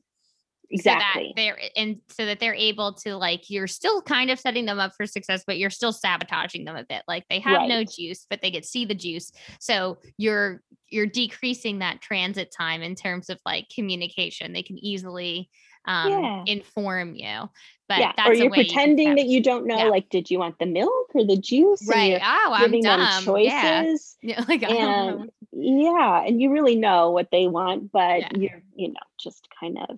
Exactly. 0.74 1.24
So 1.24 1.28
that 1.28 1.36
they're 1.36 1.60
and 1.76 1.98
so 2.10 2.26
that 2.26 2.40
they're 2.40 2.54
able 2.54 2.94
to 2.94 3.18
like 3.18 3.50
you're 3.50 3.68
still 3.68 4.02
kind 4.02 4.32
of 4.32 4.40
setting 4.40 4.66
them 4.66 4.80
up 4.80 4.94
for 4.96 5.06
success, 5.06 5.44
but 5.46 5.58
you're 5.58 5.70
still 5.70 5.92
sabotaging 5.92 6.64
them 6.64 6.78
a 6.78 6.86
bit. 6.86 7.04
Like 7.08 7.26
they 7.30 7.40
have 7.40 7.58
right. 7.58 7.70
no 7.70 7.84
juice, 7.84 8.26
but 8.30 8.42
they 8.42 8.52
get 8.52 8.66
see 8.66 8.86
the 8.86 8.96
juice. 8.96 9.34
So 9.60 9.98
you're 10.18 10.62
you're 10.88 11.08
decreasing 11.08 11.80
that 11.80 12.02
transit 12.02 12.54
time 12.58 12.82
in 12.82 12.96
terms 12.96 13.30
of 13.30 13.40
like 13.46 13.68
communication. 13.74 14.54
They 14.54 14.64
can 14.64 14.78
easily 14.78 15.50
um, 15.86 16.12
yeah. 16.12 16.44
inform 16.48 17.16
you. 17.16 17.50
But 17.88 18.00
yeah. 18.00 18.14
or 18.26 18.34
you're 18.34 18.50
pretending 18.50 19.10
you 19.10 19.16
that 19.16 19.26
you 19.26 19.44
don't 19.44 19.66
know. 19.66 19.78
Yeah. 19.78 19.86
Like, 19.86 20.10
did 20.10 20.32
you 20.32 20.40
want 20.40 20.60
the 20.60 20.66
milk 20.66 21.10
or 21.14 21.26
the 21.26 21.38
juice? 21.38 21.86
Right. 21.88 22.22
oh, 22.24 22.54
I'm 22.54 22.62
giving 22.66 22.84
dumb. 22.84 23.24
choices. 23.24 24.18
Yeah. 24.22 24.44
like, 24.48 24.62
and, 24.62 25.32
yeah, 25.52 26.24
and 26.24 26.40
you 26.40 26.52
really 26.52 26.76
know 26.76 27.10
what 27.10 27.30
they 27.32 27.48
want, 27.48 27.92
but 27.92 28.38
you're 28.38 28.62
you 28.76 28.90
know 28.90 29.00
just 29.20 29.48
kind 29.60 29.78
of 29.80 29.98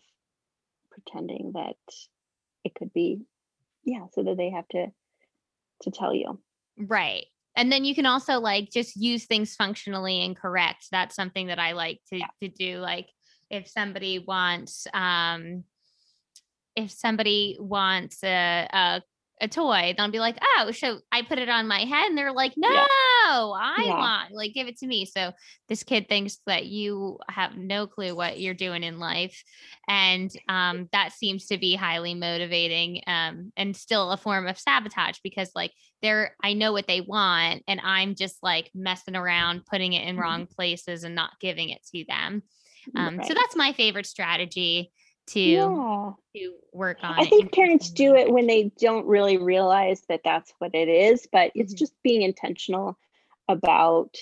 pretending 0.91 1.51
that 1.55 1.75
it 2.63 2.73
could 2.73 2.93
be 2.93 3.19
yeah, 3.83 4.05
so 4.13 4.23
that 4.23 4.37
they 4.37 4.49
have 4.51 4.67
to 4.69 4.87
to 5.81 5.91
tell 5.91 6.13
you. 6.13 6.39
Right 6.77 7.25
and 7.55 7.71
then 7.71 7.85
you 7.85 7.95
can 7.95 8.05
also 8.05 8.39
like 8.39 8.71
just 8.71 8.95
use 8.95 9.25
things 9.25 9.55
functionally 9.55 10.23
and 10.25 10.35
correct 10.35 10.87
that's 10.91 11.15
something 11.15 11.47
that 11.47 11.59
i 11.59 11.73
like 11.73 11.99
to, 12.09 12.17
yeah. 12.17 12.27
to 12.41 12.47
do 12.47 12.79
like 12.79 13.09
if 13.49 13.67
somebody 13.67 14.19
wants 14.19 14.87
um 14.93 15.63
if 16.75 16.91
somebody 16.91 17.57
wants 17.59 18.23
a, 18.23 18.67
a 18.71 19.01
a 19.41 19.47
toy, 19.47 19.93
they'll 19.97 20.09
be 20.09 20.19
like, 20.19 20.37
"Oh, 20.41 20.71
so 20.71 20.99
I 21.11 21.21
put 21.21 21.37
it 21.37 21.49
on 21.49 21.67
my 21.67 21.79
head," 21.79 22.07
and 22.07 22.17
they're 22.17 22.31
like, 22.31 22.53
"No, 22.55 22.71
yeah. 22.71 22.85
I 23.27 23.83
yeah. 23.85 23.97
want 23.97 24.31
like 24.31 24.53
give 24.53 24.67
it 24.67 24.77
to 24.77 24.87
me." 24.87 25.05
So 25.05 25.33
this 25.67 25.83
kid 25.83 26.07
thinks 26.07 26.37
that 26.45 26.65
you 26.67 27.19
have 27.29 27.57
no 27.57 27.85
clue 27.85 28.15
what 28.15 28.39
you're 28.39 28.53
doing 28.53 28.83
in 28.83 28.99
life, 28.99 29.43
and 29.87 30.31
um, 30.47 30.87
that 30.93 31.11
seems 31.11 31.47
to 31.47 31.57
be 31.57 31.75
highly 31.75 32.13
motivating 32.13 33.01
um, 33.05 33.51
and 33.57 33.75
still 33.75 34.11
a 34.11 34.17
form 34.17 34.47
of 34.47 34.57
sabotage 34.57 35.17
because 35.23 35.51
like 35.55 35.73
they're 36.01 36.35
I 36.41 36.53
know 36.53 36.71
what 36.71 36.87
they 36.87 37.01
want, 37.01 37.63
and 37.67 37.81
I'm 37.83 38.15
just 38.15 38.37
like 38.43 38.71
messing 38.73 39.15
around, 39.15 39.65
putting 39.65 39.93
it 39.93 40.07
in 40.07 40.15
mm-hmm. 40.15 40.21
wrong 40.21 40.47
places, 40.47 41.03
and 41.03 41.15
not 41.15 41.39
giving 41.41 41.69
it 41.69 41.81
to 41.93 42.05
them. 42.07 42.43
Um, 42.95 43.17
right. 43.17 43.27
So 43.27 43.33
that's 43.33 43.55
my 43.55 43.73
favorite 43.73 44.05
strategy 44.05 44.91
to 45.27 45.39
yeah. 45.39 46.11
to 46.35 46.53
work 46.71 46.97
on. 47.01 47.19
I 47.19 47.25
think 47.25 47.53
parents 47.53 47.89
do 47.89 48.15
it 48.15 48.31
when 48.31 48.47
they 48.47 48.71
don't 48.79 49.05
really 49.05 49.37
realize 49.37 50.01
that 50.09 50.21
that's 50.23 50.53
what 50.59 50.75
it 50.75 50.89
is, 50.89 51.27
but 51.31 51.49
mm-hmm. 51.49 51.61
it's 51.61 51.73
just 51.73 51.93
being 52.03 52.21
intentional 52.21 52.97
about 53.47 54.15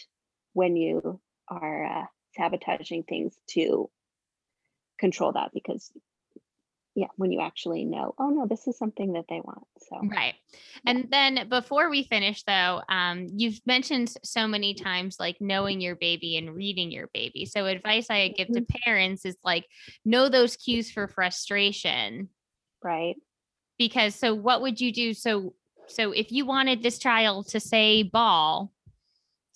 when 0.53 0.75
you 0.75 1.19
are 1.47 1.85
uh, 1.85 2.05
sabotaging 2.35 3.03
things 3.03 3.35
to 3.51 3.89
control 4.99 5.31
that 5.33 5.51
because 5.53 5.91
yeah 6.95 7.07
when 7.15 7.31
you 7.31 7.39
actually 7.39 7.85
know 7.85 8.13
oh 8.19 8.29
no 8.29 8.45
this 8.45 8.67
is 8.67 8.77
something 8.77 9.13
that 9.13 9.25
they 9.29 9.39
want 9.41 9.65
so 9.89 9.99
right 10.03 10.35
and 10.85 11.07
then 11.09 11.47
before 11.49 11.89
we 11.89 12.03
finish 12.03 12.43
though 12.43 12.81
um, 12.89 13.27
you've 13.33 13.59
mentioned 13.65 14.13
so 14.23 14.47
many 14.47 14.73
times 14.73 15.17
like 15.19 15.37
knowing 15.39 15.79
your 15.79 15.95
baby 15.95 16.37
and 16.37 16.53
reading 16.53 16.91
your 16.91 17.07
baby 17.13 17.45
so 17.45 17.65
advice 17.65 18.07
i 18.09 18.27
give 18.29 18.47
mm-hmm. 18.47 18.65
to 18.65 18.79
parents 18.83 19.25
is 19.25 19.37
like 19.43 19.65
know 20.05 20.29
those 20.29 20.55
cues 20.55 20.91
for 20.91 21.07
frustration. 21.07 22.29
Right. 22.83 23.15
Because 23.77 24.15
so 24.15 24.33
what 24.33 24.61
would 24.61 24.79
you 24.79 24.91
do? 24.91 25.13
So 25.13 25.53
so 25.87 26.11
if 26.11 26.31
you 26.31 26.45
wanted 26.45 26.81
this 26.81 26.99
child 26.99 27.49
to 27.49 27.59
say 27.59 28.03
ball 28.03 28.71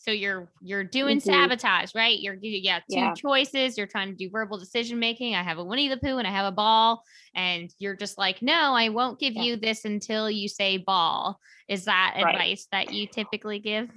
so 0.06 0.12
you're 0.12 0.48
you're 0.62 0.84
doing 0.84 1.18
mm-hmm. 1.18 1.30
sabotage, 1.30 1.96
right? 1.96 2.20
You're 2.20 2.36
you 2.36 2.64
got 2.64 2.84
two 2.90 2.98
yeah. 2.98 3.14
choices. 3.16 3.76
You're 3.76 3.88
trying 3.88 4.10
to 4.10 4.16
do 4.16 4.30
verbal 4.30 4.60
decision 4.60 5.00
making. 5.00 5.34
I 5.34 5.42
have 5.42 5.58
a 5.58 5.64
Winnie 5.64 5.90
the 5.90 5.98
Pooh 5.98 6.20
and 6.20 6.28
I 6.28 6.32
have 6.32 6.46
a 6.46 6.52
ball, 6.52 7.04
and 7.34 7.74
you're 7.80 7.96
just 7.96 8.18
like, 8.18 8.42
no, 8.42 8.74
I 8.76 8.90
won't 8.90 9.20
give 9.20 9.34
yeah. 9.34 9.42
you 9.42 9.56
this 9.56 9.84
until 9.84 10.30
you 10.30 10.48
say 10.48 10.78
ball. 10.78 11.40
Is 11.68 11.86
that 11.86 12.14
right. 12.24 12.36
advice 12.36 12.68
that 12.72 12.94
you 12.94 13.08
typically 13.08 13.58
give? 13.58 13.90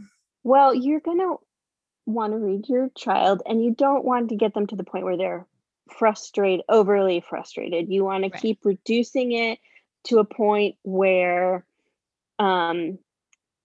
Well, 0.44 0.74
you're 0.74 1.00
gonna 1.00 1.34
want 2.06 2.32
to 2.32 2.38
read 2.38 2.68
your 2.68 2.88
child, 2.96 3.42
and 3.44 3.62
you 3.62 3.74
don't 3.74 4.04
want 4.04 4.30
to 4.30 4.36
get 4.36 4.54
them 4.54 4.66
to 4.68 4.76
the 4.76 4.84
point 4.84 5.04
where 5.04 5.18
they're 5.18 5.46
frustrated, 5.90 6.64
overly 6.70 7.20
frustrated. 7.20 7.90
You 7.90 8.04
want 8.04 8.24
to 8.24 8.30
keep 8.30 8.60
reducing 8.64 9.32
it 9.32 9.58
to 10.04 10.20
a 10.20 10.24
point 10.24 10.76
where 10.84 11.66
um 12.38 12.98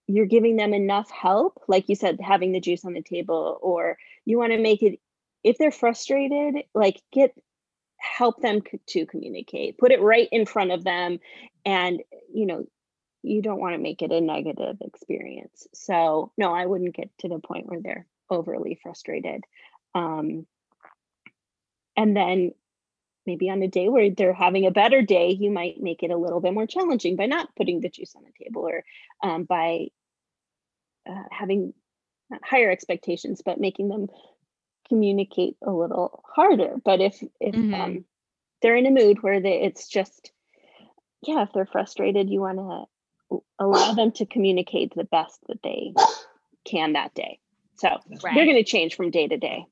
you're 0.06 0.26
giving 0.26 0.56
them 0.56 0.74
enough 0.74 1.10
help 1.10 1.62
like 1.68 1.88
you 1.88 1.94
said 1.94 2.18
having 2.20 2.52
the 2.52 2.60
juice 2.60 2.84
on 2.84 2.92
the 2.92 3.02
table 3.02 3.58
or 3.62 3.96
you 4.24 4.38
want 4.38 4.52
to 4.52 4.58
make 4.58 4.82
it 4.82 5.00
if 5.42 5.58
they're 5.58 5.70
frustrated 5.70 6.64
like 6.74 7.00
get 7.12 7.34
help 7.98 8.40
them 8.42 8.60
to 8.86 9.06
communicate 9.06 9.78
put 9.78 9.92
it 9.92 10.00
right 10.00 10.28
in 10.30 10.44
front 10.44 10.72
of 10.72 10.84
them 10.84 11.18
and 11.64 12.02
you 12.32 12.46
know 12.46 12.66
you 13.24 13.40
don't 13.40 13.60
want 13.60 13.74
to 13.74 13.80
make 13.80 14.02
it 14.02 14.12
a 14.12 14.20
negative 14.20 14.76
experience. 14.82 15.66
So 15.74 16.30
no 16.36 16.54
i 16.54 16.66
wouldn't 16.66 16.94
get 16.94 17.10
to 17.20 17.28
the 17.28 17.38
point 17.38 17.66
where 17.66 17.80
they're 17.82 18.06
overly 18.30 18.78
frustrated. 18.82 19.42
Um, 19.94 20.46
and 21.96 22.16
then 22.16 22.52
maybe 23.26 23.50
on 23.50 23.62
a 23.62 23.68
day 23.68 23.88
where 23.88 24.10
they're 24.10 24.34
having 24.34 24.66
a 24.66 24.70
better 24.70 25.02
day, 25.02 25.30
you 25.30 25.50
might 25.50 25.80
make 25.80 26.02
it 26.02 26.10
a 26.10 26.16
little 26.16 26.40
bit 26.40 26.54
more 26.54 26.66
challenging 26.66 27.16
by 27.16 27.26
not 27.26 27.54
putting 27.56 27.80
the 27.80 27.88
juice 27.88 28.14
on 28.16 28.22
the 28.24 28.44
table 28.44 28.66
or 28.68 28.84
um, 29.22 29.44
by 29.44 29.88
uh, 31.08 31.22
having 31.30 31.74
higher 32.42 32.70
expectations, 32.70 33.42
but 33.44 33.60
making 33.60 33.88
them 33.88 34.08
communicate 34.88 35.56
a 35.62 35.70
little 35.70 36.22
harder. 36.34 36.76
But 36.84 37.00
if 37.00 37.22
if 37.40 37.54
Mhm. 37.54 37.74
um, 37.74 38.04
they're 38.62 38.76
in 38.76 38.86
a 38.86 38.90
mood 38.90 39.22
where 39.22 39.40
they, 39.40 39.62
it's 39.62 39.88
just 39.88 40.32
yeah, 41.22 41.42
if 41.42 41.52
they're 41.52 41.66
frustrated, 41.66 42.28
you 42.30 42.40
want 42.40 42.58
to 42.58 43.38
allow 43.58 43.94
them 43.94 44.12
to 44.12 44.26
communicate 44.26 44.94
the 44.94 45.04
best 45.04 45.40
that 45.48 45.62
they 45.62 45.94
can 46.64 46.92
that 46.92 47.14
day. 47.14 47.38
So 47.76 47.88
Right. 48.22 48.34
they're 48.34 48.44
going 48.44 48.56
to 48.56 48.64
change 48.64 48.94
from 48.94 49.10
day 49.10 49.26
to 49.26 49.36
day. 49.36 49.66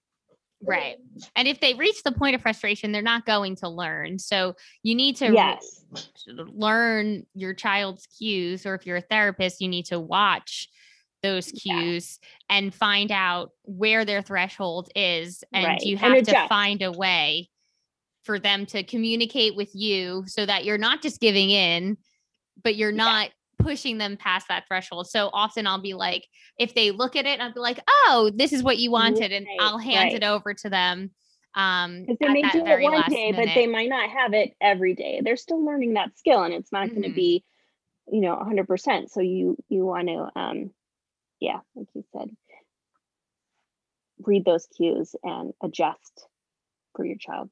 Right. 0.65 0.97
And 1.37 1.49
if 1.49 1.61
they 1.61 1.75
reach 1.75 2.03
the 2.03 2.13
point 2.13 2.35
of 2.35 2.43
frustration, 2.43 2.93
they're 2.93 3.03
not 3.03 3.27
going 3.27 3.57
to 3.57 3.69
learn. 3.69 4.19
So 4.19 4.55
you 4.83 4.95
need 4.95 5.17
to 5.17 5.33
Yes. 5.33 5.85
learn 6.27 7.27
your 7.35 7.55
child's 7.55 8.07
cues, 8.07 8.65
or 8.65 8.75
if 8.75 8.87
you're 8.87 8.97
a 8.99 9.01
therapist, 9.03 9.61
you 9.61 9.69
need 9.69 9.87
to 9.87 9.99
watch 9.99 10.69
those 11.23 11.53
Yeah. 11.65 11.75
cues 11.75 12.19
and 12.49 12.75
find 12.75 13.11
out 13.11 13.51
where 13.63 14.05
their 14.05 14.23
threshold 14.23 14.89
is. 14.95 15.45
And 15.53 15.65
Right. 15.65 15.83
you 15.83 15.97
And 15.97 16.15
have 16.17 16.23
to 16.25 16.49
find 16.49 16.83
a 16.83 16.93
way 16.93 17.49
for 18.25 18.39
them 18.39 18.67
to 18.67 18.83
communicate 18.85 19.57
with 19.57 19.75
you 19.75 20.25
so 20.27 20.47
that 20.47 20.65
you're 20.65 20.79
not 20.79 21.03
just 21.03 21.21
giving 21.21 21.51
in, 21.51 21.97
but 22.63 22.77
you're 22.77 22.93
Yeah. 22.93 23.29
Pushing 23.63 23.99
them 23.99 24.17
past 24.17 24.49
that 24.49 24.65
threshold. 24.69 25.09
So 25.09 25.31
often 25.33 25.67
I'll 25.67 25.81
be 25.81 25.95
like, 25.95 26.27
if 26.59 26.75
they 26.75 26.91
look 26.91 27.17
at 27.17 27.27
it, 27.27 27.41
I'll 27.41 27.53
be 27.53 27.61
like, 27.61 27.81
oh, 27.89 28.31
this 28.35 28.53
is 28.53 28.63
what 28.63 28.79
you 28.79 28.91
wanted. 28.91 29.33
And 29.33 29.47
Right, 29.47 29.57
I'll 29.61 29.79
hand 29.79 30.13
right. 30.13 30.15
it 30.15 30.25
over 30.25 30.55
to 30.55 30.71
them. 30.71 31.11
Um, 31.55 32.05
Because 32.07 32.17
they 32.21 32.29
may 32.29 32.43
do 32.51 32.65
it 32.67 32.83
one 32.83 33.03
day, 33.11 33.31
minute. 33.33 33.47
but 33.47 33.55
they 33.55 33.67
might 33.67 33.89
not 33.91 34.09
have 34.11 34.33
it 34.35 34.55
every 34.61 34.95
day. 34.95 35.21
They're 35.23 35.37
still 35.37 35.65
learning 35.65 35.95
that 35.95 36.17
skill, 36.19 36.43
and 36.43 36.55
it's 36.55 36.73
not 36.73 36.89
going 36.89 37.03
to 37.03 37.11
be, 37.11 37.45
you 38.11 38.21
know, 38.23 38.35
100%. 38.37 39.11
So 39.11 39.21
you 39.21 39.57
you 39.69 39.85
want 39.85 40.09
to, 40.09 40.31
um, 40.35 40.71
yeah, 41.41 41.61
like 41.75 41.89
you 41.95 42.05
said, 42.17 42.31
read 44.25 44.45
those 44.45 44.67
cues 44.77 45.15
and 45.23 45.53
adjust 45.63 46.27
for 46.97 47.05
your 47.05 47.17
child 47.17 47.51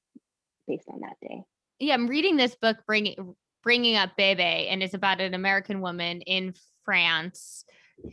based 0.67 0.89
on 0.89 1.01
that 1.01 1.17
day. 1.21 1.43
yeah, 1.79 1.95
I'm 1.95 2.07
reading 2.07 2.37
this 2.37 2.55
book, 2.55 2.79
bringing 2.87 3.35
bringing 3.63 3.97
up 3.97 4.11
Bebe, 4.17 4.43
and 4.43 4.83
it's 4.83 4.95
about 4.95 5.21
an 5.21 5.35
American 5.35 5.81
woman 5.81 6.21
in 6.23 6.55
France 6.85 7.65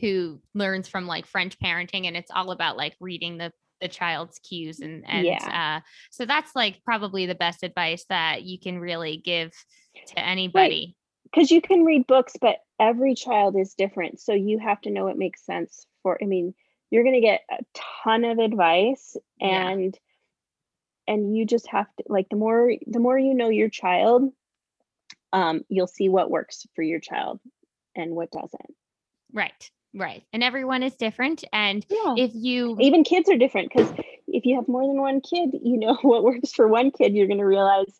who 0.01 0.41
learns 0.53 0.87
from 0.87 1.07
like 1.07 1.25
French 1.25 1.57
parenting, 1.59 2.05
and 2.07 2.17
it's 2.17 2.31
all 2.31 2.51
about 2.51 2.77
like 2.77 2.95
reading 2.99 3.37
the 3.37 3.51
the 3.79 3.87
child's 3.87 4.39
cues 4.39 4.79
and 4.79 5.03
and 5.07 5.27
uh, 5.43 5.79
so 6.09 6.25
that's 6.25 6.55
like 6.55 6.81
probably 6.83 7.27
the 7.27 7.35
best 7.35 7.61
advice 7.61 8.05
that 8.09 8.41
you 8.41 8.59
can 8.59 8.79
really 8.79 9.17
give 9.17 9.53
to 10.07 10.19
anybody. 10.19 10.95
Because 11.25 11.51
you 11.51 11.61
can 11.61 11.83
read 11.83 12.07
books, 12.07 12.33
but 12.41 12.57
every 12.79 13.13
child 13.13 13.55
is 13.55 13.75
different. 13.75 14.19
So 14.19 14.33
you 14.33 14.59
have 14.59 14.81
to 14.81 14.89
know 14.89 15.05
what 15.05 15.17
makes 15.17 15.45
sense 15.45 15.85
for. 16.01 16.17
I 16.21 16.25
mean, 16.25 16.55
you're 16.89 17.03
going 17.03 17.15
to 17.15 17.21
get 17.21 17.41
a 17.51 17.63
ton 18.03 18.23
of 18.23 18.39
advice, 18.39 19.15
Yeah. 19.39 19.69
and 19.69 19.99
and 21.07 21.35
you 21.37 21.45
just 21.45 21.67
have 21.67 21.87
to 21.97 22.03
like 22.07 22.29
the 22.29 22.35
more 22.35 22.73
the 22.85 22.99
more 22.99 23.17
you 23.17 23.33
know 23.33 23.49
your 23.49 23.69
child, 23.69 24.31
um, 25.33 25.61
you'll 25.69 25.87
see 25.87 26.09
what 26.09 26.29
works 26.31 26.65
for 26.75 26.81
your 26.81 26.99
child 26.99 27.39
and 27.95 28.15
what 28.15 28.31
doesn't. 28.31 28.75
Right, 29.33 29.71
right, 29.93 30.23
and 30.33 30.43
everyone 30.43 30.83
is 30.83 30.95
different, 30.95 31.43
and 31.51 31.85
Yeah. 31.89 32.15
if 32.17 32.31
you 32.33 32.77
Even 32.79 33.03
kids 33.03 33.29
are 33.29 33.37
different 33.37 33.71
because 33.73 33.91
if 34.27 34.45
you 34.45 34.55
have 34.55 34.67
more 34.67 34.85
than 34.85 34.99
one 35.01 35.21
kid, 35.21 35.51
you 35.61 35.77
know 35.77 35.95
what 36.01 36.23
works 36.23 36.53
for 36.53 36.67
one 36.67 36.91
kid, 36.91 37.13
you're 37.13 37.27
going 37.27 37.39
to 37.39 37.45
realize, 37.45 37.99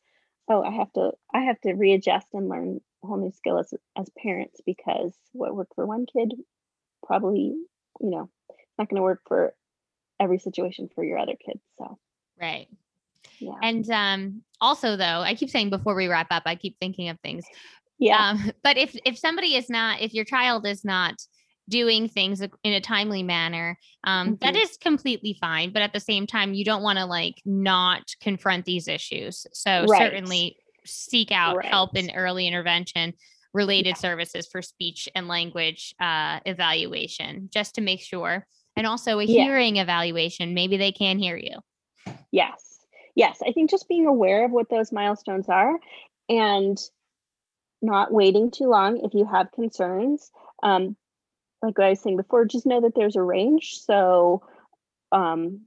oh, 0.50 0.64
I 0.64 0.72
have 0.72 0.92
to 0.94 1.12
I 1.34 1.42
have 1.42 1.60
to 1.62 1.74
readjust 1.74 2.28
and 2.34 2.50
learn 2.50 2.82
a 3.04 3.08
whole 3.08 3.18
new 3.18 3.32
skill 3.32 3.60
as 3.60 3.74
as 3.98 4.10
parents 4.22 4.62
because 4.66 5.14
what 5.34 5.56
worked 5.56 5.76
for 5.76 5.86
one 5.86 6.06
kid 6.06 6.34
probably, 7.06 7.56
you 8.02 8.10
know, 8.10 8.30
not 8.78 8.90
going 8.90 8.98
to 8.98 9.04
work 9.04 9.22
for 9.28 9.54
every 10.20 10.40
situation 10.40 10.90
for 10.94 11.04
your 11.04 11.18
other 11.20 11.36
kids. 11.36 11.62
So, 11.78 11.98
right. 12.40 12.68
Yeah. 13.40 13.52
And 13.62 13.90
um, 13.92 14.42
also, 14.62 14.96
though, 14.96 15.22
I 15.22 15.36
keep 15.36 15.50
saying 15.50 15.70
before 15.70 15.96
we 15.96 16.08
wrap 16.08 16.28
up, 16.32 16.44
I 16.46 16.56
keep 16.56 16.78
thinking 16.80 17.10
of 17.10 17.20
things. 17.22 17.46
yeah. 18.00 18.30
Um, 18.32 18.52
but 18.64 18.78
if 18.78 18.96
if 19.06 19.18
somebody 19.18 19.56
is 19.56 19.70
not, 19.70 20.02
if 20.02 20.14
your 20.14 20.26
child 20.26 20.66
is 20.66 20.84
not 20.84 21.16
doing 21.70 22.08
things 22.08 22.42
in 22.42 22.74
a 22.74 22.80
timely 22.80 23.24
manner, 23.24 23.78
um, 24.06 24.38
that 24.40 24.56
Mhm. 24.56 24.64
is 24.64 24.78
completely 24.78 25.38
fine. 25.42 25.74
But 25.74 25.82
at 25.82 25.92
the 25.92 26.00
same 26.00 26.26
time, 26.26 26.54
you 26.54 26.64
don't 26.64 26.82
want 26.82 26.98
to 26.98 27.06
like 27.06 27.42
not 27.46 28.04
confront 28.22 28.64
these 28.66 28.88
issues. 28.88 29.46
So 29.54 29.86
Right. 29.86 29.98
certainly 30.12 30.58
seek 30.86 31.32
out 31.34 31.66
help 31.66 31.98
in 31.98 32.10
early 32.12 32.48
intervention 32.48 33.14
related 33.54 33.98
services 33.98 34.48
for 34.50 34.62
speech 34.62 35.10
and 35.16 35.28
language 35.28 35.94
uh, 36.00 36.40
evaluation 36.46 37.50
just 37.52 37.76
to 37.76 37.82
make 37.82 38.02
sure 38.02 38.46
and 38.78 38.86
also 38.88 39.20
a 39.20 39.26
Yeah. 39.26 39.44
hearing 39.44 39.78
evaluation 39.78 40.54
maybe 40.54 40.78
they 40.78 40.92
can 40.92 41.18
hear 41.18 41.36
you 41.36 41.58
Yes. 42.32 42.77
Yes. 43.18 43.40
I 43.44 43.52
think 43.52 43.72
just 43.72 43.88
being 43.90 44.06
aware 44.06 44.46
of 44.46 44.52
what 44.52 44.70
those 44.70 44.92
milestones 44.92 45.50
are 45.50 45.74
and 46.30 46.78
not 47.82 48.14
waiting 48.14 48.52
too 48.52 48.68
long 48.68 49.00
if 49.04 49.16
you 49.16 49.26
have 49.26 49.52
concerns. 49.52 50.30
Um, 50.62 50.96
like 51.64 51.80
what 51.80 51.88
I 51.88 51.90
was 51.90 52.00
saying 52.00 52.18
before, 52.18 52.46
just 52.46 52.68
know 52.68 52.80
that 52.82 52.94
there's 52.96 53.16
a 53.16 53.24
range. 53.24 53.80
So, 53.84 54.44
um, 55.12 55.62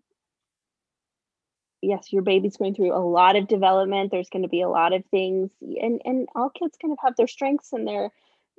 yes, 1.82 2.12
your 2.12 2.22
baby's 2.22 2.56
going 2.56 2.76
through 2.76 2.94
a 2.94 3.02
lot 3.02 3.34
of 3.34 3.48
development. 3.48 4.12
There's 4.12 4.30
going 4.30 4.42
to 4.44 4.48
be 4.48 4.62
a 4.62 4.68
lot 4.68 4.92
of 4.92 5.04
things, 5.06 5.50
and 5.60 6.00
and 6.04 6.28
all 6.36 6.50
kids 6.50 6.78
kind 6.80 6.92
of 6.92 6.98
have 7.02 7.16
their 7.16 7.26
strengths 7.26 7.72
and 7.72 7.84
their, 7.84 8.12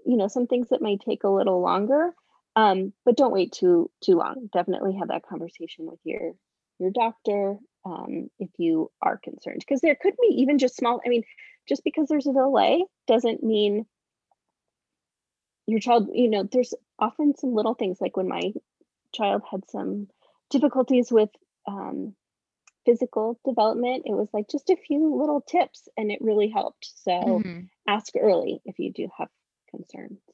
you 0.06 0.18
know, 0.18 0.28
some 0.28 0.48
things 0.48 0.68
that 0.68 0.82
may 0.82 0.98
take 0.98 1.24
a 1.24 1.30
little 1.30 1.62
longer. 1.62 2.14
Um, 2.58 2.92
but 3.06 3.16
don't 3.16 3.32
wait 3.32 3.54
too 3.54 3.90
too 4.04 4.18
long. 4.18 4.50
Definitely 4.52 4.98
have 4.98 5.08
that 5.08 5.26
conversation 5.26 5.86
with 5.86 6.00
your 6.04 6.34
your 6.78 6.92
doctor 6.92 7.58
um, 7.86 8.30
if 8.40 8.50
you 8.58 8.92
are 9.02 9.18
concerned 9.18 9.60
because 9.60 9.82
there 9.82 9.98
could 10.00 10.14
be 10.22 10.36
even 10.42 10.58
just 10.58 10.76
small 10.76 11.02
i 11.06 11.10
mean 11.10 11.24
just 11.68 11.84
because 11.84 12.08
there's 12.08 12.28
a 12.28 12.34
delay 12.34 12.84
doesn't 13.08 13.44
mean 13.44 13.86
your 15.68 15.80
child 15.80 16.10
you 16.14 16.30
know 16.30 16.44
there's 16.44 16.74
often 17.00 17.36
some 17.36 17.54
little 17.54 17.74
things 17.74 18.00
like 18.02 18.18
when 18.18 18.28
my 18.28 18.52
child 19.14 19.42
had 19.50 19.62
some 19.70 20.08
difficulties 20.50 21.12
with 21.12 21.30
um, 21.68 22.14
physical 22.86 23.40
development 23.46 24.04
it 24.06 24.14
was 24.14 24.30
like 24.34 24.48
just 24.50 24.70
a 24.70 24.76
few 24.76 25.16
little 25.16 25.42
tips 25.42 25.88
and 25.98 26.12
it 26.12 26.20
really 26.22 26.50
helped 26.50 26.92
so 27.04 27.42
Mhm. 27.46 27.70
ask 27.88 28.14
early 28.20 28.62
if 28.66 28.80
you 28.80 28.92
do 28.92 29.08
have 29.18 29.30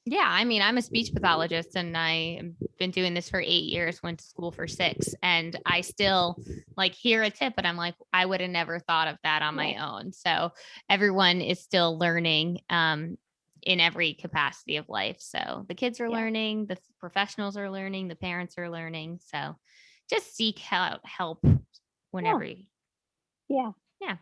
Yeah, 0.06 0.26
I 0.26 0.46
mean, 0.46 0.62
I'm 0.62 0.78
a 0.78 0.82
speech 0.82 1.14
pathologist 1.14 1.76
and 1.76 1.98
I've 1.98 2.54
been 2.80 2.92
doing 2.92 3.14
this 3.14 3.30
for 3.30 3.42
eight 3.42 3.66
years, 3.66 4.02
went 4.02 4.20
to 4.20 4.26
school 4.26 4.52
for 4.52 4.68
six, 4.68 5.14
and 5.22 5.60
I 5.66 5.82
still 5.82 6.38
like 6.78 6.94
hear 6.94 7.24
a 7.24 7.30
tip, 7.30 7.56
and 7.58 7.68
I'm 7.68 7.76
like, 7.76 7.96
I 8.14 8.26
would 8.26 8.40
have 8.40 8.50
never 8.50 8.80
thought 8.80 9.10
of 9.10 9.18
that 9.24 9.42
on 9.42 9.56
my 9.56 9.76
own. 9.76 10.14
So 10.14 10.52
everyone 10.90 11.42
is 11.42 11.60
still 11.60 11.98
learning 11.98 12.62
um, 12.70 13.18
in 13.64 13.80
every 13.80 14.14
capacity 14.14 14.78
of 14.78 14.88
life. 14.88 15.18
So 15.20 15.66
the 15.68 15.76
kids 15.76 16.00
are 16.00 16.10
Yeah. 16.10 16.16
learning, 16.16 16.68
the 16.68 16.78
professionals 17.00 17.58
are 17.58 17.70
learning, 17.70 18.08
the 18.08 18.16
parents 18.16 18.58
are 18.58 18.70
learning. 18.70 19.20
So 19.26 19.58
just 20.10 20.36
seek 20.36 20.62
out 20.72 21.02
help 21.06 21.46
whenever 22.12 22.46
you 22.46 22.64
yeah 24.02 24.18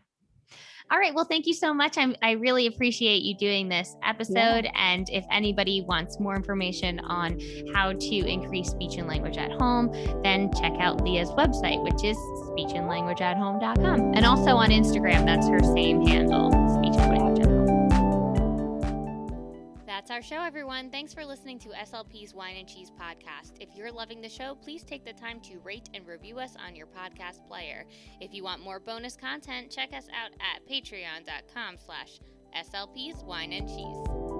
all 0.91 0.99
right. 0.99 1.15
Well, 1.15 1.25
thank 1.25 1.47
you 1.47 1.53
so 1.53 1.73
much. 1.73 1.97
I'm, 1.97 2.15
I 2.21 2.31
really 2.31 2.67
appreciate 2.67 3.23
you 3.23 3.36
doing 3.36 3.67
this 3.69 3.95
episode. 4.03 4.67
And 4.75 5.09
if 5.09 5.25
anybody 5.31 5.81
wants 5.81 6.19
more 6.19 6.36
information 6.36 6.99
on 6.99 7.39
how 7.73 7.93
to 7.93 8.15
increase 8.15 8.69
speech 8.69 8.97
and 8.97 9.07
language 9.07 9.38
at 9.38 9.51
home, 9.53 9.91
then 10.23 10.51
check 10.53 10.73
out 10.79 11.01
Leah's 11.01 11.29
website, 11.31 11.81
which 11.83 12.03
is 12.03 12.15
speechandlanguageathome.com. 12.51 14.13
And 14.13 14.25
also 14.25 14.51
on 14.51 14.69
Instagram, 14.69 15.25
that's 15.25 15.47
her 15.47 15.59
same 15.73 16.05
handle, 16.05 16.51
That's 20.05 20.17
our 20.17 20.37
show, 20.37 20.43
everyone. 20.43 20.91
Thanks 20.91 21.15
for 21.15 21.25
listening 21.25 21.57
to 21.57 21.69
SLP's 21.69 22.35
Wine 22.35 22.57
and 22.57 22.67
Cheese 22.67 22.91
podcast. 22.91 23.53
If 23.59 23.69
you're 23.75 23.91
loving 23.91 24.21
the 24.21 24.29
show, 24.29 24.53
please 24.53 24.83
take 24.83 25.03
the 25.03 25.13
time 25.13 25.39
to 25.39 25.57
rate 25.63 25.89
and 25.95 26.05
review 26.05 26.37
us 26.37 26.55
on 26.63 26.75
your 26.75 26.85
podcast 26.85 27.43
player. 27.47 27.85
If 28.21 28.31
you 28.31 28.43
want 28.43 28.61
more 28.61 28.79
bonus 28.79 29.17
content, 29.17 29.71
check 29.71 29.93
us 29.93 30.05
out 30.15 30.29
at 30.33 30.63
patreon.com 30.69 31.77
slash 31.83 32.19
SLP's 32.55 33.23
Wine 33.23 33.51
and 33.51 33.67
Cheese. 33.67 34.34